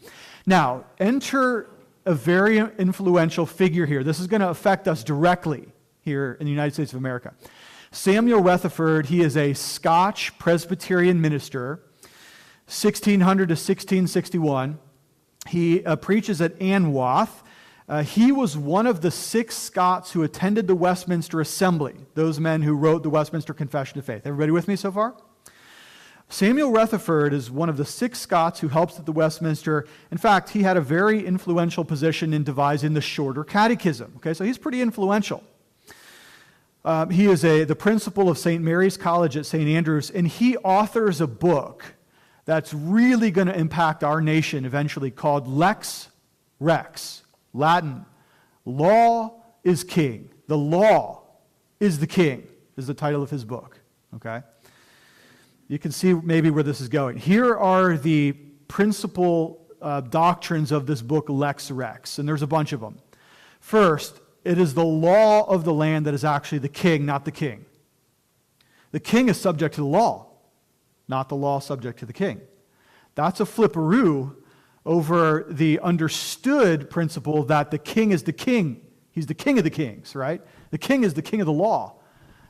Now, 0.45 0.85
enter 0.99 1.69
a 2.05 2.13
very 2.13 2.57
influential 2.57 3.45
figure 3.45 3.85
here. 3.85 4.03
This 4.03 4.19
is 4.19 4.27
going 4.27 4.41
to 4.41 4.49
affect 4.49 4.87
us 4.87 5.03
directly 5.03 5.67
here 6.01 6.35
in 6.39 6.45
the 6.45 6.51
United 6.51 6.73
States 6.73 6.93
of 6.93 6.97
America. 6.97 7.33
Samuel 7.91 8.41
Rutherford, 8.41 9.05
he 9.07 9.21
is 9.21 9.37
a 9.37 9.53
Scotch 9.53 10.37
Presbyterian 10.39 11.21
minister 11.21 11.81
1600 12.71 13.49
to 13.49 13.51
1661. 13.51 14.79
He 15.49 15.83
uh, 15.83 15.97
preaches 15.97 16.39
at 16.39 16.57
Anwoth. 16.59 17.43
Uh, 17.89 18.01
he 18.01 18.31
was 18.31 18.55
one 18.55 18.87
of 18.87 19.01
the 19.01 19.11
six 19.11 19.57
Scots 19.57 20.13
who 20.13 20.23
attended 20.23 20.67
the 20.67 20.75
Westminster 20.75 21.41
Assembly, 21.41 21.95
those 22.13 22.39
men 22.39 22.61
who 22.61 22.73
wrote 22.73 23.03
the 23.03 23.09
Westminster 23.09 23.53
Confession 23.53 23.99
of 23.99 24.05
Faith. 24.05 24.21
Everybody 24.25 24.53
with 24.53 24.69
me 24.69 24.77
so 24.77 24.89
far? 24.89 25.15
Samuel 26.29 26.71
Rutherford 26.71 27.33
is 27.33 27.51
one 27.51 27.67
of 27.67 27.75
the 27.75 27.83
six 27.83 28.21
Scots 28.21 28.61
who 28.61 28.69
helps 28.69 28.97
at 28.97 29.05
the 29.05 29.11
Westminster. 29.11 29.85
In 30.09 30.17
fact, 30.17 30.51
he 30.51 30.63
had 30.63 30.77
a 30.77 30.81
very 30.81 31.25
influential 31.25 31.83
position 31.83 32.33
in 32.33 32.45
devising 32.45 32.93
the 32.93 33.01
shorter 33.01 33.43
catechism. 33.43 34.13
Okay, 34.15 34.33
so 34.33 34.45
he's 34.45 34.57
pretty 34.57 34.79
influential. 34.79 35.43
Um, 36.85 37.09
he 37.09 37.25
is 37.25 37.43
a, 37.43 37.65
the 37.65 37.75
principal 37.75 38.29
of 38.29 38.37
St. 38.37 38.63
Mary's 38.63 38.95
College 38.95 39.35
at 39.35 39.45
St. 39.45 39.67
Andrews, 39.67 40.09
and 40.09 40.25
he 40.25 40.55
authors 40.59 41.19
a 41.19 41.27
book 41.27 41.95
that's 42.45 42.73
really 42.73 43.31
going 43.31 43.47
to 43.47 43.57
impact 43.57 44.03
our 44.03 44.21
nation 44.21 44.65
eventually 44.65 45.11
called 45.11 45.47
Lex 45.47 46.09
Rex, 46.59 47.23
Latin. 47.53 48.05
Law 48.65 49.41
is 49.63 49.83
king. 49.83 50.29
The 50.47 50.57
law 50.57 51.23
is 51.79 51.99
the 51.99 52.07
king, 52.07 52.47
is 52.77 52.87
the 52.87 52.93
title 52.93 53.23
of 53.23 53.29
his 53.29 53.43
book. 53.43 53.79
Okay? 54.15 54.41
You 55.67 55.79
can 55.79 55.91
see 55.91 56.13
maybe 56.13 56.49
where 56.49 56.63
this 56.63 56.81
is 56.81 56.89
going. 56.89 57.17
Here 57.17 57.55
are 57.55 57.97
the 57.97 58.33
principal 58.67 59.65
uh, 59.81 60.01
doctrines 60.01 60.71
of 60.71 60.85
this 60.85 61.01
book, 61.01 61.29
Lex 61.29 61.71
Rex, 61.71 62.19
and 62.19 62.27
there's 62.27 62.41
a 62.41 62.47
bunch 62.47 62.73
of 62.73 62.79
them. 62.79 62.99
First, 63.59 64.19
it 64.43 64.57
is 64.57 64.73
the 64.73 64.85
law 64.85 65.47
of 65.47 65.63
the 65.63 65.73
land 65.73 66.05
that 66.05 66.13
is 66.13 66.25
actually 66.25 66.59
the 66.59 66.69
king, 66.69 67.05
not 67.05 67.25
the 67.25 67.31
king. 67.31 67.65
The 68.91 68.99
king 68.99 69.29
is 69.29 69.39
subject 69.39 69.75
to 69.75 69.81
the 69.81 69.87
law 69.87 70.30
not 71.11 71.29
the 71.29 71.35
law 71.35 71.59
subject 71.59 71.99
to 71.99 72.07
the 72.07 72.13
king. 72.13 72.41
That's 73.13 73.39
a 73.39 73.43
flipperoo 73.43 74.35
over 74.83 75.45
the 75.47 75.79
understood 75.81 76.89
principle 76.89 77.43
that 77.43 77.69
the 77.69 77.77
king 77.77 78.09
is 78.11 78.23
the 78.23 78.33
king. 78.33 78.81
He's 79.11 79.27
the 79.27 79.35
king 79.35 79.59
of 79.59 79.63
the 79.63 79.69
kings, 79.69 80.15
right? 80.15 80.41
The 80.71 80.79
king 80.79 81.03
is 81.03 81.13
the 81.13 81.21
king 81.21 81.41
of 81.41 81.45
the 81.45 81.53
law. 81.53 81.97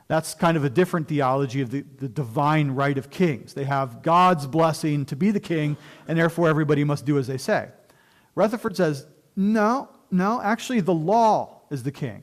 That's 0.08 0.32
kind 0.34 0.56
of 0.56 0.64
a 0.64 0.70
different 0.70 1.08
theology 1.08 1.60
of 1.60 1.70
the, 1.70 1.84
the 1.98 2.08
divine 2.08 2.70
right 2.70 2.96
of 2.96 3.10
kings. 3.10 3.52
They 3.52 3.64
have 3.64 4.02
God's 4.02 4.46
blessing 4.46 5.04
to 5.06 5.16
be 5.16 5.30
the 5.30 5.40
king, 5.40 5.76
and 6.06 6.18
therefore 6.18 6.48
everybody 6.48 6.84
must 6.84 7.04
do 7.04 7.18
as 7.18 7.26
they 7.26 7.38
say. 7.38 7.68
Rutherford 8.34 8.76
says, 8.76 9.06
no, 9.36 9.88
no, 10.10 10.40
actually, 10.40 10.80
the 10.80 10.94
law 10.94 11.62
is 11.70 11.82
the 11.82 11.92
king. 11.92 12.22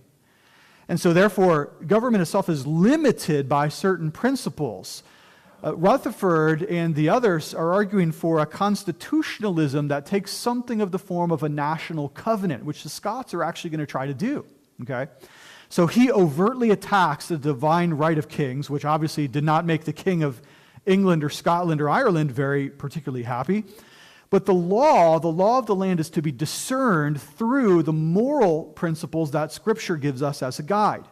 And 0.88 1.00
so, 1.00 1.14
therefore, 1.14 1.74
government 1.86 2.22
itself 2.22 2.50
is 2.50 2.66
limited 2.66 3.50
by 3.50 3.70
certain 3.70 4.12
principles 4.12 5.04
uh, 5.64 5.76
Rutherford 5.76 6.64
and 6.64 6.96
the 6.96 7.10
others 7.10 7.54
are 7.54 7.74
arguing 7.74 8.12
for 8.12 8.40
a 8.40 8.46
constitutionalism 8.46 9.90
that 9.90 10.06
takes 10.06 10.32
something 10.32 10.82
of 10.82 10.92
the 10.92 11.00
form 11.00 11.32
of 11.32 11.44
a 11.44 11.50
national 11.50 12.10
covenant, 12.10 12.64
which 12.66 12.84
the 12.84 12.90
Scots 12.90 13.34
are 13.34 13.44
actually 13.44 13.72
going 13.72 13.80
to 13.80 13.86
try 13.86 14.06
to 14.06 14.14
do. 14.14 14.46
Okay? 14.82 15.08
So 15.70 15.86
he 15.88 16.12
overtly 16.12 16.72
attacks 16.72 17.28
the 17.28 17.38
divine 17.38 17.94
right 17.94 18.18
of 18.18 18.28
kings, 18.28 18.70
which 18.70 18.86
obviously 18.86 19.28
did 19.28 19.44
not 19.44 19.66
make 19.66 19.84
the 19.84 19.94
king 19.94 20.24
of 20.24 20.42
England 20.86 21.24
or 21.24 21.30
Scotland 21.30 21.82
or 21.82 21.90
Ireland 21.90 22.32
very 22.32 22.70
particularly 22.70 23.24
happy. 23.24 23.66
But 24.30 24.46
the 24.46 24.54
law, 24.54 25.20
the 25.20 25.28
law 25.28 25.60
of 25.60 25.66
the 25.66 25.76
land, 25.76 26.00
is 26.00 26.10
to 26.12 26.22
be 26.22 26.32
discerned 26.32 27.22
through 27.22 27.84
the 27.84 27.94
moral 27.94 28.66
principles 28.66 29.32
that 29.32 29.52
Scripture 29.52 29.98
gives 29.98 30.22
us 30.22 30.42
as 30.42 30.60
a 30.60 30.64
guide. 30.64 31.06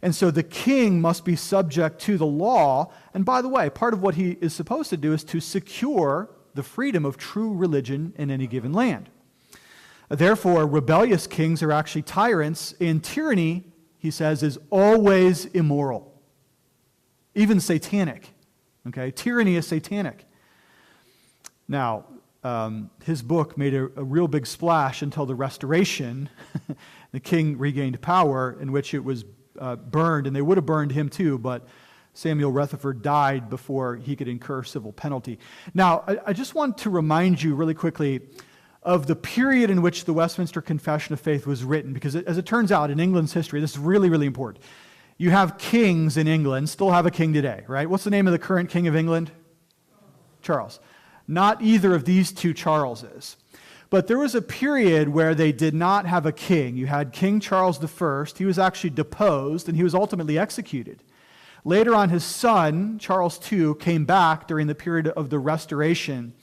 And 0.00 0.14
so 0.14 0.30
the 0.30 0.42
king 0.42 1.00
must 1.00 1.24
be 1.24 1.34
subject 1.36 2.00
to 2.02 2.16
the 2.16 2.26
law. 2.26 2.92
And 3.14 3.24
by 3.24 3.42
the 3.42 3.48
way, 3.48 3.68
part 3.68 3.94
of 3.94 4.02
what 4.02 4.14
he 4.14 4.32
is 4.40 4.54
supposed 4.54 4.90
to 4.90 4.96
do 4.96 5.12
is 5.12 5.24
to 5.24 5.40
secure 5.40 6.30
the 6.54 6.62
freedom 6.62 7.04
of 7.04 7.16
true 7.16 7.52
religion 7.52 8.12
in 8.16 8.30
any 8.30 8.46
given 8.46 8.72
land. 8.72 9.10
Therefore, 10.08 10.66
rebellious 10.66 11.26
kings 11.26 11.62
are 11.62 11.72
actually 11.72 12.02
tyrants, 12.02 12.74
and 12.80 13.04
tyranny, 13.04 13.64
he 13.98 14.10
says, 14.10 14.42
is 14.42 14.58
always 14.70 15.44
immoral, 15.46 16.20
even 17.34 17.60
satanic. 17.60 18.30
Okay? 18.86 19.10
Tyranny 19.10 19.56
is 19.56 19.66
satanic. 19.66 20.24
Now, 21.68 22.06
um, 22.42 22.90
his 23.04 23.20
book 23.20 23.58
made 23.58 23.74
a, 23.74 23.84
a, 23.96 24.04
real 24.04 24.28
big 24.28 24.46
splash 24.46 25.02
until 25.02 25.26
the 25.26 25.34
Restoration. 25.34 26.30
the 27.12 27.20
king 27.20 27.58
regained 27.58 28.00
power, 28.00 28.56
in 28.60 28.72
which 28.72 28.94
it 28.94 29.04
was 29.04 29.24
uh, 29.58 29.76
burned, 29.76 30.26
and 30.26 30.34
they 30.34 30.42
would 30.42 30.56
have 30.56 30.66
burned 30.66 30.92
him 30.92 31.08
too, 31.08 31.38
but 31.38 31.66
Samuel 32.14 32.50
Rutherford 32.50 33.02
died 33.02 33.48
before 33.48 33.96
he 33.96 34.16
could 34.16 34.28
incur 34.28 34.62
civil 34.62 34.92
penalty. 34.92 35.38
Now, 35.74 36.04
I, 36.06 36.18
I 36.26 36.32
just 36.32 36.54
want 36.54 36.78
to 36.78 36.90
remind 36.90 37.42
you 37.42 37.54
really 37.54 37.74
quickly 37.74 38.20
of 38.82 39.06
the 39.06 39.16
period 39.16 39.70
in 39.70 39.82
which 39.82 40.04
the 40.04 40.12
Westminster 40.12 40.62
Confession 40.62 41.12
of 41.12 41.20
Faith 41.20 41.46
was 41.46 41.62
written, 41.64 41.92
because 41.92 42.14
it, 42.14 42.26
as 42.26 42.38
it 42.38 42.46
turns 42.46 42.72
out 42.72 42.90
in 42.90 42.98
England's 42.98 43.32
history, 43.32 43.60
this 43.60 43.72
is 43.72 43.78
really, 43.78 44.08
really 44.08 44.26
important. 44.26 44.64
You 45.16 45.30
have 45.30 45.58
kings 45.58 46.16
in 46.16 46.28
England, 46.28 46.70
still 46.70 46.90
have 46.90 47.04
a 47.04 47.10
king 47.10 47.32
today, 47.32 47.64
right? 47.68 47.90
What's 47.90 48.04
the 48.04 48.10
name 48.10 48.26
of 48.26 48.32
the 48.32 48.38
current 48.38 48.70
king 48.70 48.86
of 48.86 48.96
England? 48.96 49.30
Charles. 50.42 50.80
Not 51.26 51.60
either 51.60 51.94
of 51.94 52.04
these 52.04 52.32
two 52.32 52.54
Charleses. 52.54 53.36
But 53.90 54.06
there 54.06 54.18
was 54.18 54.34
a 54.34 54.42
period 54.42 55.08
where 55.08 55.34
they 55.34 55.50
did 55.50 55.74
not 55.74 56.06
have 56.06 56.26
a 56.26 56.32
king. 56.32 56.76
You 56.76 56.86
had 56.86 57.12
King 57.12 57.40
Charles 57.40 57.82
I. 57.82 58.24
He 58.36 58.44
was 58.44 58.58
actually 58.58 58.90
deposed 58.90 59.68
and 59.68 59.76
he 59.76 59.82
was 59.82 59.94
ultimately 59.94 60.38
executed. 60.38 61.02
Later 61.64 61.94
on, 61.94 62.10
his 62.10 62.24
son, 62.24 62.98
Charles 62.98 63.40
II, 63.50 63.74
came 63.74 64.04
back 64.04 64.46
during 64.46 64.66
the 64.66 64.74
period 64.74 65.08
of 65.08 65.30
the 65.30 65.38
Restoration. 65.38 66.34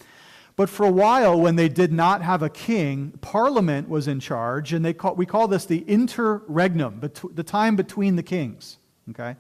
But 0.56 0.70
for 0.70 0.86
a 0.86 0.92
while, 0.92 1.40
when 1.40 1.56
they 1.56 1.70
did 1.70 1.92
not 1.92 2.22
have 2.22 2.42
a 2.42 2.50
king, 2.50 3.18
Parliament 3.22 3.90
was 3.90 4.08
in 4.08 4.20
charge, 4.20 4.72
and 4.72 4.86
they 4.86 4.94
call, 4.94 5.16
we 5.16 5.26
call 5.26 5.48
this 5.48 5.66
the 5.66 5.80
interregnum, 5.80 7.00
the 7.02 7.44
time 7.44 7.76
between 7.76 8.16
the 8.16 8.24
kings. 8.24 8.78
Okay? 9.10 9.36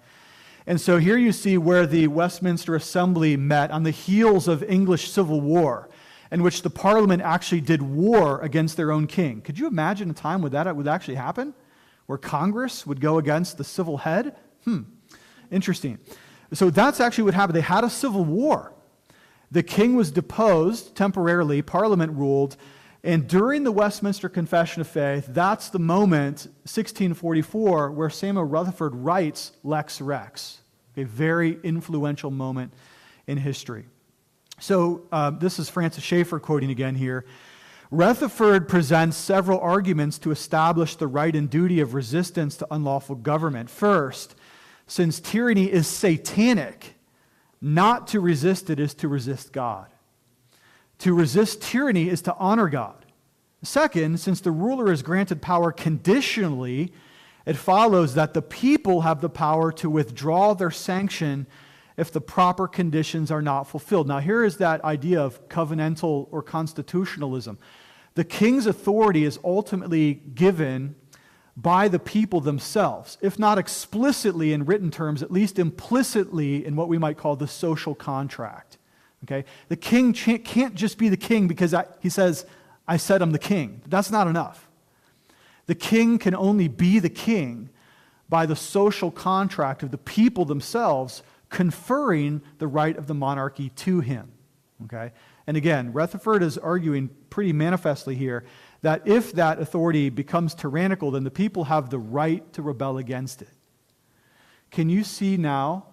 And 0.67 0.81
so 0.81 0.97
here 0.97 1.17
you 1.17 1.31
see 1.31 1.57
where 1.57 1.85
the 1.85 2.07
Westminster 2.07 2.75
Assembly 2.75 3.37
met 3.37 3.71
on 3.71 3.83
the 3.83 3.91
heels 3.91 4.47
of 4.47 4.63
English 4.63 5.09
Civil 5.09 5.39
War 5.41 5.89
in 6.31 6.43
which 6.43 6.61
the 6.61 6.69
parliament 6.69 7.21
actually 7.21 7.61
did 7.61 7.81
war 7.81 8.41
against 8.41 8.77
their 8.77 8.91
own 8.91 9.07
king. 9.07 9.41
Could 9.41 9.59
you 9.59 9.67
imagine 9.67 10.09
a 10.09 10.13
time 10.13 10.41
when 10.41 10.51
that 10.53 10.75
would 10.75 10.87
actually 10.87 11.15
happen? 11.15 11.53
where 12.05 12.17
Congress 12.17 12.85
would 12.85 13.01
go 13.01 13.17
against 13.17 13.57
the 13.57 13.63
civil 13.63 13.97
head. 13.97 14.35
Hmm, 14.63 14.81
interesting. 15.51 15.99
So 16.53 16.69
that's 16.69 16.99
actually 16.99 17.25
what 17.25 17.33
happened. 17.33 17.55
They 17.55 17.61
had 17.61 17.83
a 17.83 17.89
civil 17.89 18.23
war. 18.23 18.73
The 19.51 19.63
king 19.63 19.95
was 19.95 20.11
deposed 20.11 20.95
temporarily, 20.95 21.61
Parliament 21.61 22.13
ruled, 22.13 22.57
and 23.03 23.27
during 23.27 23.63
the 23.63 23.71
Westminster 23.71 24.29
Confession 24.29 24.81
of 24.81 24.87
Faith, 24.87 25.27
that's 25.29 25.69
the 25.69 25.77
moment, 25.77 26.47
1644, 26.63 27.91
where 27.91 28.09
Samuel 28.09 28.45
Rutherford 28.45 28.95
writes 28.95 29.51
Lex 29.63 30.01
Rex, 30.01 30.61
a 30.97 31.03
very 31.03 31.59
influential 31.63 32.31
moment 32.31 32.73
in 33.27 33.37
history. 33.37 33.85
So, 34.59 35.03
uh, 35.11 35.31
this 35.31 35.59
is 35.59 35.69
Francis 35.69 36.03
Schaeffer 36.03 36.39
quoting 36.39 36.71
again 36.71 36.95
here. 36.95 37.25
Rutherford 37.91 38.67
presents 38.67 39.17
several 39.17 39.59
arguments 39.59 40.17
to 40.19 40.31
establish 40.31 40.95
the 40.95 41.07
right 41.07 41.35
and 41.35 41.49
duty 41.49 41.81
of 41.81 41.93
resistance 41.93 42.57
to 42.57 42.67
unlawful 42.71 43.15
government. 43.15 43.69
First, 43.69 44.35
since 44.87 45.19
tyranny 45.19 45.71
is 45.71 45.87
satanic, 45.87 46.95
not 47.61 48.07
to 48.07 48.19
resist 48.19 48.69
it 48.69 48.79
is 48.79 48.93
to 48.95 49.07
resist 49.07 49.51
God. 49.51 49.87
To 50.99 51.13
resist 51.13 51.61
tyranny 51.61 52.09
is 52.09 52.21
to 52.23 52.35
honor 52.35 52.69
God. 52.69 53.05
Second, 53.61 54.19
since 54.19 54.41
the 54.41 54.51
ruler 54.51 54.91
is 54.91 55.01
granted 55.01 55.41
power 55.41 55.71
conditionally, 55.71 56.93
it 57.45 57.57
follows 57.57 58.13
that 58.15 58.33
the 58.33 58.41
people 58.41 59.01
have 59.01 59.21
the 59.21 59.29
power 59.29 59.71
to 59.73 59.89
withdraw 59.89 60.53
their 60.53 60.71
sanction 60.71 61.45
if 61.97 62.11
the 62.11 62.21
proper 62.21 62.67
conditions 62.67 63.31
are 63.31 63.41
not 63.41 63.63
fulfilled. 63.63 64.07
Now, 64.07 64.19
here 64.19 64.43
is 64.43 64.57
that 64.57 64.83
idea 64.83 65.21
of 65.21 65.47
covenantal 65.49 66.27
or 66.31 66.41
constitutionalism. 66.41 67.57
The 68.15 68.23
king's 68.23 68.65
authority 68.65 69.23
is 69.23 69.39
ultimately 69.43 70.15
given 70.33 70.95
by 71.57 71.87
the 71.87 71.99
people 71.99 72.41
themselves, 72.41 73.17
if 73.21 73.39
not 73.39 73.57
explicitly 73.57 74.51
in 74.51 74.65
written 74.65 74.91
terms, 74.91 75.23
at 75.23 75.31
least 75.31 75.57
implicitly 75.57 76.65
in 76.65 76.75
what 76.75 76.89
we 76.89 76.97
might 76.97 77.17
call 77.17 77.35
the 77.35 77.47
social 77.47 77.95
contract. 77.95 78.77
Okay? 79.23 79.45
The 79.69 79.77
king 79.77 80.13
can't 80.13 80.75
just 80.75 80.97
be 80.97 81.09
the 81.09 81.17
king 81.17 81.47
because 81.47 81.73
I, 81.73 81.85
he 82.01 82.09
says, 82.09 82.45
I 82.87 82.97
said 82.97 83.21
I'm 83.21 83.31
the 83.31 83.39
king. 83.39 83.81
That's 83.87 84.11
not 84.11 84.27
enough. 84.27 84.67
The 85.65 85.75
king 85.75 86.19
can 86.19 86.35
only 86.35 86.67
be 86.67 86.99
the 86.99 87.09
king 87.09 87.69
by 88.27 88.45
the 88.45 88.55
social 88.55 89.09
contract 89.09 89.81
of 89.81 89.91
the 89.91 89.97
people 89.97 90.45
themselves 90.45 91.23
conferring 91.55 92.41
the 92.57 92.67
right 92.67 92.97
of 92.97 93.07
the 93.07 93.13
monarchy 93.13 93.69
to 93.69 94.01
him. 94.01 94.29
Okay? 94.83 95.13
And 95.47 95.55
again, 95.55 95.93
Rutherford 95.93 96.43
is 96.43 96.57
arguing 96.57 97.09
pretty 97.29 97.53
manifestly 97.53 98.13
here 98.13 98.43
that 98.81 99.07
if 99.07 99.31
that 99.31 99.61
authority 99.61 100.09
becomes 100.09 100.53
tyrannical, 100.53 101.11
then 101.11 101.23
the 101.23 101.31
people 101.31 101.63
have 101.63 101.89
the 101.89 101.97
right 101.97 102.51
to 102.51 102.61
rebel 102.61 102.97
against 102.97 103.41
it. 103.41 103.47
Can 104.69 104.89
you 104.89 105.05
see 105.05 105.37
now 105.37 105.85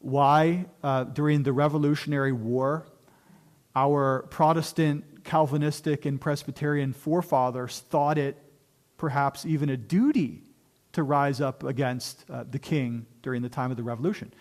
why, 0.00 0.66
uh, 0.82 1.04
during 1.04 1.44
the 1.44 1.52
Revolutionary 1.52 2.32
War, 2.32 2.84
our 3.76 4.22
Protestant, 4.28 5.22
Calvinistic, 5.22 6.04
and 6.04 6.20
Presbyterian 6.20 6.92
forefathers 6.92 7.84
thought 7.90 8.18
it 8.18 8.36
perhaps 8.96 9.46
even 9.46 9.68
a 9.68 9.76
duty 9.76 10.42
to 10.94 11.04
rise 11.04 11.40
up 11.40 11.62
against 11.62 12.24
uh, 12.28 12.42
the 12.50 12.58
king 12.58 13.06
during 13.22 13.40
the 13.40 13.48
time 13.48 13.70
of 13.70 13.76
the 13.76 13.84
Revolution? 13.84 14.32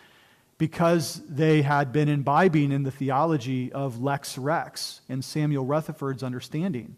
Because 0.58 1.22
they 1.30 1.62
had 1.62 1.92
been 1.92 2.10
imbibing 2.10 2.72
in 2.72 2.84
the 2.84 2.92
theology 2.92 3.72
of 3.72 4.02
Lex 4.02 4.38
Rex 4.38 5.02
and 5.08 5.24
Samuel 5.24 5.66
Rutherford's 5.66 6.24
understanding 6.24 6.98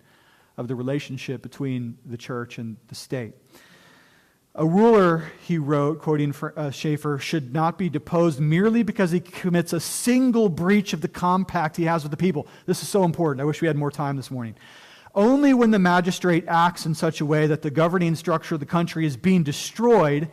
of 0.58 0.68
the 0.68 0.76
relationship 0.76 1.42
between 1.42 1.98
the 2.06 2.18
church 2.18 2.58
and 2.58 2.78
the 2.88 2.96
state. 2.96 3.34
A 4.56 4.66
ruler, 4.66 5.32
he 5.46 5.58
wrote, 5.58 6.02
quoting 6.02 6.34
uh, 6.58 6.72
Schaeffer, 6.72 7.18
should 7.20 7.54
not 7.54 7.78
be 7.78 7.88
deposed 7.88 8.40
merely 8.40 8.84
because 8.84 9.12
he 9.12 9.20
commits 9.20 9.74
a 9.74 9.80
single 9.80 10.50
breach 10.50 10.92
of 10.92 11.02
the 11.02 11.08
compact 11.08 11.78
he 11.78 11.86
has 11.86 12.04
with 12.04 12.12
the 12.12 12.18
people. 12.18 12.48
This 12.66 12.82
is 12.82 12.90
so 12.90 13.04
important. 13.04 13.42
I 13.42 13.46
wish 13.46 13.62
we 13.62 13.68
had 13.68 13.78
more 13.78 13.92
time 13.92 14.18
this 14.18 14.32
morning. 14.32 14.56
Only 15.16 15.54
when 15.54 15.72
the 15.72 15.80
magistrate 15.80 16.46
acts 16.48 16.86
in 16.86 16.94
such 16.94 17.22
a 17.22 17.26
way 17.26 17.48
that 17.48 17.62
the 17.62 17.72
governing 17.72 18.16
structure 18.16 18.56
of 18.56 18.60
the 18.60 18.66
country 18.66 19.06
is 19.06 19.16
being 19.16 19.44
destroyed, 19.44 20.30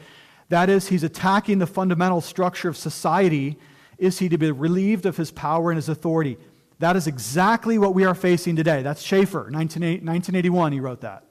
that 0.49 0.69
is, 0.71 0.89
he's 0.89 1.03
attacking 1.03 1.59
the 1.59 1.67
fundamental 1.67 2.21
structure 2.21 2.69
of 2.69 2.77
society, 2.77 3.59
is 3.99 4.19
he 4.19 4.29
to 4.29 4.39
be 4.39 4.51
relieved 4.51 5.07
of 5.07 5.17
his 5.17 5.31
power 5.31 5.71
and 5.71 5.77
his 5.77 5.89
authority. 5.89 6.37
That 6.79 6.97
is 6.97 7.07
exactly 7.07 7.79
what 7.79 7.95
we 7.95 8.05
are 8.05 8.15
facing 8.15 8.55
today. 8.55 8.83
That's 8.83 9.03
Schaeffer, 9.03 9.51
1981, 9.51 10.73
he 10.73 10.81
wrote 10.81 11.01
that. 11.01 11.25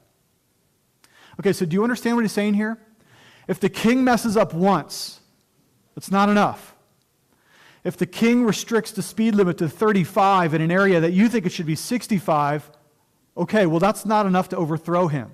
Okay, 1.39 1.53
so 1.53 1.66
do 1.66 1.76
you 1.76 1.84
understand 1.84 2.16
what 2.18 2.24
he's 2.24 2.32
saying 2.32 2.55
here? 2.55 2.80
If 3.47 3.59
the 3.59 3.70
king 3.70 4.03
messes 4.03 4.36
up 4.36 4.53
once, 4.53 5.20
it's 5.95 6.09
not 6.09 6.30
enough. 6.30 6.76
If 7.84 7.95
the 7.97 8.07
king 8.07 8.43
restricts 8.43 8.91
the 8.91 9.03
speed 9.03 9.36
limit 9.36 9.59
to 9.59 9.70
35 9.70 10.55
in 10.55 10.61
an 10.61 10.72
area 10.72 10.99
that 10.99 11.13
you 11.13 11.30
think 11.30 11.45
it 11.45 11.51
should 11.51 11.68
be 11.68 11.76
65, 11.76 12.72
okay, 13.38 13.68
well, 13.68 13.80
that's 13.80 14.05
not 14.05 14.26
enough 14.26 14.49
to 14.49 14.57
overthrow 14.57 15.07
him. 15.07 15.32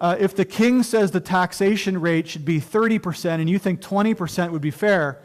Uh, 0.00 0.16
if 0.18 0.34
the 0.34 0.44
king 0.44 0.82
says 0.82 1.10
the 1.10 1.20
taxation 1.20 2.00
rate 2.00 2.26
should 2.26 2.44
be 2.44 2.58
30% 2.60 3.38
and 3.38 3.50
you 3.50 3.58
think 3.58 3.82
20% 3.82 4.50
would 4.50 4.62
be 4.62 4.70
fair, 4.70 5.20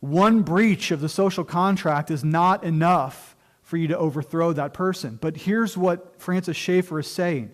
one 0.00 0.42
breach 0.42 0.90
of 0.90 1.00
the 1.00 1.08
social 1.08 1.44
contract 1.44 2.10
is 2.10 2.22
not 2.22 2.62
enough 2.62 3.34
for 3.62 3.78
you 3.78 3.88
to 3.88 3.96
overthrow 3.96 4.52
that 4.52 4.74
person. 4.74 5.18
But 5.20 5.36
here's 5.36 5.78
what 5.78 6.20
Francis 6.20 6.56
Schaeffer 6.56 6.98
is 6.98 7.06
saying 7.06 7.52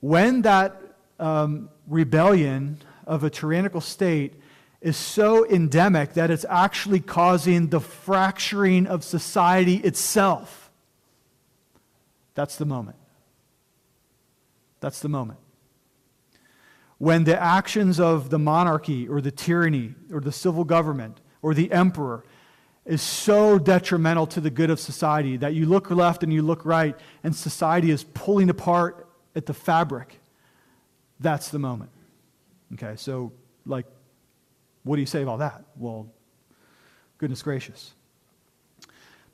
when 0.00 0.42
that 0.42 0.80
um, 1.18 1.70
rebellion 1.86 2.78
of 3.06 3.24
a 3.24 3.30
tyrannical 3.30 3.80
state 3.80 4.34
is 4.80 4.96
so 4.96 5.46
endemic 5.48 6.14
that 6.14 6.30
it's 6.30 6.46
actually 6.48 7.00
causing 7.00 7.68
the 7.68 7.80
fracturing 7.80 8.86
of 8.86 9.04
society 9.04 9.76
itself, 9.76 10.70
that's 12.34 12.56
the 12.56 12.64
moment. 12.64 12.96
That's 14.80 15.00
the 15.00 15.08
moment. 15.08 15.38
When 17.00 17.24
the 17.24 17.42
actions 17.42 17.98
of 17.98 18.28
the 18.28 18.38
monarchy 18.38 19.08
or 19.08 19.22
the 19.22 19.30
tyranny 19.30 19.94
or 20.12 20.20
the 20.20 20.30
civil 20.30 20.64
government 20.64 21.18
or 21.40 21.54
the 21.54 21.72
emperor 21.72 22.26
is 22.84 23.00
so 23.00 23.58
detrimental 23.58 24.26
to 24.26 24.38
the 24.38 24.50
good 24.50 24.68
of 24.68 24.78
society 24.78 25.38
that 25.38 25.54
you 25.54 25.64
look 25.64 25.90
left 25.90 26.22
and 26.22 26.30
you 26.30 26.42
look 26.42 26.66
right, 26.66 26.94
and 27.24 27.34
society 27.34 27.90
is 27.90 28.04
pulling 28.04 28.50
apart 28.50 29.08
at 29.34 29.46
the 29.46 29.54
fabric. 29.54 30.20
That's 31.20 31.48
the 31.48 31.58
moment. 31.58 31.90
Okay, 32.74 32.96
so, 32.96 33.32
like, 33.64 33.86
what 34.82 34.96
do 34.96 35.00
you 35.00 35.06
say 35.06 35.22
about 35.22 35.38
that? 35.38 35.64
Well, 35.76 36.06
goodness 37.16 37.42
gracious. 37.42 37.94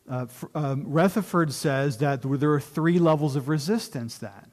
Uh, 0.08 0.26
um, 0.54 0.84
Rutherford 0.86 1.52
says 1.52 1.98
that 1.98 2.22
there 2.22 2.52
are 2.52 2.60
three 2.60 3.00
levels 3.00 3.34
of 3.34 3.48
resistance 3.48 4.18
then. 4.18 4.52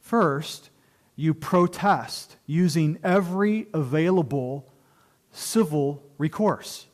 First, 0.00 0.70
you 1.18 1.34
protest 1.34 2.36
using 2.46 2.96
every 3.02 3.66
available 3.74 4.72
civil 5.32 6.00
recourse. 6.16 6.86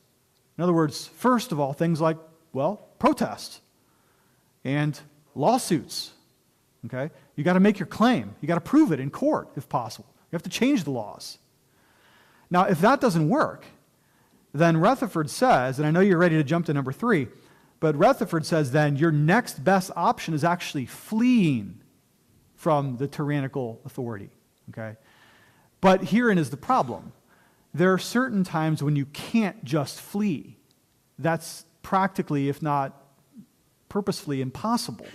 In 0.57 0.65
other 0.65 0.73
words, 0.73 1.07
first 1.07 1.53
of 1.53 1.61
all, 1.61 1.75
things 1.75 2.01
like, 2.01 2.17
well, 2.55 2.89
protest 2.99 3.61
and 4.65 4.99
lawsuits. 5.35 6.13
Okay? 6.87 7.11
You 7.37 7.45
got 7.45 7.53
to 7.53 7.61
make 7.61 7.79
your 7.79 7.87
claim. 7.87 8.35
You 8.41 8.49
got 8.49 8.55
to 8.55 8.63
prove 8.63 8.93
it 8.93 8.99
in 8.99 9.11
court 9.11 9.51
if 9.57 9.69
possible. 9.69 10.09
You 10.33 10.37
have 10.37 10.43
to 10.45 10.49
change 10.49 10.85
the 10.85 10.91
laws. 10.91 11.37
Now, 12.49 12.65
if 12.65 12.81
that 12.81 13.03
doesn't 13.03 13.29
work, 13.29 13.67
then 14.55 14.79
Rutherford 14.79 15.29
says, 15.29 15.79
and 15.79 15.87
I 15.87 15.91
know 15.91 16.01
you're 16.01 16.17
ready 16.17 16.37
to 16.37 16.45
jump 16.45 16.65
to 16.67 16.73
number 16.73 16.93
three, 16.93 17.29
but 17.79 17.95
Rutherford 17.95 18.47
says 18.47 18.73
then 18.73 18.97
your 18.97 19.13
next 19.13 19.63
best 19.63 19.91
option 19.95 20.33
is 20.33 20.45
actually 20.45 20.87
fleeing 20.87 21.83
from 22.65 22.97
the 22.97 23.07
tyrannical 23.07 23.79
authority. 23.85 24.31
Okay? 24.71 24.97
But 25.83 26.03
herein 26.03 26.39
is 26.39 26.49
the 26.49 26.57
problem 26.57 27.13
there 27.75 27.93
are 27.93 27.99
certain 27.99 28.43
times 28.43 28.83
when 28.83 28.97
you 28.97 29.05
can't 29.07 29.63
just 29.65 30.01
flee. 30.01 30.57
That's 31.19 31.67
practically, 31.83 32.49
if 32.49 32.63
not 32.63 32.99
purposefully, 33.91 34.41
impossible. 34.41 35.07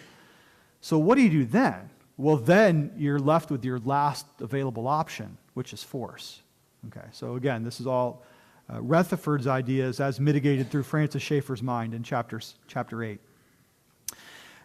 So, 0.81 0.99
what 0.99 1.15
do 1.15 1.23
you 1.23 1.29
do 1.29 1.45
then? 1.45 1.89
Well, 2.17 2.37
then 2.37 2.91
you're 2.97 3.17
left 3.17 3.49
with 3.49 3.65
your 3.65 3.79
last 3.79 4.27
available 4.39 4.87
option, 4.87 5.37
which 5.55 5.73
is 5.73 5.81
force. 5.81 6.43
Okay, 6.87 7.07
so 7.11 7.35
again, 7.35 7.63
this 7.63 7.79
is 7.79 7.87
all 7.87 8.23
uh, 8.71 8.79
Rutherford's 8.79 9.47
ideas 9.47 9.99
as 9.99 10.19
mitigated 10.19 10.69
through 10.69 10.83
Francis 10.83 11.23
Schaeffer's 11.23 11.63
mind 11.63 11.95
in 11.95 12.03
chapters, 12.03 12.53
chapter 12.67 13.03
8. 13.03 13.19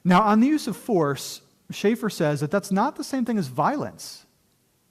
Now, 0.05 0.21
on 0.21 0.41
the 0.41 0.49
use 0.49 0.67
of 0.67 0.77
force, 0.77 1.41
Schaeffer 1.75 2.11
says 2.11 2.41
that 2.41 2.51
that's 2.51 2.71
not 2.71 2.97
the 2.97 3.05
same 3.05 3.25
thing 3.25 3.39
as 3.39 3.49
violence. 3.49 4.27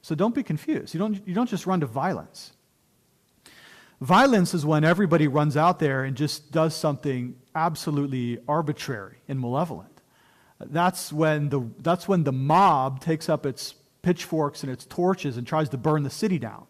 So 0.01 0.15
don't 0.15 0.35
be 0.35 0.43
confused. 0.43 0.93
You 0.93 0.99
don't, 0.99 1.27
you 1.27 1.33
don't 1.33 1.49
just 1.49 1.65
run 1.65 1.79
to 1.79 1.85
violence. 1.85 2.53
Violence 4.01 4.53
is 4.53 4.65
when 4.65 4.83
everybody 4.83 5.27
runs 5.27 5.55
out 5.55 5.79
there 5.79 6.03
and 6.03 6.17
just 6.17 6.51
does 6.51 6.75
something 6.75 7.35
absolutely 7.55 8.39
arbitrary 8.47 9.17
and 9.29 9.39
malevolent. 9.39 10.01
That's 10.59 11.13
when 11.13 11.49
the, 11.49 11.69
that's 11.79 12.07
when 12.07 12.23
the 12.23 12.33
mob 12.33 12.99
takes 12.99 13.29
up 13.29 13.45
its 13.45 13.75
pitchforks 14.01 14.63
and 14.63 14.71
its 14.71 14.85
torches 14.85 15.37
and 15.37 15.47
tries 15.47 15.69
to 15.69 15.77
burn 15.77 16.03
the 16.03 16.09
city 16.09 16.37
down. 16.37 16.65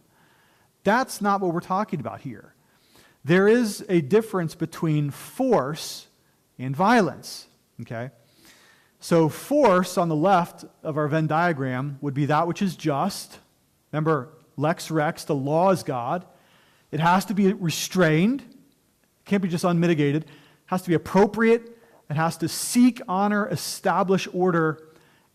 That's 0.83 1.21
not 1.21 1.41
what 1.41 1.53
we're 1.53 1.61
talking 1.61 1.99
about 1.99 2.21
here. 2.21 2.53
There 3.25 3.47
is 3.47 3.85
a 3.89 4.01
difference 4.01 4.53
between 4.53 5.09
force 5.09 6.07
and 6.59 6.75
violence. 6.75 7.47
Okay? 7.81 8.11
So, 9.03 9.27
force 9.27 9.97
on 9.97 10.07
the 10.07 10.15
left 10.15 10.63
of 10.81 10.95
our 10.95 11.09
Venn 11.09 11.27
diagram 11.27 11.97
would 11.99 12.13
be 12.13 12.27
that 12.27 12.47
which 12.47 12.61
is 12.61 12.77
just. 12.77 13.37
Remember, 13.91 14.29
lex 14.55 14.89
rex, 14.89 15.25
the 15.25 15.35
law 15.35 15.71
is 15.71 15.83
God. 15.83 16.25
It 16.89 17.01
has 17.01 17.25
to 17.25 17.33
be 17.33 17.51
restrained, 17.51 18.39
it 18.39 19.25
can't 19.25 19.43
be 19.43 19.49
just 19.49 19.65
unmitigated. 19.65 20.23
It 20.23 20.29
has 20.67 20.83
to 20.83 20.87
be 20.87 20.93
appropriate. 20.93 21.77
It 22.09 22.13
has 22.13 22.37
to 22.37 22.47
seek, 22.47 23.01
honor, 23.05 23.49
establish 23.49 24.25
order, 24.31 24.81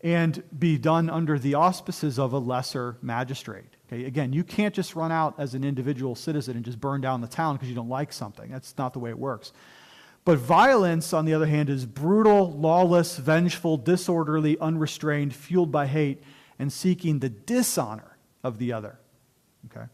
and 0.01 0.41
be 0.57 0.79
done 0.79 1.07
under 1.07 1.37
the 1.37 1.53
auspices 1.53 2.17
of 2.17 2.33
a 2.33 2.39
lesser 2.39 2.97
magistrate. 3.03 3.75
Okay, 3.87 4.05
again, 4.05 4.33
you 4.33 4.43
can't 4.43 4.73
just 4.73 4.95
run 4.95 5.11
out 5.11 5.35
as 5.37 5.53
an 5.53 5.63
individual 5.63 6.15
citizen 6.15 6.55
and 6.55 6.65
just 6.65 6.81
burn 6.81 7.01
down 7.01 7.21
the 7.21 7.27
town 7.27 7.55
because 7.55 7.69
you 7.69 7.75
don't 7.75 7.87
like 7.87 8.13
something. 8.13 8.49
That's 8.49 8.75
not 8.79 8.93
the 8.93 8.99
way 8.99 9.11
it 9.11 9.19
works. 9.19 9.53
But 10.25 10.37
violence, 10.37 11.13
on 11.13 11.25
the 11.25 11.33
other 11.33 11.45
hand, 11.45 11.69
is 11.69 11.85
brutal, 11.85 12.51
lawless, 12.51 13.17
vengeful, 13.17 13.77
disorderly, 13.77 14.57
unrestrained, 14.59 15.33
fueled 15.33 15.71
by 15.71 15.87
hate, 15.87 16.21
and 16.59 16.71
seeking 16.71 17.19
the 17.19 17.29
dishonor 17.29 18.17
of 18.43 18.57
the 18.57 18.73
other. 18.73 18.99
Okay? 19.65 19.85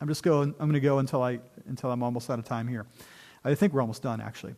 I'm 0.00 0.08
just 0.08 0.22
going, 0.22 0.54
I'm 0.58 0.68
going 0.68 0.72
to 0.74 0.80
go 0.80 0.98
until, 0.98 1.22
I, 1.22 1.40
until 1.66 1.90
I'm 1.90 2.02
almost 2.02 2.30
out 2.30 2.38
of 2.38 2.44
time 2.44 2.68
here. 2.68 2.86
I 3.44 3.54
think 3.54 3.72
we're 3.72 3.80
almost 3.80 4.02
done, 4.02 4.20
actually. 4.20 4.54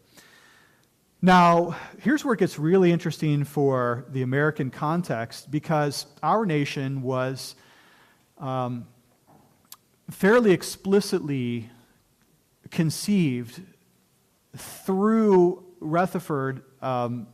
Now, 1.22 1.74
here's 2.00 2.24
where 2.24 2.34
it 2.34 2.38
gets 2.38 2.58
really 2.58 2.92
interesting 2.92 3.44
for 3.44 4.04
the 4.10 4.22
American 4.22 4.70
context 4.70 5.50
because 5.50 6.06
our 6.22 6.44
nation 6.44 7.02
was 7.02 7.56
um, 8.38 8.86
fairly 10.10 10.52
explicitly 10.52 11.70
conceived 12.70 13.62
through 14.56 15.64
Rutherford 15.80 16.62
um, 16.82 17.26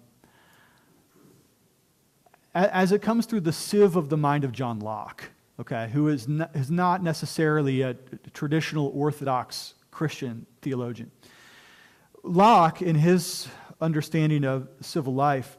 as 2.55 2.93
it 2.93 3.01
comes 3.01 3.27
through 3.27 3.41
the 3.41 3.53
sieve 3.53 3.97
of 3.97 4.09
the 4.09 4.17
mind 4.17 4.45
of 4.45 4.53
John 4.53 4.79
Locke, 4.81 5.31
okay, 5.59 5.89
who 5.93 6.09
is 6.09 6.29
is 6.55 6.71
not 6.71 7.03
necessarily 7.03 7.83
a 7.83 7.95
traditional 8.35 8.93
Orthodox 8.95 9.75
Christian 9.91 10.47
theologian. 10.61 11.11
Locke, 12.23 12.83
in 12.83 12.97
his 12.97 13.49
understanding 13.81 14.45
of 14.45 14.69
civil 14.81 15.15
life, 15.15 15.57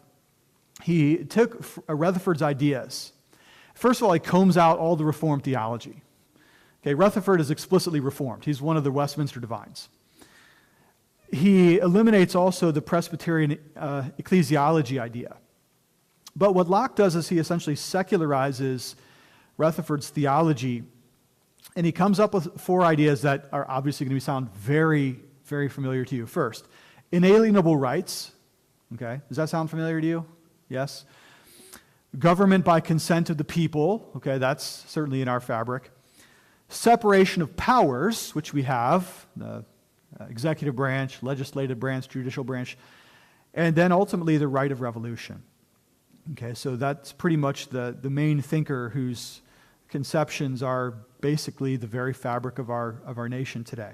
he 0.83 1.17
took 1.17 1.65
Rutherford's 1.87 2.41
ideas. 2.41 3.11
First 3.73 4.01
of 4.01 4.07
all, 4.07 4.13
he 4.13 4.19
combs 4.19 4.55
out 4.55 4.77
all 4.77 4.95
the 4.95 5.05
Reformed 5.05 5.43
theology. 5.43 6.03
Okay, 6.81 6.93
Rutherford 6.93 7.41
is 7.41 7.49
explicitly 7.49 7.99
Reformed. 7.99 8.45
He's 8.45 8.61
one 8.61 8.77
of 8.77 8.83
the 8.83 8.91
Westminster 8.91 9.39
divines 9.39 9.89
he 11.33 11.79
eliminates 11.79 12.35
also 12.35 12.71
the 12.71 12.81
Presbyterian 12.81 13.57
uh, 13.75 14.03
ecclesiology 14.19 14.99
idea. 14.99 15.35
But 16.35 16.53
what 16.53 16.69
Locke 16.69 16.95
does 16.95 17.15
is 17.15 17.29
he 17.29 17.39
essentially 17.39 17.75
secularizes 17.75 18.95
Rutherford's 19.57 20.09
theology, 20.09 20.83
and 21.75 21.85
he 21.85 21.91
comes 21.91 22.19
up 22.19 22.33
with 22.33 22.59
four 22.59 22.83
ideas 22.83 23.21
that 23.23 23.49
are 23.51 23.65
obviously 23.69 24.05
going 24.05 24.17
to 24.17 24.23
sound 24.23 24.53
very, 24.53 25.19
very 25.45 25.69
familiar 25.69 26.05
to 26.05 26.15
you. 26.15 26.25
First, 26.25 26.67
inalienable 27.11 27.77
rights. 27.77 28.31
Okay, 28.93 29.21
does 29.27 29.37
that 29.37 29.49
sound 29.49 29.69
familiar 29.69 29.99
to 30.01 30.07
you? 30.07 30.25
Yes. 30.69 31.05
Government 32.17 32.63
by 32.63 32.79
consent 32.79 33.31
of 33.31 33.37
the 33.37 33.43
people. 33.43 34.11
Okay, 34.17 34.37
that's 34.37 34.63
certainly 34.87 35.21
in 35.21 35.27
our 35.27 35.39
fabric. 35.39 35.89
Separation 36.69 37.41
of 37.41 37.55
powers, 37.55 38.35
which 38.35 38.53
we 38.53 38.63
have. 38.63 39.25
The 39.35 39.65
Uh, 40.19 40.25
executive 40.25 40.75
branch, 40.75 41.23
legislative 41.23 41.79
branch, 41.79 42.07
judicial 42.07 42.43
branch, 42.43 42.77
and 43.53 43.75
then 43.75 43.91
ultimately 43.91 44.37
the 44.37 44.47
right 44.47 44.71
of 44.71 44.81
revolution. 44.81 45.41
Okay, 46.33 46.53
so 46.53 46.75
that's 46.75 47.11
pretty 47.11 47.35
much 47.35 47.69
the, 47.69 47.97
the 47.99 48.09
main 48.09 48.41
thinker 48.41 48.89
whose 48.89 49.41
conceptions 49.89 50.61
are 50.61 50.93
basically 51.21 51.75
the 51.75 51.87
very 51.87 52.13
fabric 52.13 52.59
of 52.59 52.69
our, 52.69 53.01
of 53.05 53.17
our 53.17 53.27
nation 53.27 53.63
today. 53.63 53.93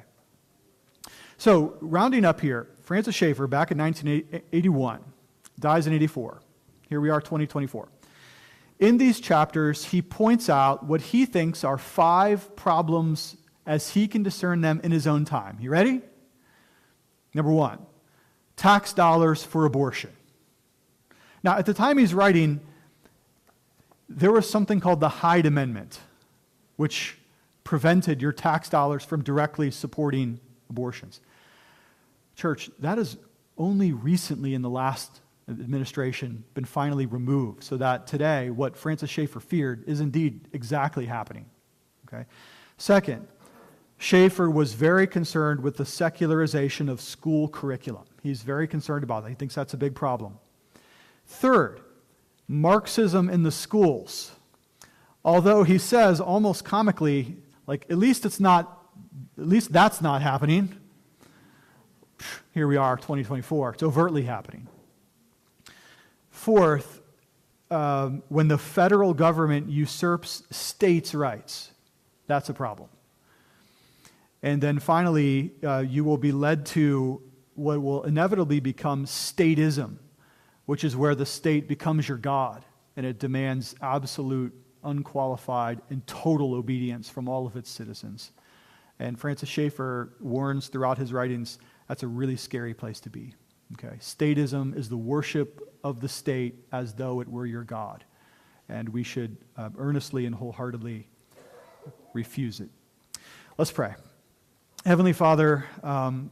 So, 1.37 1.77
rounding 1.79 2.25
up 2.25 2.41
here, 2.41 2.67
Francis 2.81 3.15
Schaeffer, 3.15 3.47
back 3.47 3.71
in 3.71 3.77
1981, 3.77 4.99
dies 5.57 5.87
in 5.87 5.93
84. 5.93 6.41
Here 6.89 6.99
we 6.99 7.09
are, 7.09 7.21
2024. 7.21 7.87
In 8.79 8.97
these 8.97 9.19
chapters, 9.19 9.85
he 9.85 10.01
points 10.01 10.49
out 10.49 10.85
what 10.85 11.01
he 11.01 11.25
thinks 11.25 11.63
are 11.63 11.77
five 11.77 12.55
problems 12.55 13.37
as 13.65 13.91
he 13.91 14.07
can 14.07 14.23
discern 14.23 14.61
them 14.61 14.81
in 14.83 14.91
his 14.91 15.05
own 15.05 15.25
time. 15.25 15.57
You 15.61 15.69
ready? 15.69 16.01
Number 17.33 17.51
one, 17.51 17.79
tax 18.55 18.93
dollars 18.93 19.43
for 19.43 19.65
abortion. 19.65 20.11
Now, 21.43 21.57
at 21.57 21.65
the 21.65 21.73
time 21.73 21.97
he's 21.97 22.13
writing, 22.13 22.59
there 24.09 24.31
was 24.31 24.49
something 24.49 24.79
called 24.79 24.99
the 24.99 25.09
Hyde 25.09 25.45
Amendment, 25.45 25.99
which 26.75 27.17
prevented 27.63 28.21
your 28.21 28.31
tax 28.31 28.67
dollars 28.67 29.05
from 29.05 29.23
directly 29.23 29.71
supporting 29.71 30.39
abortions. 30.69 31.21
Church, 32.35 32.69
that 32.79 32.97
has 32.97 33.17
only 33.57 33.93
recently 33.93 34.53
in 34.53 34.61
the 34.61 34.69
last 34.69 35.21
administration 35.47 36.43
been 36.53 36.65
finally 36.65 37.05
removed, 37.05 37.63
so 37.63 37.77
that 37.77 38.07
today 38.07 38.49
what 38.49 38.75
Francis 38.75 39.09
Schaeffer 39.09 39.39
feared 39.39 39.83
is 39.87 39.99
indeed 39.99 40.47
exactly 40.53 41.05
happening. 41.05 41.45
Okay? 42.07 42.25
Second, 42.77 43.27
Schaeffer 44.01 44.49
was 44.49 44.73
very 44.73 45.05
concerned 45.05 45.59
with 45.59 45.75
the 45.75 45.85
secularization 45.85 46.87
of 46.87 47.01
school 47.01 47.49
curriculum. 47.49 48.05
He's 48.23 48.41
very 48.43 48.65
concerned 48.65 49.03
about 49.03 49.23
that. 49.23 49.29
He 49.29 49.35
thinks 49.35 49.53
that's 49.53 49.73
a 49.73 49.77
big 49.77 49.93
problem. 49.93 50.39
Third, 51.27 51.81
Marxism 52.47 53.29
in 53.29 53.43
the 53.43 53.51
schools. 53.51 54.31
Although 55.23 55.63
he 55.63 55.77
says 55.77 56.21
almost 56.21 56.63
comically, 56.63 57.35
like, 57.67 57.85
at 57.89 57.97
least 57.97 58.25
it's 58.25 58.39
not, 58.39 58.87
at 59.37 59.47
least 59.47 59.73
that's 59.73 60.01
not 60.01 60.21
happening. 60.21 60.73
Here 62.53 62.67
we 62.67 62.77
are, 62.77 62.95
2024. 62.95 63.73
It's 63.73 63.83
overtly 63.83 64.23
happening. 64.23 64.69
Fourth, 66.31 67.01
um, 67.69 68.23
when 68.29 68.47
the 68.47 68.57
federal 68.57 69.13
government 69.13 69.69
usurps 69.69 70.43
states' 70.51 71.13
rights, 71.13 71.71
that's 72.27 72.47
a 72.47 72.53
problem. 72.53 72.89
And 74.41 74.61
then 74.61 74.79
finally, 74.79 75.51
uh, 75.63 75.79
you 75.79 76.03
will 76.03 76.17
be 76.17 76.31
led 76.31 76.65
to 76.67 77.21
what 77.55 77.81
will 77.81 78.03
inevitably 78.03 78.59
become 78.59 79.05
statism, 79.05 79.97
which 80.65 80.83
is 80.83 80.95
where 80.95 81.15
the 81.15 81.25
state 81.25 81.67
becomes 81.67 82.07
your 82.07 82.17
God 82.17 82.63
and 82.95 83.05
it 83.05 83.19
demands 83.19 83.75
absolute, 83.81 84.53
unqualified, 84.83 85.81
and 85.89 86.05
total 86.05 86.53
obedience 86.53 87.09
from 87.09 87.29
all 87.29 87.45
of 87.45 87.55
its 87.55 87.69
citizens. 87.69 88.31
And 88.99 89.17
Francis 89.17 89.47
Schaeffer 89.47 90.13
warns 90.19 90.67
throughout 90.67 90.97
his 90.97 91.13
writings 91.13 91.59
that's 91.87 92.03
a 92.03 92.07
really 92.07 92.35
scary 92.35 92.73
place 92.73 92.99
to 93.01 93.09
be. 93.09 93.33
Okay? 93.73 93.95
Statism 93.99 94.77
is 94.77 94.89
the 94.89 94.97
worship 94.97 95.77
of 95.83 96.01
the 96.01 96.09
state 96.09 96.55
as 96.71 96.93
though 96.93 97.21
it 97.21 97.27
were 97.27 97.45
your 97.45 97.63
God. 97.63 98.03
And 98.67 98.89
we 98.89 99.03
should 99.03 99.37
uh, 99.57 99.69
earnestly 99.77 100.25
and 100.25 100.35
wholeheartedly 100.35 101.07
refuse 102.13 102.59
it. 102.59 102.69
Let's 103.57 103.71
pray. 103.71 103.95
Heavenly 104.89 105.13
Father, 105.13 105.65
um, 105.83 106.31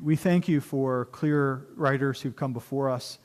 we 0.00 0.14
thank 0.14 0.46
you 0.46 0.60
for 0.60 1.06
clear 1.06 1.66
writers 1.74 2.20
who've 2.20 2.36
come 2.36 2.52
before 2.52 2.88
us. 2.88 3.18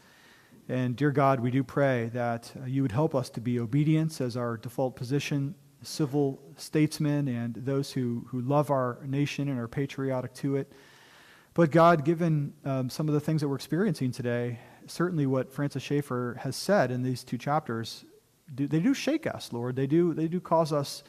And 0.67 0.95
dear 0.95 1.11
God, 1.11 1.39
we 1.39 1.51
do 1.51 1.63
pray 1.63 2.09
that 2.11 2.51
you 2.65 2.81
would 2.81 2.91
help 2.91 3.13
us 3.13 3.29
to 3.29 3.39
be 3.39 3.59
obedient 3.59 4.19
as 4.19 4.35
our 4.35 4.57
default 4.57 4.95
position, 4.95 5.53
civil 5.83 6.39
statesmen, 6.55 7.27
and 7.27 7.53
those 7.53 7.91
who, 7.91 8.25
who 8.29 8.41
love 8.41 8.71
our 8.71 8.97
nation 9.05 9.47
and 9.47 9.59
are 9.59 9.67
patriotic 9.67 10.33
to 10.33 10.55
it. 10.55 10.73
But 11.53 11.69
God, 11.69 12.03
given 12.03 12.55
um, 12.65 12.89
some 12.89 13.07
of 13.07 13.13
the 13.13 13.19
things 13.19 13.41
that 13.41 13.47
we're 13.47 13.57
experiencing 13.57 14.11
today, 14.11 14.57
certainly 14.87 15.27
what 15.27 15.53
Francis 15.53 15.83
Schaeffer 15.83 16.39
has 16.41 16.55
said 16.55 16.89
in 16.89 17.03
these 17.03 17.23
two 17.23 17.37
chapters, 17.37 18.05
do, 18.55 18.67
they 18.67 18.79
do 18.79 18.95
shake 18.95 19.27
us, 19.27 19.53
Lord. 19.53 19.75
They 19.75 19.85
do, 19.85 20.15
they 20.15 20.27
do 20.27 20.39
cause 20.39 20.73
us 20.73 21.03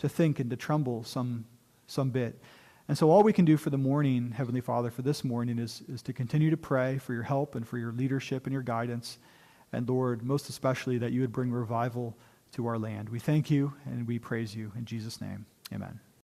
to 0.00 0.06
think 0.06 0.38
and 0.38 0.50
to 0.50 0.56
tremble 0.56 1.02
some 1.02 1.46
some 1.90 2.10
bit. 2.10 2.40
And 2.88 2.98
so, 2.98 3.10
all 3.10 3.22
we 3.22 3.32
can 3.32 3.44
do 3.44 3.56
for 3.56 3.70
the 3.70 3.78
morning, 3.78 4.32
Heavenly 4.32 4.60
Father, 4.60 4.90
for 4.90 5.02
this 5.02 5.22
morning 5.22 5.58
is, 5.58 5.82
is 5.88 6.02
to 6.02 6.12
continue 6.12 6.50
to 6.50 6.56
pray 6.56 6.98
for 6.98 7.12
your 7.12 7.22
help 7.22 7.54
and 7.54 7.66
for 7.66 7.78
your 7.78 7.92
leadership 7.92 8.46
and 8.46 8.52
your 8.52 8.62
guidance. 8.62 9.18
And 9.72 9.88
Lord, 9.88 10.22
most 10.24 10.48
especially 10.48 10.98
that 10.98 11.12
you 11.12 11.20
would 11.20 11.32
bring 11.32 11.52
revival 11.52 12.16
to 12.52 12.66
our 12.66 12.78
land. 12.78 13.08
We 13.08 13.20
thank 13.20 13.50
you 13.50 13.74
and 13.86 14.08
we 14.08 14.18
praise 14.18 14.56
you. 14.56 14.72
In 14.76 14.84
Jesus' 14.84 15.20
name, 15.20 15.46
amen. 15.72 16.00